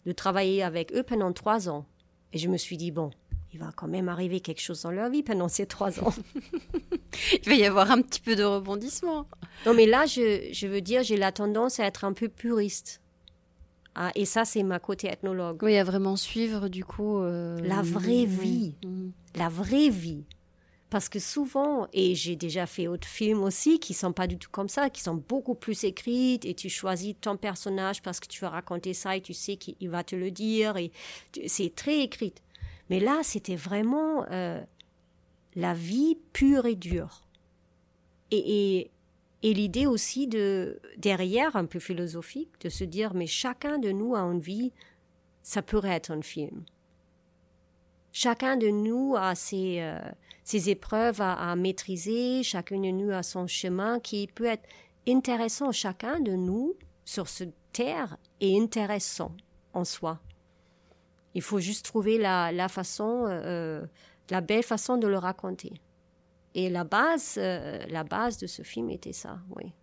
de 0.05 0.11
travailler 0.11 0.63
avec 0.63 0.91
eux 0.93 1.03
pendant 1.03 1.31
trois 1.31 1.69
ans. 1.69 1.85
Et 2.33 2.39
je 2.39 2.49
me 2.49 2.57
suis 2.57 2.77
dit 2.77 2.91
bon, 2.91 3.11
il 3.57 3.65
va 3.65 3.71
quand 3.75 3.87
même 3.87 4.07
arriver 4.07 4.39
quelque 4.39 4.61
chose 4.61 4.83
dans 4.83 4.91
leur 4.91 5.09
vie 5.09 5.23
pendant 5.23 5.47
ces 5.47 5.65
trois 5.65 5.99
ans. 5.99 6.13
il 7.43 7.49
va 7.49 7.55
y 7.55 7.65
avoir 7.65 7.89
un 7.89 8.01
petit 8.01 8.21
peu 8.21 8.35
de 8.35 8.43
rebondissement. 8.43 9.25
Non, 9.65 9.73
mais 9.73 9.87
là, 9.87 10.05
je, 10.05 10.49
je 10.51 10.67
veux 10.67 10.81
dire, 10.81 11.01
j'ai 11.01 11.17
la 11.17 11.31
tendance 11.31 11.79
à 11.79 11.85
être 11.85 12.03
un 12.03 12.13
peu 12.13 12.29
puriste. 12.29 13.01
Ah, 13.95 14.11
et 14.13 14.25
ça, 14.25 14.45
c'est 14.45 14.61
ma 14.61 14.79
côté 14.79 15.07
ethnologue. 15.07 15.63
Oui, 15.63 15.75
à 15.75 15.83
vraiment 15.83 16.15
suivre, 16.15 16.67
du 16.67 16.85
coup. 16.85 17.17
Euh, 17.17 17.59
la 17.63 17.81
vraie 17.81 18.25
vie. 18.25 18.75
La 19.33 19.49
vraie 19.49 19.89
vie. 19.89 20.25
Parce 20.89 21.09
que 21.09 21.19
souvent, 21.19 21.87
et 21.91 22.15
j'ai 22.15 22.35
déjà 22.35 22.65
fait 22.65 22.85
d'autres 22.85 23.07
films 23.07 23.43
aussi 23.43 23.79
qui 23.79 23.93
sont 23.93 24.13
pas 24.13 24.27
du 24.27 24.37
tout 24.37 24.49
comme 24.51 24.69
ça, 24.69 24.89
qui 24.89 25.01
sont 25.01 25.15
beaucoup 25.15 25.55
plus 25.55 25.83
écrites 25.83 26.45
et 26.45 26.53
tu 26.53 26.69
choisis 26.69 27.15
ton 27.19 27.35
personnage 27.35 28.01
parce 28.01 28.21
que 28.21 28.27
tu 28.27 28.39
vas 28.39 28.49
raconter 28.49 28.93
ça 28.93 29.17
et 29.17 29.21
tu 29.21 29.33
sais 29.33 29.57
qu'il 29.57 29.89
va 29.89 30.05
te 30.05 30.15
le 30.15 30.31
dire 30.31 30.77
et 30.77 30.93
c'est 31.45 31.75
très 31.75 31.99
écrite. 31.99 32.41
Mais 32.89 32.99
là, 32.99 33.19
c'était 33.23 33.55
vraiment 33.55 34.25
euh, 34.31 34.61
la 35.55 35.73
vie 35.73 36.17
pure 36.33 36.65
et 36.65 36.75
dure. 36.75 37.27
Et, 38.31 38.91
l'idée 39.43 39.87
aussi 39.87 40.27
de, 40.27 40.79
derrière, 40.97 41.55
un 41.55 41.65
peu 41.65 41.79
philosophique, 41.79 42.49
de 42.61 42.69
se 42.69 42.83
dire, 42.83 43.13
mais 43.13 43.27
chacun 43.27 43.77
de 43.77 43.91
nous 43.91 44.15
a 44.15 44.19
une 44.19 44.41
vie, 44.41 44.73
ça 45.41 45.61
pourrait 45.61 45.91
être 45.91 46.11
un 46.11 46.21
film. 46.21 46.65
Chacun 48.11 48.57
de 48.57 48.67
nous 48.67 49.15
a 49.17 49.35
ses, 49.35 49.79
euh, 49.79 49.99
épreuves 50.53 51.21
à, 51.21 51.33
à, 51.51 51.55
maîtriser, 51.55 52.43
chacun 52.43 52.79
de 52.79 52.89
nous 52.89 53.11
a 53.11 53.23
son 53.23 53.47
chemin 53.47 53.99
qui 53.99 54.27
peut 54.27 54.45
être 54.45 54.67
intéressant. 55.07 55.71
Chacun 55.71 56.19
de 56.19 56.33
nous, 56.33 56.75
sur 57.05 57.29
cette 57.29 57.55
terre, 57.71 58.17
est 58.41 58.59
intéressant 58.59 59.31
en 59.73 59.85
soi. 59.85 60.19
Il 61.33 61.41
faut 61.41 61.59
juste 61.59 61.85
trouver 61.85 62.17
la, 62.17 62.51
la 62.51 62.67
façon, 62.67 63.25
euh, 63.25 63.81
euh, 63.81 63.87
la 64.29 64.41
belle 64.41 64.63
façon 64.63 64.97
de 64.97 65.07
le 65.07 65.17
raconter. 65.17 65.73
Et 66.55 66.69
la 66.69 66.83
base, 66.83 67.35
euh, 67.37 67.85
la 67.89 68.03
base 68.03 68.37
de 68.37 68.47
ce 68.47 68.63
film 68.63 68.89
était 68.89 69.13
ça, 69.13 69.39
oui. 69.55 69.73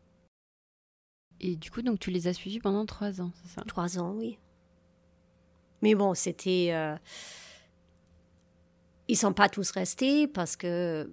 Et 1.40 1.56
du 1.56 1.70
coup, 1.70 1.82
donc 1.82 2.00
tu 2.00 2.10
les 2.10 2.26
as 2.26 2.32
suivis 2.32 2.58
pendant 2.58 2.86
trois 2.86 3.20
ans, 3.20 3.30
c'est 3.42 3.54
ça? 3.54 3.62
Trois 3.66 3.98
ans, 3.98 4.12
oui. 4.16 4.38
Mais 5.82 5.94
bon, 5.94 6.14
c'était. 6.14 6.70
Euh, 6.72 6.96
ils 9.06 9.16
sont 9.16 9.34
pas 9.34 9.48
tous 9.48 9.70
restés 9.70 10.26
parce 10.26 10.56
que 10.56 11.12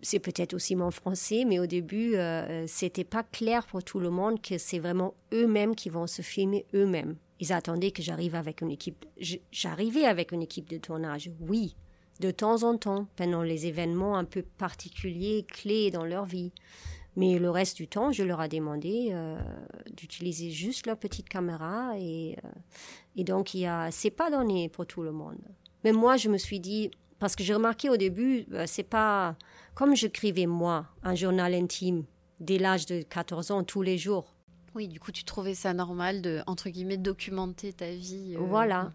c'est 0.00 0.18
peut-être 0.20 0.54
aussi 0.54 0.76
mon 0.76 0.90
français, 0.90 1.44
mais 1.44 1.58
au 1.58 1.66
début, 1.66 2.14
euh, 2.14 2.66
c'était 2.66 3.04
pas 3.04 3.22
clair 3.22 3.66
pour 3.66 3.84
tout 3.84 4.00
le 4.00 4.10
monde 4.10 4.40
que 4.40 4.56
c'est 4.56 4.78
vraiment 4.78 5.14
eux-mêmes 5.32 5.74
qui 5.74 5.90
vont 5.90 6.06
se 6.06 6.22
filmer 6.22 6.64
eux-mêmes. 6.74 7.16
Ils 7.40 7.52
attendaient 7.52 7.90
que 7.90 8.02
j'arrive 8.02 8.34
avec 8.34 8.60
une 8.60 8.70
équipe. 8.70 9.06
J'arrivais 9.52 10.04
avec 10.04 10.32
une 10.32 10.42
équipe 10.42 10.68
de 10.68 10.78
tournage, 10.78 11.30
oui, 11.40 11.76
de 12.20 12.30
temps 12.30 12.64
en 12.64 12.76
temps, 12.76 13.06
pendant 13.16 13.42
les 13.42 13.66
événements 13.66 14.16
un 14.16 14.24
peu 14.24 14.42
particuliers, 14.42 15.46
clés 15.48 15.90
dans 15.90 16.04
leur 16.04 16.24
vie. 16.24 16.52
Mais 17.16 17.38
le 17.38 17.50
reste 17.50 17.76
du 17.76 17.88
temps, 17.88 18.12
je 18.12 18.22
leur 18.22 18.42
ai 18.42 18.48
demandé 18.48 19.08
euh, 19.10 19.38
d'utiliser 19.92 20.50
juste 20.50 20.86
leur 20.86 20.96
petite 20.96 21.28
caméra 21.28 21.94
et, 21.98 22.36
euh, 22.44 22.48
et 23.16 23.24
donc 23.24 23.54
il 23.54 23.60
y 23.60 23.66
a, 23.66 23.90
c'est 23.90 24.10
pas 24.10 24.30
donné 24.30 24.68
pour 24.68 24.86
tout 24.86 25.02
le 25.02 25.10
monde. 25.10 25.38
Mais 25.84 25.92
moi, 25.92 26.16
je 26.16 26.28
me 26.28 26.38
suis 26.38 26.60
dit, 26.60 26.90
parce 27.18 27.34
que 27.34 27.42
j'ai 27.42 27.54
remarqué 27.54 27.90
au 27.90 27.96
début, 27.96 28.46
euh, 28.52 28.64
c'est 28.66 28.84
pas 28.84 29.36
comme 29.74 29.96
j'écrivais 29.96 30.46
moi 30.46 30.86
un 31.02 31.14
journal 31.14 31.54
intime 31.54 32.04
dès 32.40 32.58
l'âge 32.58 32.86
de 32.86 33.02
14 33.02 33.50
ans 33.50 33.64
tous 33.64 33.82
les 33.82 33.98
jours. 33.98 34.34
Oui, 34.78 34.86
du 34.86 35.00
coup, 35.00 35.10
tu 35.10 35.24
trouvais 35.24 35.56
ça 35.56 35.74
normal 35.74 36.22
de, 36.22 36.40
entre 36.46 36.68
guillemets, 36.68 36.98
documenter 36.98 37.72
ta 37.72 37.90
vie. 37.90 38.36
Euh, 38.36 38.38
voilà. 38.38 38.92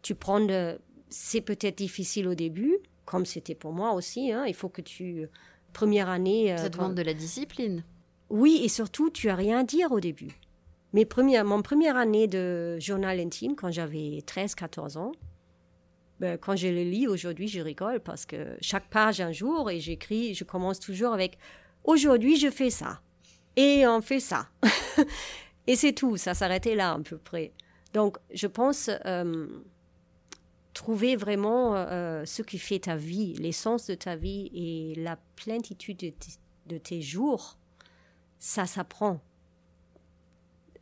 Tu 0.00 0.14
prends 0.14 0.38
de... 0.38 0.78
C'est 1.08 1.40
peut-être 1.40 1.78
difficile 1.78 2.28
au 2.28 2.36
début, 2.36 2.78
comme 3.04 3.26
c'était 3.26 3.56
pour 3.56 3.72
moi 3.72 3.94
aussi. 3.94 4.30
Hein. 4.30 4.44
Il 4.46 4.54
faut 4.54 4.68
que 4.68 4.80
tu... 4.80 5.28
Première 5.72 6.08
année... 6.08 6.52
Euh, 6.52 6.56
ça 6.56 6.68
demande 6.68 6.94
de 6.94 7.02
la 7.02 7.14
discipline. 7.14 7.82
Oui, 8.30 8.60
et 8.62 8.68
surtout, 8.68 9.10
tu 9.10 9.28
as 9.28 9.34
rien 9.34 9.58
à 9.58 9.64
dire 9.64 9.90
au 9.90 9.98
début. 9.98 10.38
Mes 10.92 11.04
premières, 11.04 11.44
mon 11.44 11.62
première 11.62 11.96
année 11.96 12.28
de 12.28 12.78
journal 12.78 13.18
intime, 13.18 13.56
quand 13.56 13.72
j'avais 13.72 14.22
13-14 14.24 14.98
ans, 14.98 15.10
ben, 16.20 16.38
quand 16.38 16.54
je 16.54 16.68
le 16.68 16.84
lis 16.84 17.08
aujourd'hui, 17.08 17.48
je 17.48 17.60
rigole 17.60 17.98
parce 17.98 18.24
que 18.24 18.56
chaque 18.60 18.88
page 18.88 19.20
un 19.20 19.32
jour 19.32 19.68
et 19.68 19.80
j'écris, 19.80 20.32
je 20.34 20.44
commence 20.44 20.78
toujours 20.78 21.12
avec 21.12 21.38
aujourd'hui 21.82 22.36
je 22.36 22.50
fais 22.50 22.70
ça 22.70 23.00
et 23.56 23.86
on 23.86 24.00
fait 24.00 24.20
ça. 24.20 24.48
et 25.66 25.76
c'est 25.76 25.92
tout, 25.92 26.16
ça 26.16 26.34
s'arrêtait 26.34 26.74
là 26.74 26.92
à 26.92 26.98
peu 26.98 27.18
près. 27.18 27.52
Donc, 27.92 28.18
je 28.32 28.48
pense 28.48 28.90
euh, 29.06 29.46
trouver 30.74 31.14
vraiment 31.14 31.76
euh, 31.76 32.24
ce 32.24 32.42
qui 32.42 32.58
fait 32.58 32.80
ta 32.80 32.96
vie, 32.96 33.34
l'essence 33.34 33.86
de 33.86 33.94
ta 33.94 34.16
vie 34.16 34.50
et 34.52 35.00
la 35.00 35.16
plénitude 35.36 36.12
de, 36.66 36.78
tes 36.78 37.00
jours, 37.00 37.56
ça 38.38 38.66
s'apprend 38.66 39.20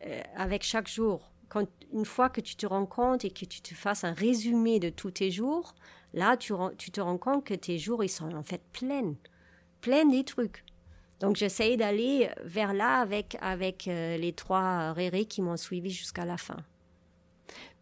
euh, 0.06 0.22
avec 0.36 0.62
chaque 0.62 0.88
jour. 0.88 1.30
Quand, 1.50 1.68
une 1.92 2.06
fois 2.06 2.30
que 2.30 2.40
tu 2.40 2.56
te 2.56 2.64
rends 2.64 2.86
compte 2.86 3.26
et 3.26 3.30
que 3.30 3.44
tu 3.44 3.60
te 3.60 3.74
fasses 3.74 4.04
un 4.04 4.14
résumé 4.14 4.80
de 4.80 4.88
tous 4.88 5.10
tes 5.10 5.30
jours, 5.30 5.74
là, 6.14 6.38
tu, 6.38 6.54
tu 6.78 6.90
te 6.90 7.00
rends 7.02 7.18
compte 7.18 7.44
que 7.44 7.54
tes 7.54 7.78
jours, 7.78 8.02
ils 8.02 8.08
sont 8.08 8.34
en 8.34 8.42
fait 8.42 8.62
pleins, 8.72 9.14
pleins 9.82 10.06
des 10.06 10.24
trucs. 10.24 10.64
Donc 11.22 11.36
j'essaye 11.36 11.76
d'aller 11.76 12.28
vers 12.44 12.74
là 12.74 12.98
avec, 12.98 13.36
avec 13.40 13.86
euh, 13.86 14.16
les 14.16 14.32
trois 14.32 14.92
rérés 14.92 15.24
qui 15.24 15.40
m'ont 15.40 15.56
suivi 15.56 15.88
jusqu'à 15.88 16.24
la 16.24 16.36
fin. 16.36 16.56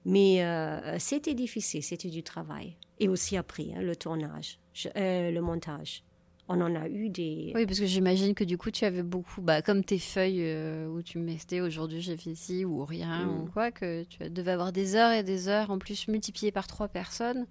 Mais 0.05 0.45
euh, 0.45 0.99
c'était 0.99 1.33
difficile, 1.33 1.83
c'était 1.83 2.11
du 2.11 2.23
travail. 2.23 2.77
Et 2.99 3.09
aussi 3.09 3.39
après, 3.39 3.69
hein, 3.75 3.81
le 3.81 3.97
tournage, 3.97 4.59
euh, 4.95 5.31
le 5.31 5.41
montage. 5.41 6.05
On 6.49 6.61
en 6.61 6.75
a 6.75 6.87
eu 6.89 7.09
des... 7.09 7.53
Oui, 7.55 7.65
parce 7.65 7.81
que 7.81 7.87
j'imagine 7.87 8.35
que 8.35 8.45
du 8.45 8.59
coup, 8.59 8.71
tu 8.71 8.85
avais 8.85 9.03
beaucoup, 9.03 9.41
bah, 9.41 9.63
comme 9.63 9.85
tes 9.85 10.01
feuilles 10.01 10.45
où 10.89 11.01
tu 11.01 11.19
mettais 11.19 11.61
aujourd'hui 11.61 12.03
j'ai 12.03 12.17
fait 12.17 12.35
ci 12.35 12.65
ou 12.65 12.85
rien 12.85 13.27
ou 13.27 13.45
mm. 13.45 13.51
quoi, 13.53 13.71
que 13.71 14.03
tu 14.05 14.29
devais 14.29 14.51
avoir 14.51 14.73
des 14.73 14.97
heures 14.97 15.13
et 15.13 15.23
des 15.23 15.49
heures 15.49 15.71
en 15.71 15.79
plus 15.79 16.09
multipliées 16.09 16.53
par 16.53 16.67
trois 16.67 16.89
personnes 16.89 17.47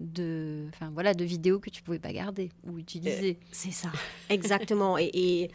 de, 0.00 0.66
enfin 0.70 0.90
voilà, 0.92 1.14
de 1.14 1.24
vidéos 1.24 1.60
que 1.60 1.70
tu 1.70 1.82
pouvais 1.82 1.98
pas 1.98 2.12
garder 2.12 2.50
ou 2.66 2.78
utiliser. 2.78 3.38
Euh, 3.40 3.46
c'est 3.52 3.70
ça, 3.70 3.90
exactement. 4.30 4.98
et, 4.98 5.50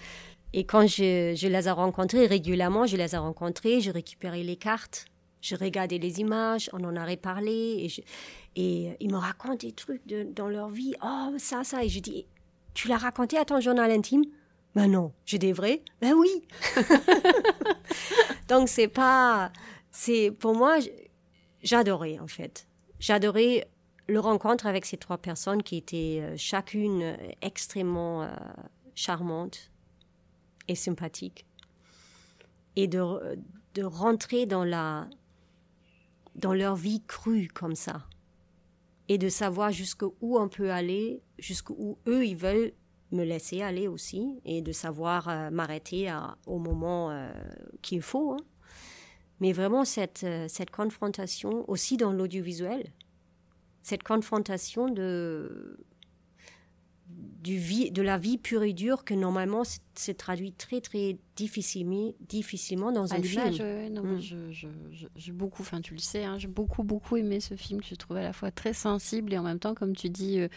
et, 0.53 0.63
quand 0.63 0.87
je, 0.87 1.33
je, 1.35 1.47
les 1.47 1.67
ai 1.67 1.71
rencontrés 1.71 2.27
régulièrement, 2.27 2.85
je 2.85 2.95
les 2.95 3.13
ai 3.13 3.17
rencontrés, 3.17 3.81
je 3.81 3.91
récupérais 3.91 4.43
les 4.43 4.55
cartes, 4.55 5.05
je 5.41 5.55
regardais 5.55 5.97
les 5.97 6.19
images, 6.21 6.69
on 6.73 6.83
en 6.83 6.95
a 6.95 7.05
reparlé 7.05 7.51
et, 7.85 8.03
et 8.55 8.97
ils 8.99 9.11
me 9.11 9.17
racontent 9.17 9.55
des 9.55 9.73
trucs 9.73 10.05
de, 10.07 10.23
dans 10.23 10.47
leur 10.47 10.69
vie. 10.69 10.93
Oh, 11.03 11.33
ça, 11.37 11.63
ça. 11.63 11.83
Et 11.83 11.89
je 11.89 11.99
dis, 11.99 12.25
tu 12.73 12.87
l'as 12.87 12.97
raconté 12.97 13.37
à 13.37 13.45
ton 13.45 13.59
journal 13.59 13.91
intime? 13.91 14.23
Ben 14.75 14.87
non. 14.87 15.13
J'ai 15.25 15.37
des 15.37 15.53
vrais 15.53 15.81
Ben 16.01 16.13
oui. 16.13 16.29
Donc 18.49 18.69
c'est 18.69 18.89
pas, 18.89 19.51
c'est 19.91 20.31
pour 20.31 20.55
moi, 20.55 20.77
j'adorais 21.63 22.19
en 22.19 22.27
fait. 22.27 22.67
J'adorais 22.99 23.67
le 24.07 24.19
rencontre 24.19 24.67
avec 24.67 24.85
ces 24.85 24.97
trois 24.97 25.17
personnes 25.17 25.63
qui 25.63 25.77
étaient 25.77 26.19
euh, 26.21 26.35
chacune 26.37 27.01
euh, 27.01 27.15
extrêmement 27.41 28.23
euh, 28.23 28.29
charmantes 28.93 29.71
et 30.67 30.75
sympathiques. 30.75 31.45
Et 32.75 32.87
de, 32.87 33.37
de 33.73 33.83
rentrer 33.83 34.45
dans 34.45 34.63
la 34.63 35.07
dans 36.35 36.53
leur 36.53 36.75
vie 36.75 37.01
crue 37.07 37.47
comme 37.47 37.75
ça. 37.75 38.03
Et 39.07 39.17
de 39.17 39.29
savoir 39.29 39.71
jusqu'où 39.71 40.13
on 40.21 40.49
peut 40.49 40.71
aller 40.71 41.21
jusqu'où 41.39 41.97
eux 42.07 42.25
ils 42.25 42.35
veulent 42.35 42.73
me 43.13 43.23
laisser 43.23 43.61
aller 43.61 43.87
aussi. 43.87 44.41
Et 44.43 44.61
de 44.61 44.73
savoir 44.73 45.49
m'arrêter 45.51 46.13
au 46.45 46.59
moment 46.59 47.29
qu'il 47.81 48.01
faut 48.01 48.33
hein. 48.33 48.43
mais 49.39 49.53
vraiment 49.53 49.85
cette, 49.85 50.25
euh, 50.25 50.47
cette 50.49 50.71
confrontation 50.71 51.69
aussi 51.69 51.95
dans 51.95 52.11
l'audiovisuel, 52.11 52.91
cette 53.85 54.01
confrontation 54.01 54.89
de, 54.89 55.77
du 57.07 57.55
vie, 57.55 57.91
de 57.91 58.01
la 58.01 58.17
vie 58.17 58.39
pure 58.39 58.63
et 58.63 58.73
dure 58.73 59.05
que 59.05 59.13
normalement 59.13 59.61
se 59.63 60.11
traduit 60.11 60.53
très 60.53 60.81
très 60.81 61.19
difficilement, 61.35 62.11
difficilement 62.19 62.91
dans 62.91 63.13
un 63.13 63.21
film. 63.21 63.51
Mm. 63.51 64.19
j'ai 65.15 65.31
beaucoup, 65.31 65.61
enfin 65.61 65.81
tu 65.81 65.93
le 65.93 65.99
sais, 65.99 66.23
hein, 66.23 66.39
j'ai 66.39 66.47
beaucoup 66.47 66.81
beaucoup 66.81 67.15
aimé 67.15 67.39
ce 67.39 67.53
film 67.53 67.79
que 67.79 67.85
je 67.87 67.93
trouvais 67.93 68.21
à 68.21 68.23
la 68.23 68.33
fois 68.33 68.49
très 68.49 68.73
sensible 68.73 69.31
et 69.33 69.37
en 69.37 69.43
même 69.43 69.59
temps, 69.59 69.75
comme 69.75 69.95
tu 69.95 70.09
dis, 70.09 70.39
euh, 70.39 70.47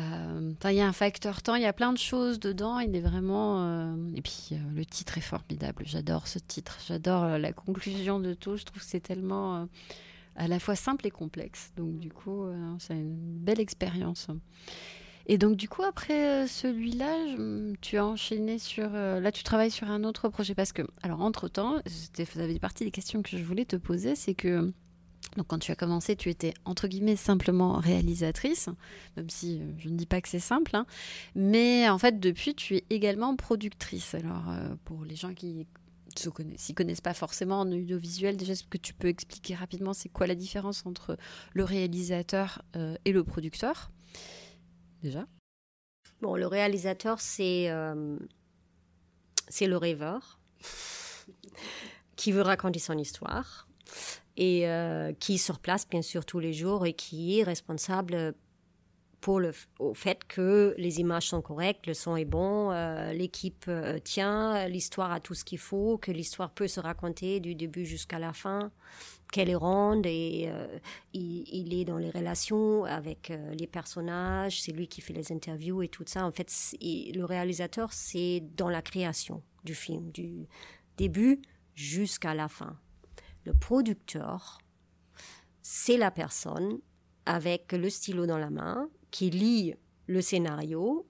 euh, 0.00 0.52
il 0.64 0.72
y 0.72 0.80
a 0.80 0.88
un 0.88 0.92
facteur 0.92 1.42
temps, 1.42 1.54
il 1.54 1.62
y 1.62 1.66
a 1.66 1.72
plein 1.72 1.92
de 1.92 1.98
choses 1.98 2.40
dedans. 2.40 2.80
Il 2.80 2.96
est 2.96 3.00
vraiment. 3.00 3.62
Euh, 3.62 3.94
et 4.16 4.22
puis 4.22 4.56
le 4.74 4.84
titre 4.84 5.16
est 5.16 5.20
formidable. 5.20 5.84
J'adore 5.86 6.26
ce 6.26 6.40
titre. 6.40 6.80
J'adore 6.88 7.38
la 7.38 7.52
conclusion 7.52 8.18
de 8.18 8.34
tout. 8.34 8.56
Je 8.56 8.64
trouve 8.64 8.82
que 8.82 8.88
c'est 8.88 8.98
tellement 8.98 9.68
à 10.36 10.48
la 10.48 10.58
fois 10.58 10.76
simple 10.76 11.06
et 11.06 11.10
complexe. 11.10 11.72
Donc 11.76 11.98
du 11.98 12.10
coup, 12.10 12.44
c'est 12.78 12.94
une 12.94 13.38
belle 13.38 13.60
expérience. 13.60 14.28
Et 15.26 15.38
donc, 15.38 15.56
du 15.56 15.68
coup, 15.68 15.82
après 15.82 16.26
euh, 16.26 16.46
celui-là, 16.46 17.16
tu 17.80 17.96
as 17.96 18.04
enchaîné 18.06 18.58
sur. 18.58 18.90
Euh, 18.94 19.20
là, 19.20 19.30
tu 19.30 19.44
travailles 19.44 19.70
sur 19.70 19.88
un 19.88 20.04
autre 20.04 20.28
projet. 20.28 20.54
Parce 20.54 20.72
que, 20.72 20.82
alors, 21.02 21.20
entre-temps, 21.20 21.80
ça 21.86 22.24
faisait 22.24 22.58
partie 22.58 22.84
des 22.84 22.90
questions 22.90 23.22
que 23.22 23.36
je 23.36 23.42
voulais 23.42 23.64
te 23.64 23.76
poser. 23.76 24.14
C'est 24.16 24.34
que. 24.34 24.72
Donc, 25.36 25.46
quand 25.46 25.58
tu 25.58 25.70
as 25.70 25.76
commencé, 25.76 26.16
tu 26.16 26.28
étais 26.28 26.52
entre 26.64 26.88
guillemets 26.88 27.16
simplement 27.16 27.74
réalisatrice, 27.78 28.68
même 29.16 29.30
si 29.30 29.60
euh, 29.60 29.72
je 29.78 29.88
ne 29.88 29.96
dis 29.96 30.06
pas 30.06 30.20
que 30.20 30.28
c'est 30.28 30.40
simple. 30.40 30.74
Hein. 30.74 30.84
mais 31.34 31.88
en 31.88 31.98
fait, 31.98 32.18
depuis, 32.18 32.54
tu 32.54 32.76
es 32.76 32.84
également 32.90 33.34
productrice. 33.36 34.14
Alors, 34.14 34.44
pour 34.84 35.04
les 35.04 35.16
gens 35.16 35.32
qui 35.32 35.66
s'y 36.18 36.30
connaissent, 36.30 36.72
connaissent 36.74 37.00
pas 37.00 37.14
forcément 37.14 37.60
en 37.60 37.70
audiovisuel, 37.70 38.36
déjà, 38.36 38.52
est-ce 38.52 38.64
que 38.64 38.78
tu 38.78 38.94
peux 38.94 39.08
expliquer 39.08 39.54
rapidement 39.54 39.92
c'est 39.92 40.08
quoi 40.08 40.26
la 40.26 40.34
différence 40.34 40.84
entre 40.86 41.16
le 41.54 41.64
réalisateur 41.64 42.62
et 43.04 43.12
le 43.12 43.24
producteur 43.24 43.90
déjà? 45.02 45.26
Bon, 46.20 46.36
le 46.36 46.46
réalisateur, 46.46 47.20
c'est 47.20 47.68
euh, 47.68 48.16
le 49.60 49.76
rêveur 49.76 50.38
qui 52.16 52.30
veut 52.30 52.42
raconter 52.42 52.78
son 52.78 52.96
histoire 52.96 53.66
et 54.36 54.68
euh, 54.68 55.12
qui 55.18 55.36
sur 55.36 55.58
place, 55.58 55.88
bien 55.88 56.00
sûr, 56.00 56.24
tous 56.24 56.38
les 56.38 56.52
jours 56.52 56.86
et 56.86 56.94
qui 56.94 57.40
est 57.40 57.42
responsable 57.42 58.34
pour 59.22 59.40
le 59.40 59.52
au 59.78 59.94
fait 59.94 60.24
que 60.24 60.74
les 60.76 61.00
images 61.00 61.28
sont 61.28 61.40
correctes, 61.40 61.86
le 61.86 61.94
son 61.94 62.16
est 62.16 62.26
bon, 62.26 62.70
euh, 62.72 63.14
l'équipe 63.14 63.70
tient, 64.04 64.68
l'histoire 64.68 65.12
a 65.12 65.20
tout 65.20 65.34
ce 65.34 65.44
qu'il 65.44 65.58
faut, 65.58 65.96
que 65.96 66.12
l'histoire 66.12 66.50
peut 66.50 66.68
se 66.68 66.80
raconter 66.80 67.40
du 67.40 67.54
début 67.54 67.86
jusqu'à 67.86 68.18
la 68.18 68.34
fin 68.34 68.70
qu'elle 69.32 69.48
est 69.48 69.56
ronde 69.56 70.04
et 70.06 70.44
euh, 70.48 70.78
il, 71.14 71.74
est 71.74 71.84
dans 71.84 71.96
les 71.96 72.10
relations 72.10 72.84
avec 72.84 73.30
euh, 73.30 73.54
les 73.54 73.66
personnages, 73.66 74.60
c'est 74.60 74.72
lui 74.72 74.86
qui 74.86 75.00
fait 75.00 75.14
les 75.14 75.32
interviews 75.32 75.82
et 75.82 75.88
tout 75.88 76.04
ça. 76.06 76.24
En 76.24 76.30
fait, 76.30 76.52
le 76.80 77.24
réalisateur, 77.24 77.92
c'est 77.92 78.44
dans 78.56 78.68
la 78.68 78.82
création 78.82 79.42
du 79.64 79.74
film, 79.74 80.10
du 80.12 80.46
début 80.98 81.40
jusqu'à 81.74 82.34
la 82.34 82.48
fin. 82.48 82.78
Le 83.44 83.54
producteur, 83.54 84.58
c'est 85.62 85.96
la 85.96 86.10
personne 86.10 86.78
avec 87.24 87.72
le 87.72 87.88
stylo 87.88 88.26
dans 88.26 88.38
la 88.38 88.50
main 88.50 88.88
qui 89.12 89.30
lit 89.30 89.74
le 90.08 90.20
scénario 90.20 91.06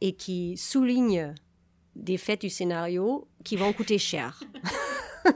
et 0.00 0.14
qui 0.14 0.56
souligne 0.56 1.32
des 1.94 2.16
faits 2.16 2.40
du 2.40 2.50
scénario 2.50 3.28
qui 3.44 3.56
vont 3.56 3.72
coûter 3.72 3.98
cher. 3.98 4.42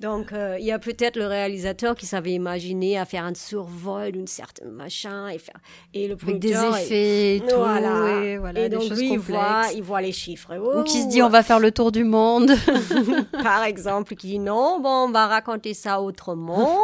Donc, 0.00 0.32
euh, 0.32 0.56
il 0.60 0.64
y 0.64 0.70
a 0.70 0.78
peut-être 0.78 1.16
le 1.16 1.26
réalisateur 1.26 1.96
qui 1.96 2.06
savait 2.06 2.30
imaginer 2.30 2.96
à 2.96 3.04
faire 3.04 3.24
un 3.24 3.34
survol 3.34 4.12
d'une 4.12 4.28
certaine 4.28 4.70
machin 4.70 5.26
et 5.26 5.38
faire 5.38 5.58
et 5.92 6.06
le 6.06 6.16
producteur 6.16 6.72
Avec 6.72 6.88
des 6.88 6.94
effets 6.94 7.36
et 7.36 7.40
tout, 7.40 7.56
voilà. 7.56 8.24
et, 8.24 8.38
voilà, 8.38 8.60
et 8.60 8.68
donc 8.68 8.88
lui 8.90 9.10
il 9.14 9.18
voit, 9.18 9.64
il 9.74 9.82
voit 9.82 10.00
les 10.00 10.12
chiffres. 10.12 10.56
Ou 10.56 10.84
qui 10.84 11.02
se 11.02 11.08
dit 11.08 11.20
on 11.20 11.28
va 11.28 11.42
faire 11.42 11.58
le 11.58 11.72
tour 11.72 11.90
du 11.90 12.04
monde. 12.04 12.52
Par 13.42 13.64
exemple 13.64 14.14
qui 14.14 14.28
dit 14.28 14.38
non 14.38 14.78
bon 14.78 15.08
on 15.08 15.10
va 15.10 15.26
raconter 15.26 15.74
ça 15.74 16.00
autrement 16.00 16.78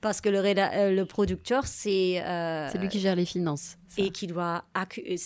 parce 0.00 0.20
que 0.20 0.28
le, 0.28 0.38
euh, 0.38 0.94
le 0.94 1.04
producteur 1.04 1.66
c'est 1.66 2.22
euh, 2.22 2.68
c'est 2.70 2.78
lui 2.78 2.88
qui 2.88 3.00
gère 3.00 3.16
les 3.16 3.24
finances 3.24 3.76
et 3.96 4.10
qui 4.10 4.26
doit 4.26 4.64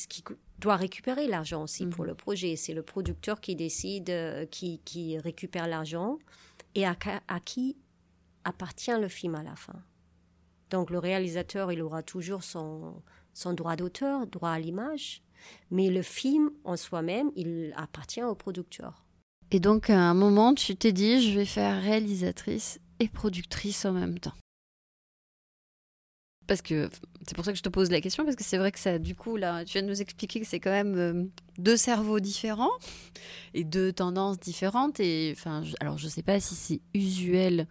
qui 0.09 0.25
doit 0.63 0.77
récupérer 0.77 1.27
l'argent 1.27 1.65
aussi 1.65 1.87
pour 1.87 2.05
mhm. 2.05 2.11
le 2.11 2.15
projet. 2.15 2.57
C'est 2.57 2.73
le 2.73 2.83
producteur 2.83 3.41
qui 3.41 3.57
décide, 3.57 4.11
euh, 4.11 4.47
qui, 4.47 4.81
qui 4.85 5.19
récupère 5.19 5.67
l'argent 5.67 6.19
et 6.75 6.87
à, 6.87 6.97
à, 7.29 7.41
qui 7.41 7.77
appartient 8.45 8.97
le 8.99 9.09
film 9.09 9.35
à 9.35 9.43
la 9.43 9.57
fin. 9.57 9.83
Donc 10.71 10.91
le 10.91 10.99
réalisateur, 10.99 11.73
il 11.73 11.83
aura 11.83 12.03
toujours 12.03 12.45
son, 12.45 13.03
son 13.35 13.53
droit 13.53 13.77
d'auteur, 13.77 14.27
droit 14.27 14.51
à 14.51 14.59
l'image, 14.59 15.23
mais 15.71 15.91
le 15.91 16.01
film 16.03 16.51
en 16.65 16.77
soi-même, 16.77 17.31
il 17.35 17.75
appartient 17.77 18.23
au 18.23 18.35
producteur. 18.35 19.05
Et 19.51 19.61
donc 19.61 19.91
à 19.91 19.99
un 19.99 20.15
moment, 20.15 20.55
tu 20.55 20.77
t'es 20.77 20.93
dit, 20.93 21.29
je 21.29 21.39
vais 21.39 21.45
faire 21.45 21.83
réalisatrice 21.83 22.81
et 23.01 23.09
productrice 23.09 23.85
en 23.85 23.93
même 23.93 24.19
temps 24.19 24.33
parce 26.47 26.63
que 26.63 26.91
c'est 27.27 27.35
pour 27.35 27.45
ça 27.45 27.53
que 27.53 27.59
je 27.59 27.63
te 27.63 27.69
pose 27.69 27.91
la 27.91 28.01
question, 28.01 28.25
parce 28.25 28.37
que 28.37 28.45
c'est 28.45 28.59
vrai 28.59 28.73
que 28.73 28.79
ça, 28.79 28.99
du 28.99 29.15
coup, 29.15 29.37
là, 29.37 29.65
tu 29.65 29.73
viens 29.73 29.83
de 29.83 29.89
nous 29.89 30.01
expliquer 30.01 30.41
que 30.41 30.47
c'est 30.47 30.61
quand 30.61 30.71
même 30.71 30.95
euh, 30.97 31.25
deux 31.59 31.77
cerveaux 31.77 32.21
différents 32.21 32.71
et 33.55 33.65
deux 33.65 33.93
tendances 33.93 34.39
différentes. 34.39 35.01
Et 35.01 35.35
enfin, 35.37 35.63
alors 35.81 35.99
je 35.99 36.09
sais 36.09 36.23
pas 36.23 36.41
si 36.41 36.55
c'est 36.55 36.81
usuel 36.95 37.67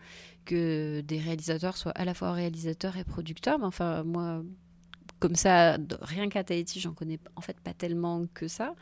que 0.45 1.01
des 1.01 1.19
réalisateurs 1.19 1.77
soient 1.77 1.91
à 1.91 2.05
la 2.05 2.13
fois 2.13 2.31
réalisateurs 2.31 2.97
et 2.97 3.03
producteurs, 3.03 3.59
mais 3.59 3.65
enfin, 3.65 4.03
moi, 4.03 4.43
comme 5.21 5.35
ça, 5.35 5.77
rien 6.01 6.29
qu'à 6.29 6.43
Tahiti, 6.43 6.79
j'en 6.79 6.93
connais 6.93 7.19
en 7.35 7.41
fait 7.41 7.57
pas 7.61 7.73
tellement 7.73 8.25
que 8.33 8.47
ça. 8.47 8.73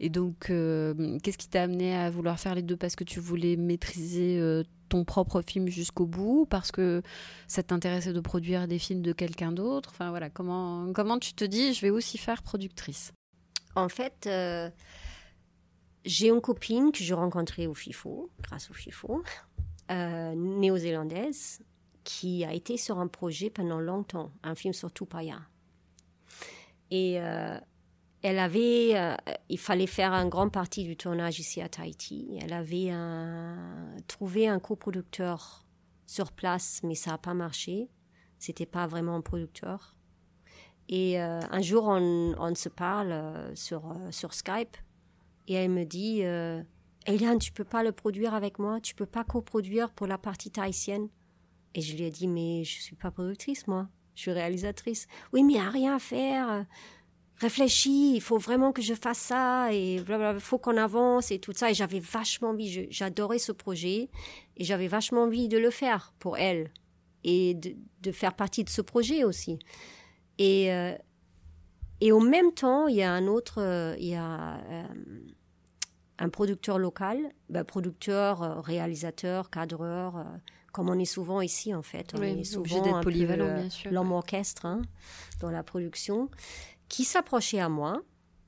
Et 0.00 0.10
donc, 0.10 0.50
euh, 0.50 1.18
qu'est-ce 1.22 1.38
qui 1.38 1.48
t'a 1.48 1.62
amené 1.62 1.96
à 1.96 2.10
vouloir 2.10 2.38
faire 2.38 2.54
les 2.54 2.62
deux? 2.62 2.76
Parce 2.76 2.94
que 2.94 3.04
tu 3.04 3.20
voulais 3.20 3.56
maîtriser 3.56 4.38
euh, 4.38 4.64
ton 4.90 5.04
propre 5.04 5.40
film 5.40 5.68
jusqu'au 5.68 6.04
bout 6.04 6.46
Parce 6.50 6.70
que 6.72 7.02
ça 7.46 7.62
t'intéressait 7.62 8.12
de 8.12 8.20
produire 8.20 8.68
des 8.68 8.78
films 8.78 9.00
de 9.00 9.14
quelqu'un 9.14 9.50
d'autre? 9.50 9.88
Enfin 9.90 10.10
voilà, 10.10 10.28
comment, 10.28 10.92
comment 10.92 11.18
tu 11.18 11.32
te 11.32 11.44
dis, 11.44 11.72
je 11.72 11.80
vais 11.80 11.90
aussi 11.90 12.18
faire 12.18 12.42
productrice? 12.42 13.12
En 13.74 13.88
fait, 13.88 14.26
euh, 14.26 14.68
j'ai 16.04 16.28
une 16.28 16.42
copine 16.42 16.92
que 16.92 17.02
j'ai 17.02 17.14
rencontrée 17.14 17.66
au 17.66 17.72
FIFO, 17.72 18.30
grâce 18.42 18.70
au 18.70 18.74
FIFO, 18.74 19.22
néo-zélandaise, 19.88 21.60
qui 22.04 22.44
a 22.44 22.52
été 22.52 22.76
sur 22.76 22.98
un 22.98 23.06
projet 23.06 23.48
pendant 23.48 23.80
longtemps, 23.80 24.32
un 24.42 24.54
film 24.54 24.74
sur 24.74 24.92
Tupaya. 24.92 25.40
Et 26.90 27.20
euh, 27.20 27.58
elle 28.22 28.38
avait, 28.38 28.92
euh, 28.94 29.14
il 29.48 29.58
fallait 29.58 29.86
faire 29.86 30.12
un 30.12 30.26
grand 30.26 30.48
partie 30.48 30.84
du 30.84 30.96
tournage 30.96 31.38
ici 31.38 31.60
à 31.60 31.68
Tahiti. 31.68 32.38
Elle 32.40 32.52
avait 32.52 32.92
trouvé 34.06 34.48
un 34.48 34.58
coproducteur 34.58 35.66
sur 36.06 36.32
place, 36.32 36.80
mais 36.82 36.94
ça 36.94 37.12
n'a 37.12 37.18
pas 37.18 37.34
marché. 37.34 37.88
C'était 38.38 38.66
pas 38.66 38.86
vraiment 38.86 39.16
un 39.16 39.20
producteur. 39.20 39.94
Et 40.88 41.20
euh, 41.20 41.40
un 41.50 41.60
jour, 41.60 41.86
on, 41.86 42.54
se 42.54 42.68
parle 42.68 43.52
sur, 43.54 43.94
sur 44.10 44.32
Skype 44.32 44.76
et 45.46 45.54
elle 45.54 45.70
me 45.70 45.84
dit 45.84 46.22
Eliane, 47.06 47.38
tu 47.38 47.52
peux 47.52 47.64
pas 47.64 47.82
le 47.82 47.92
produire 47.92 48.34
avec 48.34 48.58
moi? 48.58 48.80
Tu 48.80 48.94
peux 48.94 49.06
pas 49.06 49.24
coproduire 49.24 49.90
pour 49.92 50.06
la 50.06 50.16
partie 50.16 50.50
tahitienne 50.50 51.08
Et 51.74 51.82
je 51.82 51.94
lui 51.94 52.04
ai 52.04 52.10
dit 52.10 52.26
Mais 52.26 52.64
je 52.64 52.80
suis 52.80 52.96
pas 52.96 53.10
productrice, 53.10 53.66
moi 53.66 53.88
je 54.18 54.22
suis 54.22 54.32
réalisatrice. 54.32 55.06
Oui, 55.32 55.44
mais 55.44 55.52
il 55.52 55.60
n'y 55.60 55.62
a 55.62 55.70
rien 55.70 55.94
à 55.94 55.98
faire. 56.00 56.66
Réfléchis, 57.36 58.16
il 58.16 58.20
faut 58.20 58.36
vraiment 58.36 58.72
que 58.72 58.82
je 58.82 58.94
fasse 58.94 59.18
ça 59.18 59.72
et 59.72 59.94
il 59.94 60.40
faut 60.40 60.58
qu'on 60.58 60.76
avance 60.76 61.30
et 61.30 61.38
tout 61.38 61.52
ça. 61.54 61.70
Et 61.70 61.74
j'avais 61.74 62.00
vachement 62.00 62.48
envie, 62.48 62.88
j'adorais 62.90 63.38
ce 63.38 63.52
projet 63.52 64.10
et 64.56 64.64
j'avais 64.64 64.88
vachement 64.88 65.22
envie 65.22 65.46
de 65.46 65.56
le 65.56 65.70
faire 65.70 66.12
pour 66.18 66.36
elle 66.36 66.72
et 67.22 67.54
de, 67.54 68.10
faire 68.10 68.34
partie 68.34 68.64
de 68.64 68.70
ce 68.70 68.82
projet 68.82 69.22
aussi. 69.22 69.60
Et, 70.38 70.72
euh, 70.72 70.96
et 72.00 72.10
au 72.10 72.20
même 72.20 72.50
temps, 72.52 72.88
il 72.88 72.96
y 72.96 73.02
a 73.04 73.12
un 73.12 73.28
autre, 73.28 73.62
euh, 73.62 73.94
il 74.00 74.08
y 74.08 74.16
a 74.16 74.56
euh, 74.56 74.82
un 76.18 76.28
producteur 76.28 76.80
local, 76.80 77.20
ben, 77.50 77.62
producteur, 77.62 78.64
réalisateur, 78.64 79.48
cadreur 79.48 80.26
comme 80.72 80.90
on 80.90 80.98
est 80.98 81.04
souvent 81.04 81.40
ici 81.40 81.74
en 81.74 81.82
fait. 81.82 82.12
On 82.16 82.22
est 82.22 82.44
souvent 82.44 82.82
d'être 82.82 83.00
polyvalent, 83.00 83.46
euh, 83.46 83.60
bien 83.60 83.70
sûr. 83.70 83.90
L'homme 83.90 84.12
orchestre 84.12 84.66
hein, 84.66 84.82
dans 85.40 85.50
la 85.50 85.62
production, 85.62 86.30
qui 86.88 87.04
s'approchait 87.04 87.60
à 87.60 87.68
moi. 87.68 88.02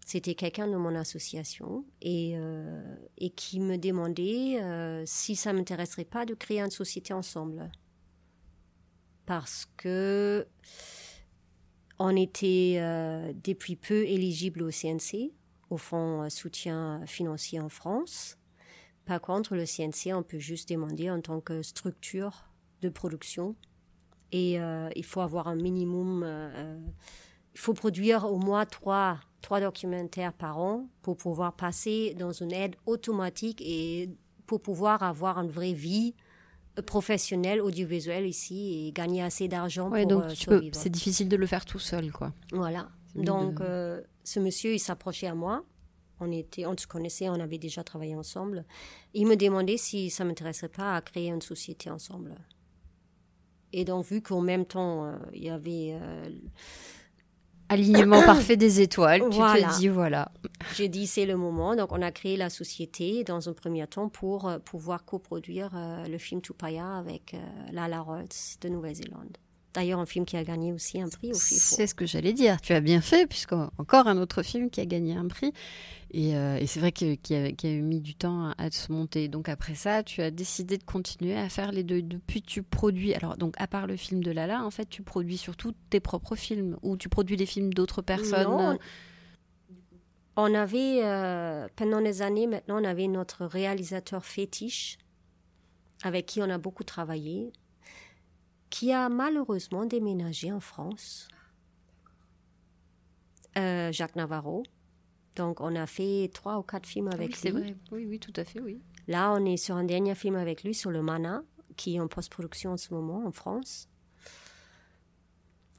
C'était 0.07 0.35
quelqu'un 0.35 0.66
de 0.66 0.77
mon 0.77 0.97
association 0.97 1.85
et, 2.03 2.33
euh, 2.35 2.97
et 3.18 3.31
qui 3.31 3.61
me 3.61 3.77
demandait 3.77 4.61
euh, 4.61 5.05
si 5.07 5.37
ça 5.37 5.53
m'intéresserait 5.53 6.05
pas 6.05 6.27
de 6.27 6.35
créer 6.35 6.61
une 6.61 6.71
société 6.71 7.12
ensemble. 7.12 7.71
Parce 9.25 9.68
que 9.77 10.49
on 12.01 12.16
était 12.16 12.81
depuis 13.45 13.77
peu 13.77 14.05
éligible 14.07 14.62
au 14.62 14.71
CNC, 14.71 15.33
au 15.68 15.77
Fonds 15.77 16.29
soutien 16.31 17.03
financier 17.07 17.61
en 17.61 17.68
France 17.68 18.39
Par 19.11 19.20
contre, 19.20 19.56
le 19.56 19.66
CNC, 19.66 20.14
on 20.14 20.22
peut 20.22 20.38
juste 20.38 20.68
demander 20.68 21.11
en 21.11 21.20
tant 21.20 21.40
que 21.40 21.62
structure 21.62 22.44
de 22.80 22.88
production. 22.88 23.56
Et 24.30 24.61
euh, 24.61 24.88
il 24.94 25.04
faut 25.04 25.20
avoir 25.20 25.48
un 25.48 25.56
minimum. 25.56 26.22
euh, 26.24 26.78
il 27.52 27.58
faut 27.58 27.74
produire 27.74 28.24
au 28.30 28.38
moins 28.38 28.64
trois, 28.66 29.18
trois 29.42 29.61
documentaires 29.61 30.32
par 30.32 30.58
an 30.61 30.86
pour 31.02 31.16
pouvoir 31.16 31.54
passer 31.54 32.14
dans 32.16 32.30
une 32.30 32.52
aide 32.52 32.76
automatique 32.86 33.61
et 33.66 34.11
pour 34.46 34.61
pouvoir 34.62 35.02
avoir 35.02 35.38
une 35.40 35.50
vraie 35.50 35.72
vie 35.72 36.14
euh, 36.78 36.82
professionnelle 36.82 37.61
audiovisuelle 37.61 38.26
ici 38.28 38.86
et 38.86 38.92
gagner 38.92 39.24
assez 39.24 39.48
d'argent 39.48 39.90
Ouais, 39.90 40.02
pour 40.02 40.11
donc 40.20 40.22
euh, 40.26 40.34
survivre. 40.36 40.76
c'est 40.76 40.88
difficile 40.90 41.28
de 41.28 41.34
le 41.36 41.46
faire 41.46 41.64
tout 41.64 41.80
seul, 41.80 42.12
quoi. 42.12 42.32
Voilà. 42.52 42.88
Donc, 43.16 43.56
de- 43.56 43.64
euh, 43.64 44.00
ce 44.22 44.38
monsieur, 44.38 44.72
il 44.72 44.78
s'approchait 44.78 45.26
à 45.26 45.34
moi. 45.34 45.64
On, 46.21 46.31
était, 46.31 46.66
on 46.66 46.77
se 46.77 46.87
connaissait, 46.87 47.29
on 47.29 47.41
avait 47.41 47.59
déjà 47.59 47.83
travaillé 47.83 48.14
ensemble. 48.14 48.64
Il 49.14 49.27
me 49.27 49.37
demandait 49.37 49.77
si 49.77 50.11
ça 50.11 50.25
m'intéresserait 50.25 50.68
pas 50.68 50.95
à 50.97 51.01
créer 51.01 51.29
une 51.29 51.41
société 51.43 51.91
ensemble. 51.91 52.35
Et 53.73 53.85
donc, 53.85 54.05
vu 54.07 54.21
qu'en 54.21 54.41
même 54.41 54.64
temps, 54.66 55.07
euh, 55.07 55.16
il 55.33 55.45
y 55.45 55.51
avait... 55.51 55.99
euh, 56.01 56.29
Alignement 57.68 58.21
parfait 58.27 58.57
des 58.57 58.81
étoiles, 58.81 59.21
tu 59.31 59.37
Voilà. 59.37 59.68
te 59.68 59.79
dis 59.79 59.87
voilà. 59.89 60.33
J'ai 60.75 60.89
dit, 60.89 61.07
c'est 61.07 61.25
le 61.25 61.37
moment. 61.37 61.77
Donc, 61.77 61.93
on 61.93 62.03
a 62.03 62.11
créé 62.11 62.37
la 62.37 62.51
société 62.51 63.23
dans 63.23 63.49
un 63.49 63.53
premier 63.53 63.87
temps 63.87 64.09
pour 64.09 64.49
euh, 64.49 64.59
pouvoir 64.59 65.05
coproduire 65.05 65.71
le 66.09 66.18
film 66.18 66.41
Tupaya 66.43 66.97
avec 66.97 67.37
Lala 67.73 68.01
Rhodes 68.01 68.27
de 68.61 68.68
Nouvelle-Zélande. 68.68 69.37
D'ailleurs, 69.73 70.01
un 70.01 70.07
film 70.07 70.25
qui 70.25 70.37
a 70.37 70.43
gagné 70.43 70.73
aussi 70.73 71.01
un 71.01 71.09
prix 71.09 71.31
au 71.33 71.39
FIFO. 71.39 71.77
C'est 71.77 71.87
ce 71.87 71.95
que 71.95 72.07
j'allais 72.07 72.33
dire. 72.33 72.61
Tu 72.61 72.73
as 72.73 72.81
bien 72.81 73.01
fait, 73.01 73.27
puisque 73.29 73.53
encore 73.53 74.09
un 74.09 74.18
autre 74.18 74.43
film 74.43 74.68
qui 74.68 74.81
a 74.81 74.87
gagné 74.87 75.14
un 75.14 75.29
prix. 75.29 75.53
Et, 76.12 76.37
euh, 76.37 76.57
et 76.59 76.66
c'est 76.66 76.81
vrai 76.81 76.91
qu'il 76.93 77.18
a- 77.33 77.68
eu 77.68 77.83
mis 77.83 78.01
du 78.01 78.14
temps 78.16 78.47
à, 78.49 78.55
à 78.59 78.71
se 78.71 78.91
monter. 78.91 79.29
Donc 79.29 79.49
après 79.49 79.77
ça, 79.77 80.03
tu 80.03 80.23
as 80.23 80.33
décidé 80.33 80.77
de 80.77 80.83
continuer 80.83 81.37
à 81.37 81.49
faire 81.49 81.71
les 81.71 81.85
deux. 81.85 82.03
Depuis, 82.03 82.43
tu 82.43 82.62
produis. 82.64 83.14
Alors, 83.14 83.37
donc, 83.37 83.55
à 83.59 83.68
part 83.68 83.87
le 83.87 83.97
film 83.97 84.25
de 84.25 84.33
Lala, 84.33 84.64
en 84.64 84.71
fait, 84.71 84.89
tu 84.89 85.03
produis 85.03 85.39
surtout 85.39 85.73
tes 85.91 86.01
propres 86.01 86.35
films 86.37 86.77
ou 86.83 86.97
tu 86.97 87.09
produis 87.09 87.37
les 87.37 87.47
films 87.47 87.73
d'autres 87.73 88.03
personnes? 88.03 88.49
Non, 88.49 88.79
On 90.37 90.55
avait, 90.55 91.05
euh, 91.05 91.68
pendant 91.77 92.01
des 92.01 92.23
années 92.23 92.47
maintenant, 92.47 92.81
on 92.81 92.85
avait 92.85 93.09
notre 93.09 93.45
réalisateur 93.45 94.25
fétiche, 94.25 94.99
avec 96.03 96.27
qui 96.27 96.41
on 96.41 96.49
a 96.51 96.59
beaucoup 96.59 96.85
travaillé, 96.85 97.53
qui 98.71 98.93
a 98.93 99.09
malheureusement 99.09 99.85
déménagé 99.85 100.53
en 100.53 100.61
France. 100.61 101.29
Euh, 103.59 103.91
Jacques 103.93 104.16
Navarro. 104.16 104.62
Donc, 105.37 105.61
on 105.61 105.75
a 105.75 105.87
fait 105.87 106.31
trois 106.33 106.59
ou 106.59 106.62
quatre 106.62 106.87
films 106.87 107.09
avec 107.09 107.31
oui, 107.31 107.35
c'est 107.37 107.51
lui. 107.51 107.61
vrai. 107.61 107.77
Oui, 107.93 108.07
oui, 108.07 108.18
tout 108.18 108.33
à 108.37 108.45
fait, 108.45 108.61
oui. 108.61 108.81
Là, 109.09 109.33
on 109.33 109.45
est 109.45 109.57
sur 109.57 109.77
un 109.77 109.85
dernier 109.85 110.14
film 110.14 110.37
avec 110.37 110.62
lui 110.62 110.75
sur 110.75 110.91
le 110.91 111.03
Mana, 111.03 111.43
qui 111.77 111.97
est 111.97 112.01
en 112.01 112.09
post-production 112.09 112.73
en 112.73 112.77
ce 112.77 112.95
moment 112.95 113.25
en 113.27 113.33
France. 113.33 113.89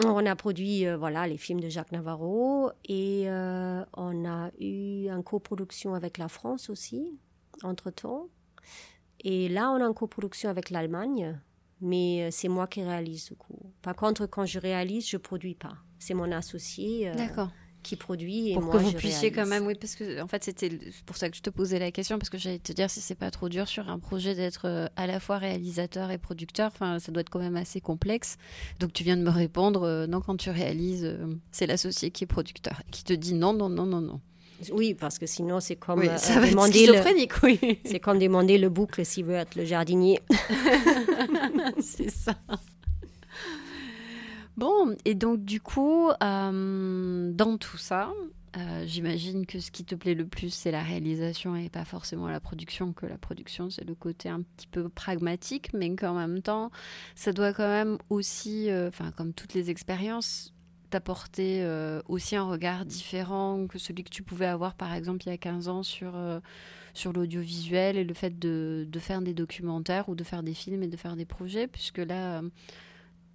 On 0.04 0.26
a 0.26 0.36
produit 0.36 0.88
euh, 0.88 0.98
voilà 0.98 1.28
les 1.28 1.38
films 1.38 1.60
de 1.60 1.70
Jacques 1.70 1.92
Navarro 1.92 2.72
et 2.86 3.30
euh, 3.30 3.86
on 3.94 4.26
a 4.26 4.50
eu 4.60 5.08
une 5.10 5.24
coproduction 5.24 5.94
avec 5.94 6.18
la 6.18 6.28
France 6.28 6.72
aussi 6.72 7.20
entre 7.62 7.92
temps. 7.92 8.28
Et 9.20 9.48
là, 9.48 9.70
on 9.72 9.76
a 9.76 9.84
une 9.86 9.94
coproduction 9.94 10.50
avec 10.50 10.72
l'Allemagne, 10.72 11.40
mais 11.82 12.24
euh, 12.24 12.30
c'est 12.32 12.48
moi 12.48 12.68
qui 12.68 12.84
réalise 12.84 13.26
du 13.26 13.36
coup. 13.36 13.60
Par 13.82 13.96
contre, 13.96 14.26
quand 14.28 14.46
je 14.46 14.60
réalise, 14.60 15.08
je 15.10 15.18
produis 15.18 15.56
pas. 15.56 15.78
C'est 16.00 16.14
mon 16.14 16.32
associé 16.32 17.10
euh, 17.10 17.14
qui 17.84 17.96
produit 17.96 18.52
et 18.52 18.54
Pour 18.54 18.64
moi 18.64 18.74
que 18.74 18.80
vous 18.80 18.92
je 18.92 18.98
puissiez 18.98 19.30
réalise. 19.30 19.36
quand 19.36 19.48
même, 19.48 19.66
oui, 19.66 19.76
parce 19.80 19.96
que 19.96 20.22
en 20.22 20.28
fait 20.28 20.44
c'était 20.44 20.70
pour 21.06 21.18
ça 21.18 21.30
que 21.30 21.36
je 21.36 21.42
te 21.42 21.50
posais 21.50 21.80
la 21.80 21.92
question 21.92 22.18
parce 22.18 22.30
que 22.30 22.38
j'allais 22.38 22.60
te 22.60 22.72
dire 22.72 22.90
si 22.90 23.02
c'est 23.02 23.16
pas 23.16 23.32
trop 23.32 23.50
dur 23.50 23.68
sur 23.68 23.90
un 23.90 24.00
projet 24.00 24.36
d'être 24.36 24.66
euh, 24.66 24.88
à 24.96 25.08
la 25.08 25.20
fois 25.20 25.38
réalisateur 25.38 26.12
et 26.12 26.18
producteur, 26.18 26.68
enfin 26.74 27.00
ça 27.00 27.12
doit 27.12 27.22
être 27.22 27.30
quand 27.30 27.40
même 27.40 27.56
assez 27.56 27.82
complexe. 27.82 28.38
Donc 28.80 28.94
tu 28.94 29.04
viens 29.04 29.18
de 29.18 29.24
me 29.24 29.30
répondre, 29.30 29.84
euh, 29.84 30.08
non 30.08 30.22
quand 30.22 30.38
tu 30.38 30.50
réalises, 30.50 31.06
euh, 31.06 31.36
c'est 31.52 31.66
l'associé 31.66 32.12
qui 32.12 32.24
est 32.24 32.28
producteur, 32.28 32.82
qui 32.92 33.04
te 33.04 33.14
dit 33.14 33.34
non 33.34 33.54
non 33.54 33.70
non 33.70 33.86
non 33.86 34.02
non. 34.02 34.22
Oui, 34.72 34.94
parce 34.94 35.18
que 35.20 35.26
sinon 35.26 35.60
c'est 35.60 35.76
comme 35.76 36.00
Oui, 36.00 36.10
euh, 36.10 36.18
ça 36.18 36.40
va 36.40 36.46
être 36.46 36.52
demander 36.52 36.88
le, 36.88 36.94
schizophrénique, 36.94 37.44
oui. 37.44 37.80
C'est 37.86 38.00
comme 38.00 38.20
demander 38.20 38.58
le 38.58 38.70
boucle 38.70 39.06
s'il 39.06 39.26
veut 39.26 39.36
être 39.36 39.56
le 39.56 39.66
jardinier. 39.66 40.20
c'est 41.80 42.10
ça. 42.10 42.36
Bon, 44.58 44.96
et 45.06 45.16
donc 45.16 45.44
du 45.44 45.62
coup, 45.62 46.10
euh, 46.10 47.32
dans 47.32 47.58
tout 47.58 47.78
ça, 47.78 48.12
euh, 48.58 48.84
j'imagine 48.86 49.46
que 49.46 49.60
ce 49.60 49.72
qui 49.72 49.86
te 49.86 49.96
plaît 49.96 50.14
le 50.14 50.28
plus, 50.28 50.50
c'est 50.54 50.72
la 50.72 50.84
réalisation 50.84 51.56
et 51.56 51.70
pas 51.70 51.86
forcément 51.86 52.28
la 52.28 52.42
production, 52.42 52.92
que 52.92 53.06
la 53.06 53.18
production, 53.18 53.70
c'est 53.70 53.86
le 53.86 53.96
côté 53.96 54.28
un 54.28 54.42
petit 54.42 54.68
peu 54.68 54.90
pragmatique, 54.90 55.74
mais 55.74 55.96
qu'en 55.96 56.16
même 56.16 56.42
temps, 56.42 56.70
ça 57.16 57.32
doit 57.32 57.54
quand 57.54 57.68
même 57.68 57.98
aussi, 58.10 58.70
euh, 58.70 58.90
enfin 58.90 59.12
comme 59.12 59.34
toutes 59.34 59.54
les 59.54 59.70
expériences, 59.70 60.54
t'apporter 60.92 61.64
euh, 61.64 62.02
aussi 62.08 62.36
un 62.36 62.44
regard 62.44 62.86
différent 62.86 63.66
que 63.68 63.80
celui 63.80 64.04
que 64.04 64.10
tu 64.10 64.22
pouvais 64.24 64.46
avoir 64.46 64.76
par 64.76 64.94
exemple 64.94 65.24
il 65.26 65.30
y 65.30 65.34
a 65.34 65.38
15 65.38 65.68
ans 65.68 65.84
sur, 65.84 66.16
euh, 66.16 66.40
sur 66.94 67.14
l'audiovisuel 67.14 67.98
et 67.98 68.04
le 68.04 68.14
fait 68.14 68.38
de, 68.38 68.86
de 68.88 69.00
faire 69.00 69.22
des 69.22 69.34
documentaires 69.34 70.08
ou 70.10 70.16
de 70.16 70.24
faire 70.24 70.44
des 70.44 70.54
films 70.54 70.84
et 70.84 70.88
de 70.88 70.98
faire 70.98 71.16
des 71.16 71.26
projets, 71.26 71.68
puisque 71.68 71.98
là, 72.00 72.40
euh, 72.40 72.50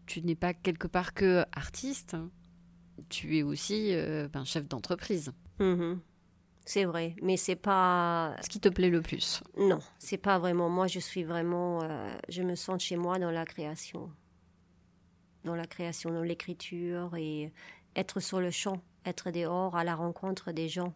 tu 0.06 0.22
n'es 0.22 0.34
pas 0.36 0.54
quelque 0.54 0.86
part 0.86 1.14
que 1.14 1.44
artiste, 1.52 2.16
tu 3.08 3.38
es 3.38 3.42
aussi 3.42 3.90
euh, 3.92 4.28
ben, 4.32 4.44
chef 4.44 4.68
d'entreprise. 4.68 5.32
Mhm. 5.58 6.00
C'est 6.68 6.84
vrai, 6.84 7.14
mais 7.22 7.36
c'est 7.36 7.54
pas. 7.54 8.36
Ce 8.42 8.48
qui 8.48 8.58
te 8.58 8.68
plaît 8.68 8.90
le 8.90 9.00
plus. 9.00 9.40
Non, 9.56 9.78
c'est 10.00 10.18
pas 10.18 10.38
vraiment. 10.40 10.68
Moi, 10.68 10.88
je 10.88 10.98
suis 10.98 11.22
vraiment. 11.22 11.82
euh, 11.84 12.08
je 12.28 12.42
me 12.42 12.56
sens 12.56 12.82
chez 12.82 12.96
moi 12.96 13.20
dans 13.20 13.30
la 13.30 13.44
création. 13.44 14.10
Dans 15.46 15.54
la 15.54 15.66
création, 15.66 16.10
dans 16.10 16.22
l'écriture 16.22 17.14
et 17.16 17.52
être 17.94 18.18
sur 18.18 18.40
le 18.40 18.50
champ, 18.50 18.82
être 19.04 19.30
dehors 19.30 19.76
à 19.76 19.84
la 19.84 19.94
rencontre 19.94 20.50
des 20.50 20.68
gens. 20.68 20.92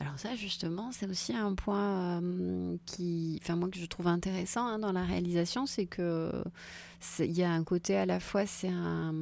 Alors 0.00 0.18
ça, 0.18 0.34
justement, 0.34 0.92
c'est 0.92 1.06
aussi 1.06 1.34
un 1.34 1.54
point 1.54 2.22
euh, 2.22 2.76
qui, 2.86 3.38
enfin 3.42 3.56
moi 3.56 3.68
que 3.68 3.78
je 3.78 3.84
trouve 3.84 4.06
intéressant 4.06 4.66
hein, 4.66 4.78
dans 4.78 4.92
la 4.92 5.04
réalisation, 5.04 5.66
c'est 5.66 5.86
que 5.86 6.42
il 7.18 7.32
y 7.32 7.42
a 7.42 7.52
un 7.52 7.64
côté 7.64 7.96
à 7.96 8.06
la 8.06 8.18
fois, 8.18 8.46
c'est 8.46 8.70
un, 8.70 9.12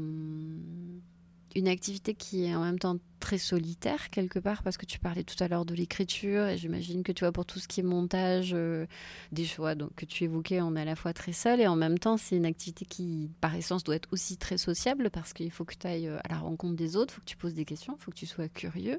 une 1.55 1.69
activité 1.69 2.15
qui 2.15 2.45
est 2.45 2.55
en 2.55 2.63
même 2.63 2.79
temps 2.79 2.97
très 3.21 3.39
solitaire 3.39 4.11
quelque 4.11 4.39
part, 4.39 4.63
parce 4.63 4.77
que 4.77 4.87
tu 4.87 4.99
parlais 4.99 5.23
tout 5.23 5.43
à 5.43 5.49
l'heure 5.49 5.65
de 5.65 5.75
l'écriture, 5.75 6.49
et 6.49 6.59
j'imagine 6.59 7.03
que 7.03 7.13
tu 7.13 7.25
vois 7.25 7.33
pour 7.33 7.47
tout 7.47 7.59
ce 7.61 7.69
qui 7.69 7.81
est 7.81 7.85
montage, 7.85 8.53
euh, 8.55 8.87
des 9.31 9.45
choix 9.45 9.75
donc, 9.75 9.95
que 9.95 10.05
tu 10.05 10.25
évoquais, 10.25 10.61
on 10.61 10.75
est 10.75 10.81
à 10.81 10.85
la 10.85 10.97
fois 10.97 11.13
très 11.13 11.33
seul, 11.33 11.61
et 11.61 11.67
en 11.67 11.77
même 11.77 11.99
temps, 11.99 12.17
c'est 12.17 12.37
une 12.37 12.47
activité 12.47 12.85
qui, 12.85 13.31
par 13.41 13.55
essence, 13.55 13.85
doit 13.85 13.97
être 13.97 14.09
aussi 14.13 14.37
très 14.37 14.59
sociable, 14.59 15.11
parce 15.11 15.33
qu'il 15.33 15.51
faut 15.51 15.65
que 15.65 15.75
tu 15.79 15.87
ailles 15.87 16.09
à 16.09 16.29
la 16.29 16.39
rencontre 16.39 16.75
des 16.75 16.97
autres, 16.97 17.15
faut 17.15 17.21
que 17.21 17.27
tu 17.27 17.37
poses 17.37 17.55
des 17.55 17.65
questions, 17.65 17.97
faut 17.99 18.11
que 18.11 18.17
tu 18.17 18.27
sois 18.27 18.49
curieux. 18.49 18.99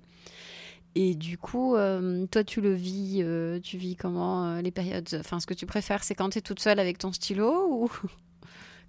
Et 0.95 1.15
du 1.15 1.37
coup, 1.37 1.75
euh, 1.75 2.27
toi, 2.27 2.43
tu 2.43 2.61
le 2.61 2.73
vis, 2.73 3.21
euh, 3.23 3.59
tu 3.59 3.77
vis 3.77 3.95
comment 3.95 4.45
euh, 4.45 4.61
les 4.61 4.71
périodes 4.71 5.07
Enfin, 5.19 5.39
ce 5.39 5.47
que 5.47 5.55
tu 5.55 5.65
préfères, 5.65 6.03
c'est 6.03 6.13
quand 6.13 6.29
tu 6.29 6.37
es 6.37 6.41
toute 6.41 6.59
seule 6.59 6.79
avec 6.79 6.99
ton 6.99 7.11
stylo 7.11 7.89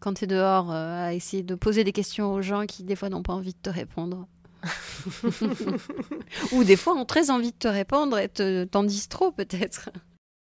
quand 0.01 0.15
tu 0.15 0.25
es 0.25 0.27
dehors 0.27 0.71
euh, 0.71 1.07
à 1.07 1.15
essayer 1.15 1.43
de 1.43 1.55
poser 1.55 1.85
des 1.85 1.93
questions 1.93 2.33
aux 2.33 2.43
gens 2.43 2.67
qui, 2.67 2.85
des 2.85 2.97
fois, 2.97 3.09
n'ont 3.09 3.23
pas 3.23 3.33
envie 3.35 3.53
de 3.55 3.59
te 3.59 3.71
répondre 3.71 4.27
Ou 6.53 6.65
des 6.65 6.77
fois, 6.77 6.95
ont 6.95 7.05
très 7.05 7.31
envie 7.31 7.53
de 7.53 7.57
te 7.59 7.69
répondre 7.69 8.19
et 8.19 8.29
te- 8.29 8.65
t'en 8.65 8.83
disent 8.85 9.09
trop, 9.09 9.31
peut-être 9.33 9.91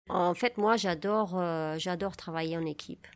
En 0.09 0.33
fait, 0.33 0.57
moi, 0.57 0.77
j'adore, 0.77 1.39
euh, 1.39 1.75
j'adore 1.77 2.15
travailler 2.17 2.57
en 2.57 2.65
équipe 2.65 3.07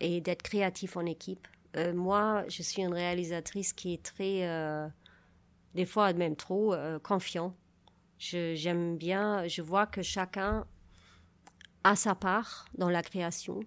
et 0.00 0.20
d'être 0.20 0.42
créatif 0.42 0.96
en 0.96 1.06
équipe. 1.06 1.46
Euh, 1.76 1.94
moi, 1.94 2.44
je 2.48 2.62
suis 2.62 2.82
une 2.82 2.92
réalisatrice 2.92 3.72
qui 3.72 3.94
est 3.94 4.02
très, 4.02 4.46
des 5.74 5.86
fois 5.86 6.12
même 6.12 6.36
trop, 6.36 6.74
confiant. 7.02 7.54
J'aime 8.18 8.96
bien, 8.96 9.46
je 9.48 9.62
vois 9.62 9.86
que 9.86 10.02
chacun 10.02 10.66
a 11.84 11.96
sa 11.96 12.14
part 12.14 12.66
dans 12.78 12.88
la 12.88 13.02
création. 13.02 13.60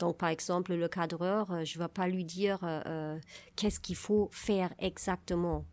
Donc, 0.00 0.16
par 0.16 0.30
exemple, 0.30 0.74
le 0.74 0.88
cadreur, 0.88 1.50
euh, 1.52 1.64
je 1.64 1.78
ne 1.78 1.84
vais 1.84 1.88
pas 1.88 2.08
lui 2.08 2.24
dire 2.24 2.58
euh, 2.64 2.80
euh, 2.86 3.18
qu'est-ce 3.54 3.78
qu'il 3.78 3.96
faut 3.96 4.30
faire 4.32 4.72
exactement. 4.78 5.66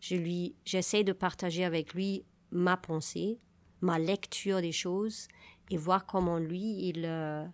Je 0.00 0.16
lui, 0.16 0.56
j'essaie 0.64 1.04
de 1.04 1.12
partager 1.12 1.64
avec 1.64 1.92
lui 1.94 2.24
ma 2.50 2.76
pensée, 2.78 3.38
ma 3.82 3.98
lecture 3.98 4.62
des 4.62 4.72
choses 4.72 5.28
et 5.70 5.76
voir 5.76 6.06
comment 6.06 6.38
lui, 6.38 6.88
il, 6.88 7.04
euh, 7.04 7.44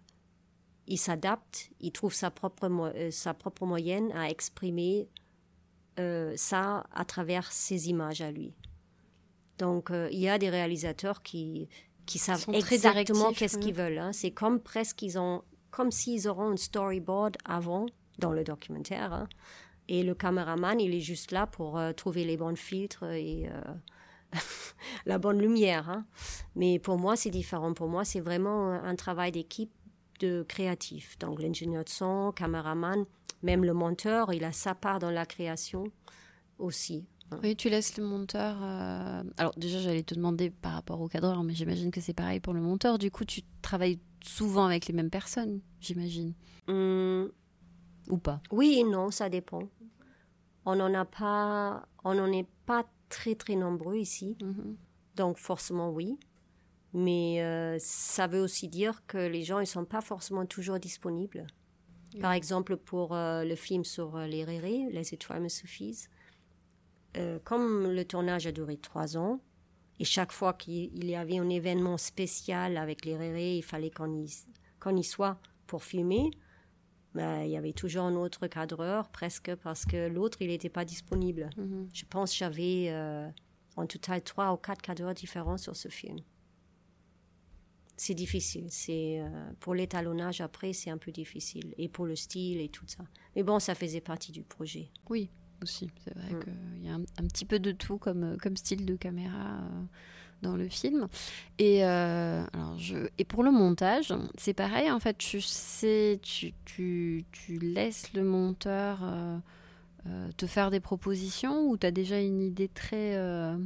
il 0.86 0.98
s'adapte, 0.98 1.70
il 1.80 1.90
trouve 1.90 2.14
sa 2.14 2.30
propre, 2.30 2.68
euh, 2.70 3.10
sa 3.10 3.34
propre 3.34 3.66
moyenne 3.66 4.12
à 4.12 4.30
exprimer 4.30 5.08
ça 6.36 6.86
à 6.92 7.04
travers 7.04 7.52
ses 7.52 7.90
images 7.90 8.22
à 8.22 8.30
lui. 8.30 8.54
Donc, 9.58 9.90
il 9.92 10.18
y 10.18 10.30
a 10.30 10.38
des 10.38 10.48
réalisateurs 10.48 11.22
qui, 11.22 11.68
qui 12.06 12.18
savent 12.18 12.46
exactement 12.54 13.34
qu'est-ce 13.34 13.58
oui. 13.58 13.64
qu'ils 13.64 13.74
veulent. 13.74 13.98
hein. 13.98 14.12
C'est 14.14 14.30
comme 14.30 14.60
presque 14.60 15.02
ils 15.02 15.18
ont, 15.18 15.42
comme 15.70 15.90
s'ils 15.90 16.28
auront 16.28 16.50
un 16.50 16.56
storyboard 16.56 17.36
avant 17.44 17.86
dans 18.18 18.32
le 18.32 18.44
documentaire. 18.44 19.12
hein. 19.12 19.28
Et 19.88 20.02
le 20.02 20.14
caméraman, 20.14 20.78
il 20.80 20.94
est 20.94 21.00
juste 21.00 21.32
là 21.32 21.46
pour 21.46 21.78
euh, 21.78 21.92
trouver 21.92 22.24
les 22.24 22.36
bons 22.36 22.56
filtres 22.56 23.04
et 23.04 23.48
euh, 23.48 24.38
la 25.06 25.18
bonne 25.18 25.40
lumière. 25.40 25.88
hein. 25.90 26.04
Mais 26.54 26.78
pour 26.78 26.98
moi, 26.98 27.16
c'est 27.16 27.30
différent. 27.30 27.72
Pour 27.74 27.88
moi, 27.88 28.04
c'est 28.04 28.20
vraiment 28.20 28.70
un 28.72 28.94
travail 28.94 29.32
d'équipe 29.32 29.72
de 30.20 30.44
créatif. 30.46 31.18
Donc 31.18 31.40
l'ingénieur 31.42 31.84
de 31.84 31.88
son, 31.88 32.32
caméraman, 32.36 33.04
même 33.42 33.64
le 33.64 33.72
monteur, 33.72 34.32
il 34.34 34.44
a 34.44 34.52
sa 34.52 34.74
part 34.74 34.98
dans 34.98 35.10
la 35.10 35.24
création 35.26 35.84
aussi. 36.58 37.06
Oui, 37.42 37.54
tu 37.56 37.70
laisses 37.70 37.96
le 37.96 38.04
monteur. 38.04 38.56
euh, 38.60 39.22
Alors, 39.38 39.52
déjà, 39.56 39.78
j'allais 39.78 40.02
te 40.02 40.14
demander 40.14 40.50
par 40.50 40.72
rapport 40.72 41.00
au 41.00 41.06
cadreur, 41.08 41.42
mais 41.44 41.54
j'imagine 41.54 41.90
que 41.92 42.00
c'est 42.00 42.12
pareil 42.12 42.40
pour 42.40 42.52
le 42.52 42.60
monteur. 42.60 42.98
Du 42.98 43.10
coup, 43.12 43.24
tu 43.24 43.42
travailles 43.62 44.00
souvent 44.22 44.66
avec 44.66 44.86
les 44.86 44.94
mêmes 44.94 45.10
personnes, 45.10 45.60
j'imagine. 45.80 46.34
Hum, 46.68 47.30
Ou 48.08 48.18
pas 48.18 48.40
oui 48.52 48.78
et 48.80 48.84
non, 48.84 49.10
ça 49.10 49.28
dépend. 49.28 49.68
On 50.66 50.76
n'en 50.76 50.92
a 50.94 51.04
pas, 51.04 51.88
on 52.04 52.14
n'en 52.14 52.30
est 52.32 52.48
pas 52.66 52.84
très 53.08 53.34
très 53.34 53.56
nombreux 53.56 53.96
ici. 53.96 54.36
Mhm. 54.42 54.76
Donc 55.16 55.36
forcément 55.38 55.90
oui. 55.90 56.18
Mais 56.92 57.42
euh, 57.42 57.76
ça 57.78 58.26
veut 58.26 58.40
aussi 58.40 58.68
dire 58.68 59.06
que 59.06 59.18
les 59.18 59.42
gens 59.42 59.60
ne 59.60 59.64
sont 59.64 59.84
pas 59.84 60.00
forcément 60.00 60.44
toujours 60.44 60.78
disponibles. 60.78 61.46
Par 62.20 62.32
exemple, 62.32 62.76
pour 62.76 63.14
euh, 63.14 63.44
le 63.44 63.54
film 63.54 63.84
sur 63.84 64.16
euh, 64.16 64.26
les 64.26 64.44
rérés, 64.44 64.88
Les 64.90 65.14
étoiles 65.14 65.42
me 65.42 65.48
suffisent, 65.48 66.10
euh, 67.16 67.38
comme 67.44 67.86
le 67.92 68.04
tournage 68.04 68.46
a 68.46 68.52
duré 68.52 68.76
trois 68.76 69.16
ans, 69.16 69.40
et 70.00 70.04
chaque 70.04 70.32
fois 70.32 70.54
qu'il 70.54 70.90
il 70.96 71.10
y 71.10 71.14
avait 71.14 71.38
un 71.38 71.50
événement 71.50 71.98
spécial 71.98 72.78
avec 72.78 73.04
les 73.04 73.16
rérés, 73.16 73.58
il 73.58 73.62
fallait 73.62 73.90
qu'on 73.90 74.12
y, 74.24 74.34
qu'on 74.80 74.96
y 74.96 75.04
soit 75.04 75.38
pour 75.66 75.84
filmer, 75.84 76.30
ben, 77.14 77.42
il 77.42 77.50
y 77.50 77.56
avait 77.56 77.74
toujours 77.74 78.04
un 78.04 78.14
autre 78.16 78.46
cadreur, 78.46 79.10
presque, 79.10 79.54
parce 79.56 79.84
que 79.84 80.08
l'autre, 80.08 80.38
il 80.40 80.48
n'était 80.48 80.70
pas 80.70 80.86
disponible. 80.86 81.50
Mhm. 81.56 81.88
Je 81.92 82.04
pense 82.06 82.32
que 82.32 82.38
j'avais 82.38 82.86
euh, 82.88 83.28
en 83.76 83.86
total 83.86 84.22
trois 84.22 84.52
ou 84.54 84.56
quatre 84.56 84.80
cadreurs 84.80 85.12
différents 85.12 85.58
sur 85.58 85.76
ce 85.76 85.88
film. 85.88 86.18
C'est 87.98 88.14
difficile. 88.14 88.68
C'est 88.70 89.20
euh, 89.20 89.52
pour 89.60 89.74
l'étalonnage 89.74 90.40
après, 90.40 90.72
c'est 90.72 90.88
un 90.88 90.96
peu 90.96 91.10
difficile 91.10 91.74
et 91.76 91.90
pour 91.90 92.06
le 92.06 92.16
style 92.16 92.60
et 92.60 92.70
tout 92.70 92.86
ça. 92.86 93.04
Mais 93.36 93.42
bon, 93.42 93.58
ça 93.58 93.74
faisait 93.74 94.00
partie 94.00 94.32
du 94.32 94.44
projet. 94.44 94.90
Oui, 95.10 95.30
aussi. 95.62 95.90
C'est 96.04 96.14
vrai 96.14 96.32
Mm. 96.32 96.40
qu'il 96.44 96.84
y 96.86 96.88
a 96.88 96.94
un, 96.94 97.00
un 97.00 97.26
petit 97.26 97.44
peu 97.44 97.58
de 97.58 97.72
tout 97.72 97.98
comme, 97.98 98.24
euh, 98.24 98.36
comme 98.36 98.56
style 98.56 98.84
de 98.86 98.96
caméra 98.96 99.58
euh, 99.58 99.82
dans 100.42 100.56
le 100.56 100.68
film. 100.68 101.06
Et, 101.58 101.84
euh, 101.84 102.42
alors 102.52 102.78
je, 102.78 102.96
et 103.18 103.24
pour 103.24 103.42
le 103.42 103.50
montage, 103.50 104.14
c'est 104.38 104.54
pareil. 104.54 104.90
En 104.90 105.00
fait, 105.00 105.18
tu 105.18 105.40
sais, 105.40 106.18
tu, 106.22 106.52
tu, 106.64 107.24
tu 107.32 107.58
laisses 107.58 108.12
le 108.14 108.24
monteur 108.24 109.00
euh, 109.02 109.38
euh, 110.06 110.30
te 110.38 110.46
faire 110.46 110.70
des 110.70 110.80
propositions 110.80 111.68
ou 111.68 111.76
tu 111.76 111.86
as 111.86 111.90
déjà 111.90 112.18
une 112.20 112.40
idée 112.40 112.68
très 112.68 113.18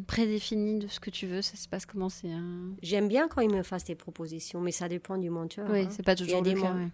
prédéfinie 0.09 0.81
de 0.81 0.89
ce 0.89 0.99
que 0.99 1.11
tu 1.11 1.27
veux? 1.29 1.43
Ça 1.43 1.57
se 1.57 1.69
passe 1.69 1.87
comment? 1.87 2.09
C'est 2.09 2.33
un... 2.33 2.71
J'aime 2.83 3.07
bien 3.07 3.29
quand 3.29 3.41
ils 3.41 3.53
me 3.55 3.63
fassent 3.63 3.85
des 3.85 3.95
propositions, 3.95 4.61
mais 4.61 4.73
ça 4.73 4.89
dépend 4.89 5.17
du 5.17 5.31
monteur. 5.31 5.69
Oui, 5.71 5.83
hein. 5.83 5.89
c'est 5.93 6.03
pas 6.03 6.17
toujours 6.17 6.43
le 6.43 6.53
cas. 6.55 6.73
mon- 6.75 6.81
ouais. 6.87 6.91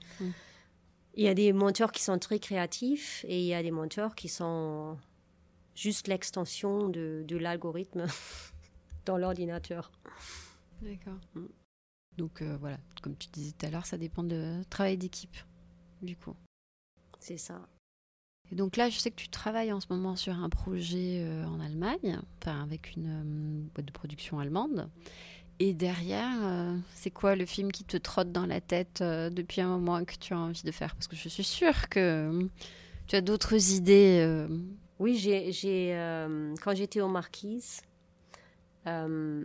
Il 1.14 1.24
y 1.24 1.28
a 1.28 1.34
des 1.34 1.52
monteurs 1.52 1.92
qui 1.92 2.02
sont 2.02 2.18
très 2.18 2.38
créatifs 2.38 3.24
et 3.28 3.40
il 3.40 3.46
y 3.46 3.54
a 3.54 3.62
des 3.62 3.70
monteurs 3.70 4.14
qui 4.14 4.28
sont 4.28 4.96
juste 5.74 6.08
l'extension 6.08 6.88
de, 6.88 7.24
de 7.26 7.36
l'algorithme 7.36 8.06
dans 9.06 9.18
l'ordinateur. 9.18 9.90
D'accord. 10.82 11.18
Mm. 11.34 11.46
Donc 12.16 12.42
euh, 12.42 12.56
voilà, 12.58 12.78
comme 13.02 13.16
tu 13.16 13.28
disais 13.28 13.52
tout 13.52 13.66
à 13.66 13.70
l'heure, 13.70 13.86
ça 13.86 13.96
dépend 13.96 14.22
de 14.22 14.62
travail 14.68 14.96
d'équipe, 14.98 15.36
du 16.02 16.16
coup. 16.16 16.34
C'est 17.18 17.38
ça. 17.38 17.68
Et 18.52 18.56
donc 18.56 18.76
là, 18.76 18.90
je 18.90 18.98
sais 18.98 19.10
que 19.10 19.16
tu 19.16 19.28
travailles 19.28 19.72
en 19.72 19.80
ce 19.80 19.86
moment 19.90 20.16
sur 20.16 20.34
un 20.34 20.48
projet 20.48 21.22
euh, 21.24 21.46
en 21.46 21.60
Allemagne, 21.60 22.20
enfin 22.38 22.62
avec 22.62 22.96
une 22.96 23.06
euh, 23.06 23.68
boîte 23.74 23.86
de 23.86 23.92
production 23.92 24.38
allemande. 24.40 24.90
Et 25.62 25.74
derrière, 25.74 26.38
euh, 26.42 26.74
c'est 26.94 27.10
quoi 27.10 27.36
le 27.36 27.44
film 27.44 27.70
qui 27.70 27.84
te 27.84 27.98
trotte 27.98 28.32
dans 28.32 28.46
la 28.46 28.62
tête 28.62 29.02
euh, 29.02 29.28
depuis 29.28 29.60
un 29.60 29.68
moment 29.68 30.02
que 30.06 30.14
tu 30.14 30.32
as 30.32 30.38
envie 30.38 30.62
de 30.62 30.70
faire? 30.72 30.94
Parce 30.94 31.06
que 31.06 31.16
je 31.16 31.28
suis 31.28 31.44
sûre 31.44 31.90
que 31.90 32.00
euh, 32.00 32.48
tu 33.06 33.14
as 33.14 33.20
d'autres 33.20 33.72
idées. 33.74 34.24
euh, 34.26 34.48
Oui, 34.98 35.18
j'ai, 35.18 35.50
quand 36.62 36.74
j'étais 36.74 37.02
aux 37.02 37.08
Marquises, 37.08 37.82
bon, 38.86 39.44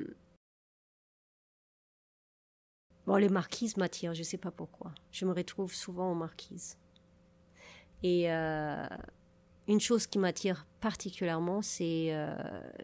les 3.18 3.28
Marquises 3.28 3.76
m'attirent, 3.76 4.14
je 4.14 4.20
ne 4.20 4.24
sais 4.24 4.38
pas 4.38 4.52
pourquoi. 4.52 4.94
Je 5.12 5.26
me 5.26 5.34
retrouve 5.34 5.74
souvent 5.74 6.14
aux 6.14 6.16
Marquises. 6.16 6.78
Et 8.04 8.30
une 8.30 9.80
chose 9.80 10.08
qui 10.08 10.18
m'attire 10.18 10.66
particulièrement, 10.80 11.62
c'est, 11.62 12.16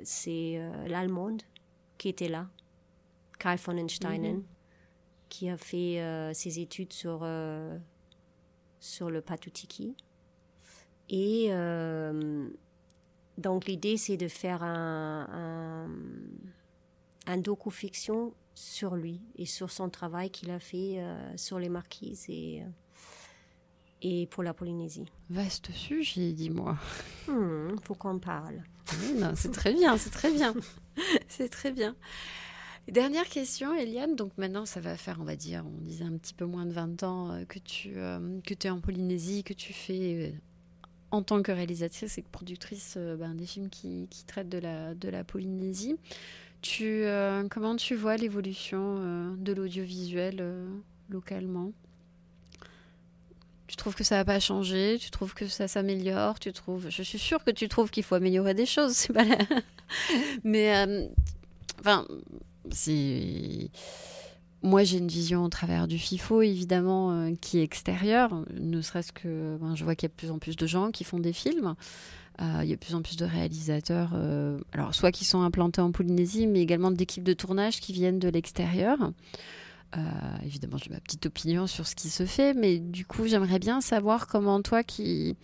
c'est 0.03 0.59
l'Allemande 0.87 1.43
qui 1.97 2.09
était 2.09 2.27
là, 2.27 2.49
Karl 3.41 3.57
von 3.57 3.87
Steinen, 3.87 4.35
Mhm. 4.37 4.43
qui 5.29 5.49
a 5.49 5.57
fait 5.57 5.99
euh, 6.01 6.31
ses 6.33 6.59
études 6.59 6.93
sur, 6.93 7.21
euh, 7.23 7.75
sur 8.79 9.09
le 9.09 9.21
patutiki. 9.21 9.95
Et 11.09 11.47
euh, 11.49 12.47
donc 13.37 13.65
l'idée, 13.65 13.97
c'est 13.97 14.17
de 14.17 14.27
faire 14.27 14.61
un, 14.61 15.27
un, 15.31 15.89
un 17.33 17.37
docu-fiction 17.37 18.33
sur 18.53 18.95
lui 18.95 19.21
et 19.37 19.45
sur 19.45 19.71
son 19.71 19.89
travail 19.89 20.29
qu'il 20.29 20.51
a 20.51 20.59
fait 20.59 20.99
sur 21.35 21.57
les 21.57 21.69
marquises 21.69 22.25
et, 22.29 22.61
et 24.01 24.27
pour 24.27 24.43
la 24.43 24.53
Polynésie. 24.53 25.05
Vaste 25.29 25.71
sujet, 25.71 26.33
dis-moi. 26.33 26.77
Hmm, 27.27 27.75
faut 27.83 27.95
qu'on 27.95 28.19
parle. 28.19 28.61
C'est 29.35 29.51
très 29.51 29.73
bien, 29.73 29.97
c'est 29.97 30.09
très 30.11 30.31
bien. 30.31 30.53
c'est 31.27 31.49
très 31.49 31.71
bien. 31.71 31.95
Dernière 32.87 33.29
question, 33.29 33.73
Eliane. 33.75 34.15
Donc 34.15 34.31
maintenant, 34.37 34.65
ça 34.65 34.79
va 34.79 34.97
faire, 34.97 35.17
on 35.21 35.23
va 35.23 35.35
dire, 35.35 35.63
on 35.65 35.81
disait 35.81 36.03
un 36.03 36.17
petit 36.17 36.33
peu 36.33 36.45
moins 36.45 36.65
de 36.65 36.73
20 36.73 37.03
ans 37.03 37.31
euh, 37.31 37.45
que 37.45 37.59
tu 37.59 37.93
euh, 37.95 38.39
que 38.45 38.53
es 38.53 38.69
en 38.69 38.79
Polynésie, 38.79 39.43
que 39.43 39.53
tu 39.53 39.71
fais 39.71 40.31
euh, 40.31 40.37
en 41.11 41.21
tant 41.21 41.41
que 41.43 41.51
réalisatrice 41.51 42.17
et 42.17 42.21
que 42.23 42.29
productrice 42.29 42.97
ben, 42.97 43.35
des 43.35 43.45
films 43.45 43.69
qui, 43.69 44.07
traitent 44.27 44.49
de 44.49 44.57
la, 44.57 44.95
de 44.95 45.09
la 45.09 45.23
Polynésie. 45.23 45.97
Tu, 46.61 47.05
comment 47.49 47.75
tu 47.75 47.95
vois 47.95 48.17
l'évolution 48.17 49.35
de 49.35 49.51
l'audiovisuel 49.51 50.45
localement? 51.09 51.71
Tu 53.67 53.75
trouves 53.75 53.95
que 53.95 54.05
ça 54.05 54.15
n'a 54.15 54.25
pas 54.25 54.39
changé? 54.39 54.97
Tu 54.99 55.09
trouves 55.09 55.33
que 55.33 55.47
ça 55.47 55.67
s'améliore? 55.67 56.39
Tu 56.39 56.53
trouves 56.53 56.87
Je 56.89 57.01
suis 57.01 57.19
sûre 57.19 57.43
que 57.43 57.51
tu 57.51 57.67
trouves 57.67 57.89
qu'il 57.89 58.03
faut 58.03 58.15
améliorer 58.15 58.53
des 58.53 58.67
choses. 58.67 59.07
Pas 59.07 59.25
la... 59.25 59.37
Mais 60.45 61.09
enfin, 61.79 62.05
c'est 62.69 63.71
moi 64.63 64.83
j'ai 64.83 64.97
une 64.97 65.07
vision 65.07 65.43
au 65.43 65.49
travers 65.49 65.87
du 65.87 65.97
FIFO 65.97 66.41
évidemment 66.41 67.11
euh, 67.11 67.31
qui 67.39 67.59
est 67.59 67.63
extérieure. 67.63 68.45
Ne 68.59 68.81
serait-ce 68.81 69.11
que 69.11 69.57
ben, 69.59 69.75
je 69.75 69.83
vois 69.83 69.95
qu'il 69.95 70.07
y 70.07 70.11
a 70.11 70.13
de 70.13 70.17
plus 70.17 70.31
en 70.31 70.39
plus 70.39 70.55
de 70.55 70.67
gens 70.67 70.91
qui 70.91 71.03
font 71.03 71.19
des 71.19 71.33
films. 71.33 71.75
Euh, 72.41 72.61
il 72.63 72.69
y 72.69 72.73
a 72.73 72.75
de 72.75 72.79
plus 72.79 72.95
en 72.95 73.01
plus 73.01 73.17
de 73.17 73.25
réalisateurs, 73.25 74.11
euh, 74.13 74.59
alors 74.71 74.95
soit 74.95 75.11
qui 75.11 75.25
sont 75.25 75.41
implantés 75.41 75.81
en 75.81 75.91
Polynésie, 75.91 76.47
mais 76.47 76.61
également 76.61 76.89
d'équipes 76.89 77.23
de 77.23 77.33
tournage 77.33 77.79
qui 77.79 77.93
viennent 77.93 78.19
de 78.19 78.29
l'extérieur. 78.29 78.97
Évidemment, 80.45 80.77
j'ai 80.77 80.89
ma 80.89 81.01
petite 81.01 81.25
opinion 81.25 81.67
sur 81.67 81.85
ce 81.85 81.95
qui 81.95 82.09
se 82.09 82.25
fait, 82.25 82.53
mais 82.53 82.79
du 82.79 83.05
coup, 83.05 83.27
j'aimerais 83.27 83.59
bien 83.59 83.81
savoir 83.81 84.27
comment 84.27 84.61
toi, 84.61 84.83
qui, 84.83 85.35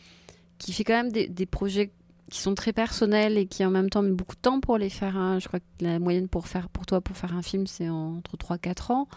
qui 0.57 0.71
fait 0.71 0.85
quand 0.85 0.93
même 0.93 1.11
des 1.11 1.45
projets 1.45 1.91
qui 2.29 2.39
sont 2.41 2.55
très 2.55 2.73
personnels 2.73 3.37
et 3.37 3.45
qui 3.45 3.63
en 3.65 3.69
même 3.71 3.89
temps 3.89 4.01
met 4.01 4.11
beaucoup 4.11 4.35
de 4.35 4.41
temps 4.41 4.59
pour 4.59 4.77
les 4.77 4.89
faire. 4.89 5.17
hein. 5.17 5.39
Je 5.39 5.47
crois 5.47 5.59
que 5.59 5.65
la 5.81 5.99
moyenne 5.99 6.27
pour, 6.27 6.47
faire, 6.47 6.69
pour 6.69 6.85
toi, 6.85 7.01
pour 7.01 7.15
faire 7.15 7.33
un 7.33 7.41
film, 7.41 7.67
c'est 7.67 7.89
entre 7.89 8.37
3-4 8.37 8.91
ans. 8.91 9.07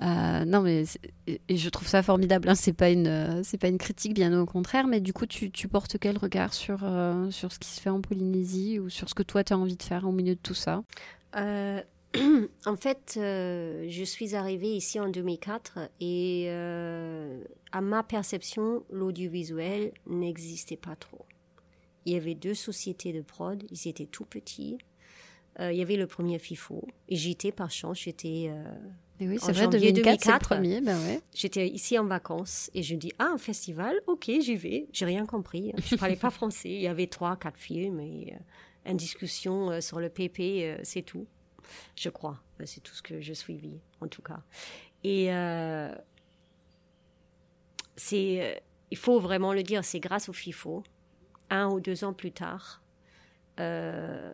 Euh, 0.00 0.44
non, 0.44 0.60
mais 0.62 0.84
je 1.48 1.68
trouve 1.68 1.88
ça 1.88 2.02
formidable. 2.02 2.48
Hein. 2.48 2.54
C'est 2.54 2.72
pas 2.72 2.90
une, 2.90 3.08
euh, 3.08 3.42
pas 3.60 3.68
une 3.68 3.78
critique, 3.78 4.14
bien 4.14 4.38
au 4.38 4.46
contraire. 4.46 4.86
Mais 4.86 5.00
du 5.00 5.12
coup, 5.12 5.26
tu, 5.26 5.50
portes 5.68 5.98
quel 5.98 6.16
regard 6.18 6.54
sur 6.54 6.80
euh, 6.82 7.30
sur 7.30 7.52
ce 7.52 7.58
qui 7.58 7.68
se 7.68 7.80
fait 7.80 7.90
en 7.90 8.00
Polynésie 8.00 8.78
ou 8.78 8.88
sur 8.88 9.08
ce 9.08 9.14
que 9.14 9.22
toi 9.22 9.42
tu 9.44 9.52
as 9.52 9.58
envie 9.58 9.76
de 9.76 9.82
faire 9.82 10.06
au 10.06 10.12
milieu 10.12 10.34
de 10.34 10.40
tout 10.40 10.54
ça? 10.54 10.82
En 12.64 12.74
fait, 12.76 13.12
je 13.16 14.02
suis 14.04 14.34
arrivée 14.34 14.70
ici 14.74 14.98
en 14.98 15.10
2004 15.10 15.90
et 16.00 16.48
à 16.50 17.80
ma 17.82 18.02
perception, 18.02 18.82
l'audiovisuel 18.90 19.92
n'existait 20.06 20.78
pas 20.78 20.96
trop. 20.96 21.27
Il 22.08 22.14
y 22.14 22.16
avait 22.16 22.34
deux 22.34 22.54
sociétés 22.54 23.12
de 23.12 23.20
prod, 23.20 23.62
ils 23.70 23.86
étaient 23.86 24.06
tout 24.06 24.24
petits. 24.24 24.78
Euh, 25.60 25.70
il 25.72 25.78
y 25.78 25.82
avait 25.82 25.96
le 25.96 26.06
premier 26.06 26.38
FIFO 26.38 26.88
et 27.06 27.16
j'étais 27.16 27.52
par 27.52 27.70
chance, 27.70 27.98
j'étais 27.98 28.46
euh, 28.48 28.64
oui, 29.20 29.36
c'est 29.38 29.52
vrai. 29.52 29.64
janvier 29.64 29.92
2004, 29.92 29.92
c'est 29.92 30.30
le 30.30 30.38
2004. 30.38 30.48
premier. 30.48 30.80
Ben 30.80 30.98
ouais. 31.06 31.20
J'étais 31.34 31.68
ici 31.68 31.98
en 31.98 32.06
vacances 32.06 32.70
et 32.72 32.82
je 32.82 32.94
dis 32.94 33.12
ah 33.18 33.30
un 33.34 33.36
festival 33.36 34.00
ok 34.06 34.30
j'y 34.40 34.56
vais 34.56 34.86
j'ai 34.90 35.04
rien 35.04 35.26
compris 35.26 35.74
je 35.84 35.96
parlais 35.96 36.16
pas 36.16 36.30
français 36.40 36.70
il 36.70 36.80
y 36.80 36.86
avait 36.86 37.08
trois 37.08 37.36
quatre 37.36 37.58
films 37.58 38.00
et 38.00 38.32
euh, 38.34 38.90
une 38.90 38.96
discussion 38.96 39.70
euh, 39.70 39.80
sur 39.82 40.00
le 40.00 40.08
PP 40.08 40.80
c'est 40.84 41.02
tout 41.02 41.26
je 41.94 42.08
crois 42.08 42.40
c'est 42.64 42.82
tout 42.82 42.94
ce 42.94 43.02
que 43.02 43.20
je 43.20 43.34
suivis 43.34 43.80
en 44.00 44.06
tout 44.08 44.22
cas 44.22 44.40
et 45.04 45.28
c'est 47.96 48.62
il 48.90 48.96
faut 48.96 49.20
vraiment 49.20 49.52
le 49.52 49.62
dire 49.62 49.84
c'est 49.84 50.00
grâce 50.00 50.30
au 50.30 50.32
FIFO 50.32 50.82
un 51.50 51.68
ou 51.68 51.80
deux 51.80 52.04
ans 52.04 52.12
plus 52.12 52.32
tard 52.32 52.82
euh, 53.60 54.32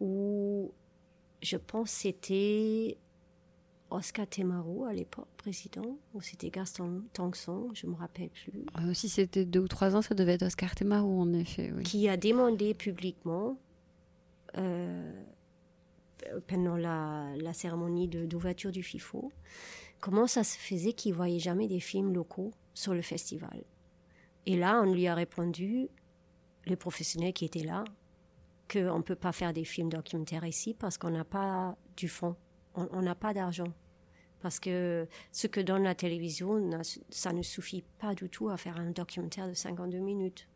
où 0.00 0.72
je 1.42 1.56
pense 1.56 1.90
c'était 1.90 2.96
Oscar 3.90 4.26
Temaro 4.26 4.84
à 4.84 4.92
l'époque, 4.92 5.28
président, 5.36 5.98
ou 6.14 6.20
c'était 6.20 6.50
Gaston 6.50 7.02
Tangson, 7.12 7.68
je 7.74 7.86
ne 7.86 7.92
me 7.92 7.96
rappelle 7.96 8.30
plus. 8.30 8.64
Euh, 8.80 8.94
si 8.94 9.08
c'était 9.08 9.44
deux 9.44 9.60
ou 9.60 9.68
trois 9.68 9.94
ans, 9.94 10.02
ça 10.02 10.14
devait 10.14 10.32
être 10.32 10.44
Oscar 10.44 10.74
Temaro, 10.74 11.20
en 11.20 11.32
effet. 11.34 11.72
Oui. 11.76 11.82
Qui 11.82 12.08
a 12.08 12.16
demandé 12.16 12.74
publiquement, 12.74 13.58
euh, 14.56 15.12
pendant 16.46 16.76
la, 16.76 17.34
la 17.36 17.52
cérémonie 17.52 18.08
d'ouverture 18.08 18.72
du 18.72 18.82
FIFO, 18.82 19.30
comment 20.00 20.26
ça 20.26 20.42
se 20.42 20.56
faisait 20.56 20.94
qu'il 20.94 21.12
ne 21.12 21.16
voyait 21.16 21.38
jamais 21.38 21.68
des 21.68 21.80
films 21.80 22.14
locaux 22.14 22.52
sur 22.74 22.94
le 22.94 23.02
festival. 23.02 23.62
Et 24.46 24.56
là, 24.56 24.80
on 24.82 24.92
lui 24.92 25.06
a 25.06 25.14
répondu, 25.14 25.88
les 26.66 26.76
professionnels 26.76 27.32
qui 27.32 27.44
étaient 27.44 27.64
là, 27.64 27.84
qu'on 28.70 28.98
ne 28.98 29.02
peut 29.02 29.16
pas 29.16 29.32
faire 29.32 29.52
des 29.52 29.64
films 29.64 29.90
documentaires 29.90 30.44
ici 30.44 30.74
parce 30.74 30.98
qu'on 30.98 31.10
n'a 31.10 31.24
pas 31.24 31.76
du 31.96 32.08
fond, 32.08 32.36
on 32.74 33.02
n'a 33.02 33.14
pas 33.14 33.34
d'argent. 33.34 33.72
Parce 34.40 34.58
que 34.58 35.06
ce 35.30 35.46
que 35.46 35.60
donne 35.60 35.84
la 35.84 35.94
télévision, 35.94 36.68
ça 37.10 37.32
ne 37.32 37.42
suffit 37.42 37.84
pas 37.98 38.14
du 38.14 38.28
tout 38.28 38.48
à 38.48 38.56
faire 38.56 38.76
un 38.76 38.90
documentaire 38.90 39.48
de 39.48 39.54
52 39.54 39.98
minutes. 39.98 40.48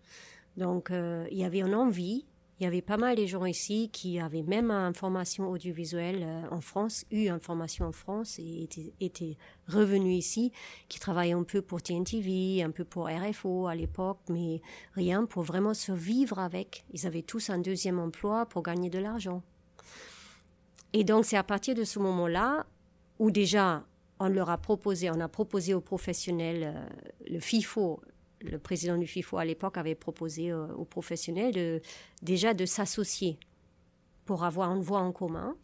Donc, 0.56 0.90
euh, 0.90 1.26
il 1.30 1.38
y 1.38 1.44
avait 1.44 1.60
une 1.60 1.74
envie 1.74 2.26
il 2.58 2.64
y 2.64 2.66
avait 2.66 2.82
pas 2.82 2.96
mal 2.96 3.16
de 3.16 3.26
gens 3.26 3.44
ici 3.44 3.90
qui 3.92 4.18
avaient 4.18 4.42
même 4.42 4.70
une 4.70 4.94
formation 4.94 5.50
audiovisuelle 5.50 6.22
euh, 6.22 6.42
en 6.50 6.62
France, 6.62 7.04
eu 7.10 7.28
une 7.28 7.40
formation 7.40 7.86
en 7.86 7.92
France 7.92 8.38
et 8.38 8.62
étaient, 8.62 8.94
étaient 9.00 9.36
revenus 9.68 10.16
ici, 10.16 10.52
qui 10.88 10.98
travaillaient 10.98 11.34
un 11.34 11.42
peu 11.42 11.60
pour 11.60 11.82
TNTV, 11.82 12.62
un 12.62 12.70
peu 12.70 12.84
pour 12.84 13.08
RFO 13.08 13.66
à 13.66 13.74
l'époque, 13.74 14.20
mais 14.30 14.62
rien 14.94 15.26
pour 15.26 15.42
vraiment 15.42 15.74
survivre 15.74 16.38
avec. 16.38 16.86
Ils 16.92 17.06
avaient 17.06 17.22
tous 17.22 17.50
un 17.50 17.58
deuxième 17.58 17.98
emploi 17.98 18.46
pour 18.46 18.62
gagner 18.62 18.88
de 18.88 18.98
l'argent. 18.98 19.42
Et 20.94 21.04
donc 21.04 21.26
c'est 21.26 21.36
à 21.36 21.44
partir 21.44 21.74
de 21.74 21.84
ce 21.84 21.98
moment-là 21.98 22.64
où 23.18 23.30
déjà 23.30 23.84
on 24.18 24.28
leur 24.28 24.48
a 24.48 24.56
proposé, 24.56 25.10
on 25.10 25.20
a 25.20 25.28
proposé 25.28 25.74
aux 25.74 25.82
professionnels 25.82 26.72
euh, 26.74 26.86
le 27.28 27.38
FIFO, 27.38 28.00
le 28.50 28.58
président 28.58 28.96
du 28.96 29.06
FIFO 29.06 29.38
à 29.38 29.44
l'époque 29.44 29.76
avait 29.76 29.94
proposé 29.94 30.50
euh, 30.50 30.66
aux 30.74 30.84
professionnels 30.84 31.52
de, 31.52 31.80
déjà 32.22 32.54
de 32.54 32.66
s'associer 32.66 33.38
pour 34.24 34.44
avoir 34.44 34.74
une 34.74 34.82
voix 34.82 35.00
en 35.00 35.12
commun. 35.12 35.56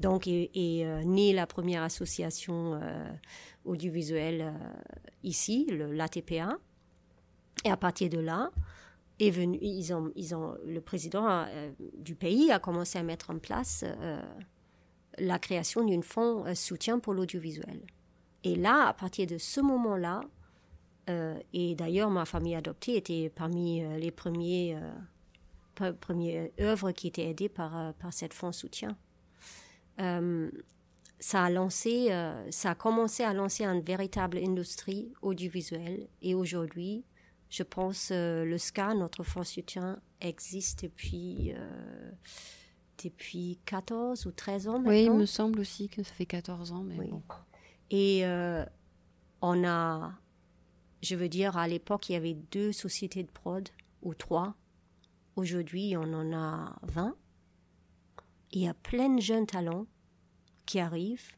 Donc, 0.00 0.26
et, 0.28 0.50
euh, 0.56 1.02
née 1.04 1.32
la 1.32 1.46
première 1.46 1.82
association 1.82 2.78
euh, 2.80 3.10
audiovisuelle 3.64 4.54
ici, 5.24 5.66
l'ATPA. 5.70 6.58
Et 7.64 7.70
à 7.70 7.76
partir 7.76 8.08
de 8.08 8.18
là, 8.18 8.50
est 9.18 9.30
venu, 9.30 9.58
ils 9.60 9.92
ont, 9.92 10.12
ils 10.14 10.34
ont, 10.34 10.56
le 10.64 10.80
président 10.80 11.44
du 11.98 12.14
pays 12.14 12.52
a 12.52 12.60
commencé 12.60 12.98
à 12.98 13.02
mettre 13.02 13.30
en 13.30 13.38
place 13.38 13.84
la 15.18 15.38
création 15.40 15.84
d'un 15.84 16.02
fonds 16.02 16.44
soutien 16.54 17.00
pour 17.00 17.14
l'audiovisuel. 17.14 17.80
Et 18.44 18.54
là, 18.54 18.86
à 18.86 18.94
partir 18.94 19.26
de 19.26 19.38
ce 19.38 19.60
moment-là, 19.60 20.20
euh, 21.08 21.38
et 21.52 21.74
d'ailleurs, 21.74 22.10
ma 22.10 22.24
famille 22.24 22.54
adoptée 22.54 22.96
était 22.96 23.30
parmi 23.34 23.82
euh, 23.82 23.98
les 23.98 24.10
premiers, 24.10 24.76
euh, 25.80 25.92
premières 25.92 26.50
œuvres 26.60 26.92
qui 26.92 27.08
étaient 27.08 27.28
aidées 27.28 27.48
par, 27.48 27.94
par 27.94 28.12
cette 28.12 28.34
fonds 28.34 28.52
soutien. 28.52 28.96
ça 29.98 31.44
a 31.44 31.50
lancé, 31.50 32.08
ça 32.50 32.70
a 32.70 32.74
commencé 32.74 33.24
à 33.24 33.32
lancer 33.32 33.64
une 33.64 33.80
véritable 33.80 34.38
industrie 34.38 35.12
audiovisuelle. 35.22 36.08
Et 36.22 36.34
aujourd'hui, 36.34 37.04
je 37.48 37.62
pense 37.62 38.10
le 38.12 38.56
SCA, 38.58 38.94
notre 38.94 39.22
fonds 39.22 39.44
soutien, 39.44 40.00
existe 40.20 40.84
depuis 40.84 41.54
depuis 43.04 43.60
14 43.64 44.26
ou 44.26 44.32
13 44.32 44.66
ans 44.66 44.72
maintenant. 44.80 44.90
Oui, 44.90 45.04
il 45.04 45.12
me 45.12 45.26
semble 45.26 45.60
aussi 45.60 45.88
que 45.88 46.02
ça 46.02 46.12
fait 46.12 46.26
14 46.26 46.72
ans, 46.72 46.82
mais 46.82 46.96
bon. 47.06 47.22
Et 47.90 48.24
on 49.40 49.64
a 49.64 50.12
je 51.02 51.16
veux 51.16 51.28
dire, 51.28 51.56
à 51.56 51.68
l'époque, 51.68 52.08
il 52.08 52.12
y 52.12 52.16
avait 52.16 52.34
deux 52.50 52.72
sociétés 52.72 53.22
de 53.22 53.30
prod, 53.30 53.68
ou 54.02 54.14
trois. 54.14 54.54
Aujourd'hui, 55.36 55.96
on 55.96 56.12
en 56.14 56.32
a 56.32 56.76
20. 56.82 57.16
Il 58.52 58.62
y 58.62 58.68
a 58.68 58.74
plein 58.74 59.08
de 59.08 59.20
jeunes 59.20 59.46
talents 59.46 59.86
qui 60.66 60.80
arrivent. 60.80 61.32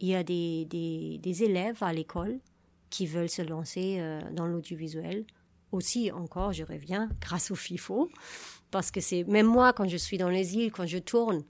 Il 0.00 0.08
y 0.08 0.14
a 0.14 0.24
des, 0.24 0.64
des, 0.66 1.44
élèves 1.44 1.82
à 1.82 1.92
l'école 1.92 2.40
qui 2.90 3.06
veulent 3.06 3.28
se 3.28 3.42
lancer 3.42 3.98
euh, 4.00 4.20
dans 4.32 4.46
l'audiovisuel. 4.46 5.24
Aussi, 5.70 6.10
encore, 6.10 6.52
je 6.52 6.64
reviens, 6.64 7.08
grâce 7.20 7.50
au 7.50 7.54
FIFO, 7.54 8.10
parce 8.70 8.90
que 8.90 9.00
c'est 9.00 9.24
même 9.24 9.46
moi, 9.46 9.72
quand 9.72 9.88
je 9.88 9.96
suis 9.96 10.18
dans 10.18 10.28
les 10.28 10.56
îles, 10.56 10.72
quand 10.72 10.86
je 10.86 10.98
tourne, 10.98 11.44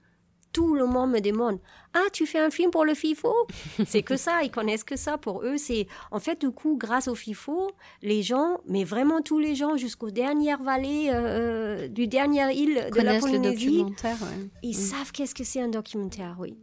tout 0.52 0.74
le 0.74 0.86
monde 0.86 1.10
me 1.10 1.20
demande 1.20 1.58
Ah, 1.94 2.04
tu 2.12 2.26
fais 2.26 2.38
un 2.38 2.50
film 2.50 2.70
pour 2.70 2.84
le 2.84 2.94
FIFO? 2.94 3.34
C'est 3.86 4.02
que 4.02 4.16
ça, 4.16 4.42
ils 4.42 4.50
connaissent 4.50 4.84
que 4.84 4.96
ça. 4.96 5.18
Pour 5.18 5.42
eux, 5.42 5.56
c'est. 5.56 5.86
En 6.10 6.20
fait, 6.20 6.40
du 6.40 6.50
coup, 6.50 6.76
grâce 6.76 7.08
au 7.08 7.14
FIFO, 7.14 7.70
les 8.02 8.22
gens, 8.22 8.58
mais 8.66 8.84
vraiment 8.84 9.22
tous 9.22 9.38
les 9.38 9.54
gens, 9.54 9.76
jusqu'aux 9.76 10.10
dernières 10.10 10.62
vallées 10.62 11.10
euh, 11.12 11.88
du 11.88 12.06
dernière 12.06 12.50
île 12.50 12.90
de 12.94 13.00
la 13.00 13.18
Polynésie, 13.18 13.84
ils 14.62 14.70
mm. 14.70 14.74
savent 14.74 15.12
qu'est-ce 15.12 15.34
que 15.34 15.44
c'est 15.44 15.60
un 15.60 15.68
documentaire, 15.68 16.36
oui. 16.38 16.56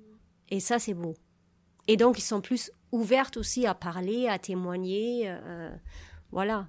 Et 0.49 0.59
ça, 0.59 0.79
c'est 0.79 0.93
beau. 0.93 1.13
Et 1.87 1.97
donc, 1.97 2.19
ils 2.19 2.23
sont 2.23 2.41
plus 2.41 2.71
ouverts 2.91 3.31
aussi 3.35 3.65
à 3.65 3.73
parler, 3.73 4.27
à 4.27 4.37
témoigner. 4.39 5.23
Euh, 5.25 5.69
voilà. 6.31 6.67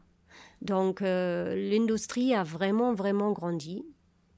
Donc, 0.62 1.02
euh, 1.02 1.54
l'industrie 1.54 2.34
a 2.34 2.42
vraiment, 2.42 2.94
vraiment 2.94 3.32
grandi. 3.32 3.84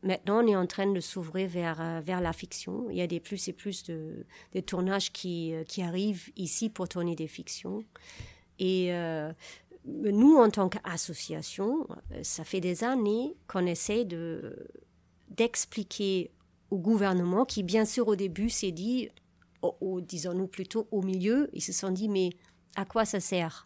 Maintenant, 0.03 0.43
on 0.43 0.47
est 0.49 0.57
en 0.57 0.67
train 0.67 0.91
de 0.91 1.01
s'ouvrir 1.01 1.49
vers, 1.49 1.81
euh, 1.81 2.01
vers 2.01 2.21
la 2.21 2.33
fiction. 2.33 2.91
Il 2.91 2.97
y 2.97 3.03
a 3.03 3.07
des 3.07 3.21
plus 3.21 3.49
et 3.49 3.53
plus 3.53 3.85
de, 3.85 4.27
tournages 4.67 5.13
qui, 5.13 5.55
euh, 5.55 5.63
qui 5.63 5.83
arrivent 5.83 6.31
ici 6.37 6.69
pour 6.69 6.89
tourner 6.89 7.15
des 7.15 7.29
fictions. 7.29 7.85
Et 8.59 8.93
euh, 8.93 9.33
nous, 9.85 10.37
en 10.37 10.51
tant 10.51 10.69
qu'association, 10.69 11.87
ça 12.23 12.45
fait 12.45 12.61
des 12.61 12.83
années 12.85 13.37
qu'on 13.47 13.67
essaie 13.67 14.05
de, 14.05 14.69
d'expliquer 15.31 16.33
au 16.71 16.79
gouvernement, 16.79 17.45
qui 17.45 17.63
bien 17.63 17.85
sûr 17.85 18.09
au 18.09 18.17
début 18.17 18.51
s'est 18.51 18.73
dit, 18.73 19.09
disons-nous 19.83 20.47
plutôt 20.47 20.89
au 20.91 21.03
milieu, 21.03 21.49
ils 21.53 21.63
se 21.63 21.73
sont 21.73 21.91
dit, 21.91 22.09
mais 22.09 22.31
à 22.77 22.85
quoi 22.85 23.05
ça 23.05 23.21
sert? 23.21 23.65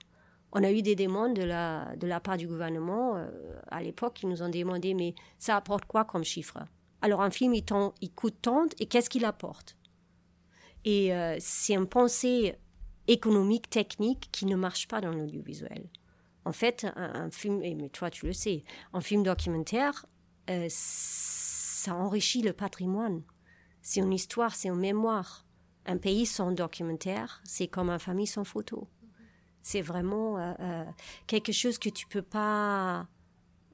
On 0.52 0.62
a 0.62 0.70
eu 0.70 0.82
des 0.82 0.94
demandes 0.94 1.34
de 1.34 1.42
la, 1.42 1.94
de 1.96 2.06
la 2.06 2.20
part 2.20 2.36
du 2.36 2.46
gouvernement 2.46 3.16
euh, 3.16 3.28
à 3.68 3.82
l'époque 3.82 4.14
qui 4.14 4.26
nous 4.26 4.42
ont 4.42 4.48
demandé 4.48 4.94
mais 4.94 5.14
ça 5.38 5.56
apporte 5.56 5.84
quoi 5.84 6.04
comme 6.04 6.24
chiffre? 6.24 6.58
Alors 7.02 7.22
un 7.22 7.30
film 7.30 7.54
il, 7.54 7.64
coûte 8.14 8.36
tant 8.42 8.66
et 8.78 8.86
qu'est-ce 8.86 9.10
qu'il 9.10 9.24
apporte? 9.24 9.76
Et 10.84 11.12
euh, 11.14 11.36
c'est 11.40 11.74
une 11.74 11.86
pensée 11.86 12.54
économique, 13.08 13.68
technique 13.70 14.28
qui 14.32 14.46
ne 14.46 14.56
marche 14.56 14.88
pas 14.88 15.00
dans 15.00 15.10
l'audiovisuel. 15.10 15.88
En 16.44 16.52
fait, 16.52 16.86
un, 16.94 17.28
film, 17.30 17.58
mais 17.58 17.88
toi 17.88 18.08
tu 18.08 18.26
le 18.26 18.32
sais, 18.32 18.62
un 18.92 19.00
film 19.00 19.24
documentaire, 19.24 20.06
euh, 20.48 20.66
ça 20.70 21.94
enrichit 21.94 22.42
le 22.42 22.52
patrimoine. 22.52 23.22
C'est 23.82 24.00
une 24.00 24.12
histoire, 24.12 24.54
c'est 24.54 24.68
une 24.68 24.76
mémoire. 24.76 25.44
Un 25.86 25.98
pays 25.98 26.26
sans 26.26 26.52
documentaire, 26.52 27.40
c'est 27.44 27.68
comme 27.68 27.90
une 27.90 27.98
famille 27.98 28.26
sans 28.26 28.44
photo. 28.44 28.88
C'est 29.66 29.82
vraiment 29.82 30.38
euh, 30.38 30.54
euh, 30.60 30.84
quelque 31.26 31.50
chose 31.50 31.76
que 31.76 31.88
tu 31.88 32.06
peux 32.06 32.22
pas 32.22 33.08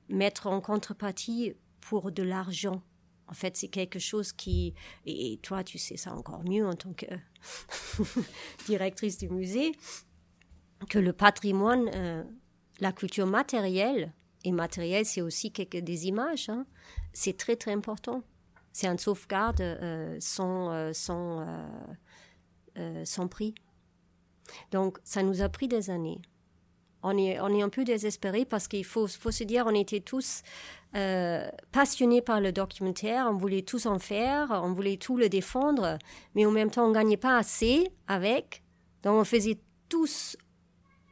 mettre 0.08 0.46
en 0.46 0.62
contrepartie 0.62 1.52
pour 1.82 2.10
de 2.10 2.22
l'argent. 2.22 2.82
En 3.26 3.34
fait, 3.34 3.58
c'est 3.58 3.68
quelque 3.68 3.98
chose 3.98 4.32
qui, 4.32 4.72
et 5.04 5.38
toi, 5.42 5.62
tu 5.62 5.76
sais 5.76 5.98
ça 5.98 6.14
encore 6.14 6.44
mieux 6.44 6.66
en 6.66 6.72
tant 6.72 6.94
que 6.94 7.04
directrice 8.66 9.18
du 9.18 9.28
musée, 9.28 9.72
que 10.88 10.98
le 10.98 11.12
patrimoine, 11.12 11.90
euh, 11.94 12.24
la 12.80 12.92
culture 12.92 13.26
matérielle, 13.26 14.14
et 14.44 14.50
matérielle, 14.50 15.04
c'est 15.04 15.20
aussi 15.20 15.52
quelques, 15.52 15.76
des 15.76 16.06
images, 16.06 16.48
hein, 16.48 16.64
c'est 17.12 17.36
très 17.36 17.56
très 17.56 17.72
important. 17.72 18.22
C'est 18.72 18.86
un 18.86 18.96
sauvegarde 18.96 19.62
sans, 20.20 20.94
sans, 20.94 21.46
sans 23.04 23.28
prix. 23.28 23.54
Donc, 24.70 24.98
ça 25.04 25.22
nous 25.22 25.42
a 25.42 25.48
pris 25.48 25.68
des 25.68 25.90
années. 25.90 26.20
On 27.02 27.16
est, 27.16 27.40
on 27.40 27.48
est 27.48 27.62
un 27.62 27.68
peu 27.68 27.84
désespérés 27.84 28.44
parce 28.44 28.68
qu'il 28.68 28.84
faut, 28.84 29.08
faut 29.08 29.32
se 29.32 29.42
dire, 29.42 29.64
on 29.66 29.74
était 29.74 30.00
tous 30.00 30.42
euh, 30.94 31.48
passionnés 31.72 32.22
par 32.22 32.40
le 32.40 32.52
documentaire, 32.52 33.26
on 33.28 33.36
voulait 33.36 33.62
tous 33.62 33.86
en 33.86 33.98
faire, 33.98 34.50
on 34.62 34.72
voulait 34.72 34.98
tout 34.98 35.16
le 35.16 35.28
défendre, 35.28 35.98
mais 36.34 36.46
en 36.46 36.52
même 36.52 36.70
temps, 36.70 36.84
on 36.84 36.90
ne 36.90 36.94
gagnait 36.94 37.16
pas 37.16 37.36
assez 37.36 37.88
avec. 38.06 38.62
Donc, 39.02 39.14
on 39.14 39.24
faisait 39.24 39.58
tous 39.88 40.36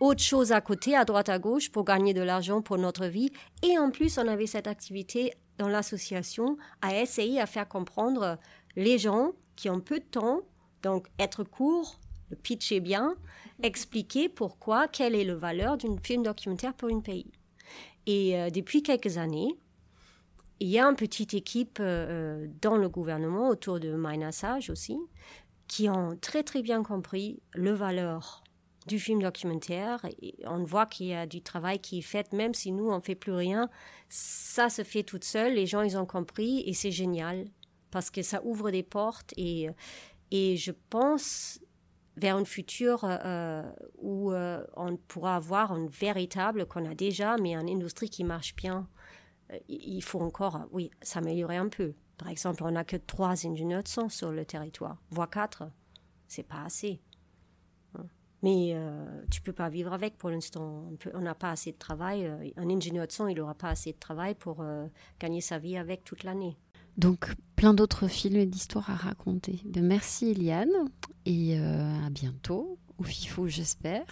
autre 0.01 0.22
chose 0.22 0.53
à 0.53 0.61
côté, 0.61 0.97
à 0.97 1.05
droite, 1.05 1.28
à 1.28 1.39
gauche, 1.39 1.70
pour 1.70 1.85
gagner 1.85 2.14
de 2.14 2.22
l'argent 2.22 2.62
pour 2.62 2.78
notre 2.78 3.07
vie. 3.07 3.31
Et 3.62 3.78
en 3.78 3.91
plus, 3.91 4.16
on 4.16 4.26
avait 4.26 4.47
cette 4.47 4.66
activité 4.66 5.35
dans 5.59 5.68
l'association 5.68 6.57
à 6.81 6.97
essayer 6.97 7.41
à 7.41 7.47
faire 7.47 7.68
comprendre 7.68 8.39
les 8.76 8.97
gens 8.97 9.33
qui 9.57 9.68
ont 9.68 9.81
peu 9.81 9.99
de 9.99 10.05
temps, 10.05 10.41
donc 10.83 11.09
être 11.18 11.45
court, 11.45 11.99
le 12.31 12.37
pitch 12.37 12.72
est 12.72 12.81
bien, 12.81 13.16
expliquer 13.62 14.28
pourquoi, 14.28 14.89
quelle 14.89 15.14
est 15.14 15.24
la 15.24 15.35
valeur 15.35 15.76
d'un 15.76 15.97
film 15.99 16.22
documentaire 16.22 16.74
pour 16.74 16.89
un 16.89 17.01
pays. 17.01 17.31
Et 18.07 18.37
euh, 18.37 18.51
depuis 18.51 18.83
quelques 18.83 19.18
années, 19.18 19.55
il 20.61 20.68
y 20.68 20.78
a 20.78 20.85
une 20.87 20.97
petite 20.97 21.35
équipe 21.35 21.78
euh, 21.81 22.47
dans 22.61 22.76
le 22.76 22.89
gouvernement 22.89 23.49
autour 23.49 23.81
de 23.81 23.97
Sage 24.31 24.70
aussi, 24.70 24.99
qui 25.68 25.89
ont 25.89 26.16
très 26.20 26.43
très 26.43 26.62
bien 26.62 26.83
compris 26.83 27.41
le 27.55 27.72
valeur 27.72 28.45
du 28.87 28.99
film 28.99 29.22
documentaire. 29.22 30.05
Et 30.20 30.35
on 30.47 30.62
voit 30.64 30.87
qu'il 30.87 31.07
y 31.07 31.14
a 31.14 31.26
du 31.26 31.43
travail 31.43 31.78
qui 31.78 31.99
est 31.99 32.03
fait, 32.03 32.33
même 32.33 32.55
si 32.55 32.72
nous, 32.72 32.91
on 32.91 33.01
fait 33.01 33.14
plus 33.14 33.33
rien. 33.33 33.70
Ça 34.09 34.68
se 34.68 34.83
fait 34.83 35.03
toute 35.03 35.24
seule. 35.24 35.55
Les 35.55 35.66
gens, 35.66 35.83
ils 35.83 35.97
ont 35.97 36.07
compris 36.07 36.62
et 36.66 36.74
c'est 36.74 36.91
génial 36.91 37.47
parce 37.91 38.11
que 38.11 38.22
ça 38.22 38.41
ouvre 38.45 38.70
des 38.70 38.83
portes 38.83 39.33
et, 39.37 39.68
et 40.31 40.57
je 40.57 40.72
pense 40.91 41.61
vers 42.20 42.36
un 42.36 42.44
futur 42.44 43.00
euh, 43.04 43.62
où 43.98 44.32
euh, 44.32 44.64
on 44.76 44.96
pourra 44.96 45.36
avoir 45.36 45.76
une 45.76 45.88
véritable, 45.88 46.66
qu'on 46.66 46.88
a 46.88 46.94
déjà, 46.94 47.36
mais 47.38 47.54
une 47.54 47.68
industrie 47.68 48.10
qui 48.10 48.24
marche 48.24 48.54
bien. 48.54 48.88
Euh, 49.52 49.58
il 49.68 50.02
faut 50.02 50.20
encore, 50.20 50.60
oui, 50.70 50.90
s'améliorer 51.02 51.56
un 51.56 51.68
peu. 51.68 51.94
Par 52.18 52.28
exemple, 52.28 52.62
on 52.64 52.70
n'a 52.72 52.84
que 52.84 52.96
trois 52.96 53.46
ingénieurs 53.46 53.82
de 53.82 53.88
son 53.88 54.08
sur 54.08 54.30
le 54.30 54.44
territoire, 54.44 54.98
voire 55.10 55.30
quatre. 55.30 55.64
C'est 56.28 56.46
pas 56.46 56.64
assez. 56.64 57.00
Hein. 57.98 58.06
Mais 58.42 58.72
euh, 58.74 59.22
tu 59.30 59.40
peux 59.40 59.52
pas 59.52 59.68
vivre 59.68 59.92
avec 59.92 60.18
pour 60.18 60.30
l'instant. 60.30 60.84
On 61.14 61.20
n'a 61.20 61.34
pas 61.34 61.50
assez 61.50 61.72
de 61.72 61.78
travail. 61.78 62.26
Euh, 62.26 62.50
un 62.56 62.68
ingénieur 62.68 63.06
de 63.06 63.12
son, 63.12 63.26
il 63.26 63.36
n'aura 63.36 63.54
pas 63.54 63.70
assez 63.70 63.92
de 63.92 63.98
travail 63.98 64.34
pour 64.34 64.60
euh, 64.60 64.86
gagner 65.18 65.40
sa 65.40 65.58
vie 65.58 65.76
avec 65.76 66.04
toute 66.04 66.22
l'année. 66.22 66.58
Donc, 67.01 67.32
plein 67.57 67.72
d'autres 67.72 68.09
films 68.09 68.36
et 68.36 68.44
d'histoires 68.44 68.90
à 68.90 68.94
raconter. 68.94 69.59
Ben, 69.64 69.82
merci 69.82 70.32
Eliane 70.32 70.68
et 71.24 71.57
à 71.59 72.11
bientôt. 72.11 72.78
Au 72.98 73.05
FIFO, 73.05 73.48
j'espère. 73.48 74.05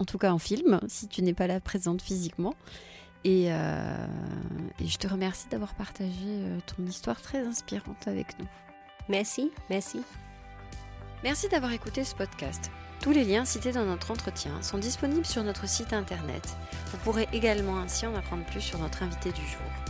En 0.00 0.04
tout 0.04 0.18
cas 0.18 0.32
en 0.32 0.38
film, 0.38 0.80
si 0.88 1.06
tu 1.06 1.22
n'es 1.22 1.34
pas 1.34 1.46
là 1.46 1.60
présente 1.60 2.02
physiquement. 2.02 2.54
Et, 3.22 3.44
et 3.44 4.86
je 4.86 4.98
te 4.98 5.06
remercie 5.06 5.48
d'avoir 5.50 5.74
partagé 5.74 6.48
ton 6.66 6.84
histoire 6.84 7.20
très 7.20 7.46
inspirante 7.46 8.08
avec 8.08 8.36
nous. 8.40 8.48
Merci, 9.08 9.52
merci. 9.68 10.00
Merci 11.22 11.48
d'avoir 11.48 11.70
écouté 11.72 12.02
ce 12.02 12.16
podcast. 12.16 12.72
Tous 13.00 13.12
les 13.12 13.24
liens 13.24 13.44
cités 13.44 13.70
dans 13.72 13.84
notre 13.84 14.10
entretien 14.10 14.60
sont 14.62 14.78
disponibles 14.78 15.26
sur 15.26 15.44
notre 15.44 15.68
site 15.68 15.92
internet. 15.92 16.56
Vous 16.86 16.98
pourrez 16.98 17.28
également 17.32 17.78
ainsi 17.78 18.04
en 18.06 18.16
apprendre 18.16 18.44
plus 18.46 18.60
sur 18.60 18.80
notre 18.80 19.04
invité 19.04 19.30
du 19.30 19.42
jour. 19.42 19.89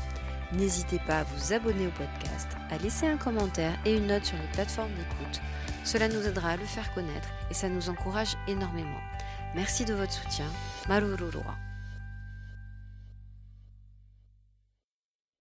N'hésitez 0.53 0.99
pas 1.07 1.21
à 1.21 1.25
vous 1.25 1.53
abonner 1.53 1.87
au 1.87 1.91
podcast, 1.91 2.49
à 2.71 2.79
laisser 2.79 3.07
un 3.07 3.17
commentaire 3.17 3.79
et 3.85 3.97
une 3.97 4.09
note 4.09 4.25
sur 4.25 4.37
les 4.37 4.53
plateformes 4.53 4.95
d'écoute. 4.95 5.41
Cela 5.85 6.09
nous 6.09 6.27
aidera 6.27 6.51
à 6.51 6.57
le 6.57 6.65
faire 6.65 6.93
connaître 6.93 7.29
et 7.51 7.55
ça 7.55 7.69
nous 7.69 7.89
encourage 7.89 8.37
énormément. 8.49 9.01
Merci 9.55 9.85
de 9.85 9.95
votre 9.95 10.13
soutien. 10.13 10.47
Marururua. 10.89 11.57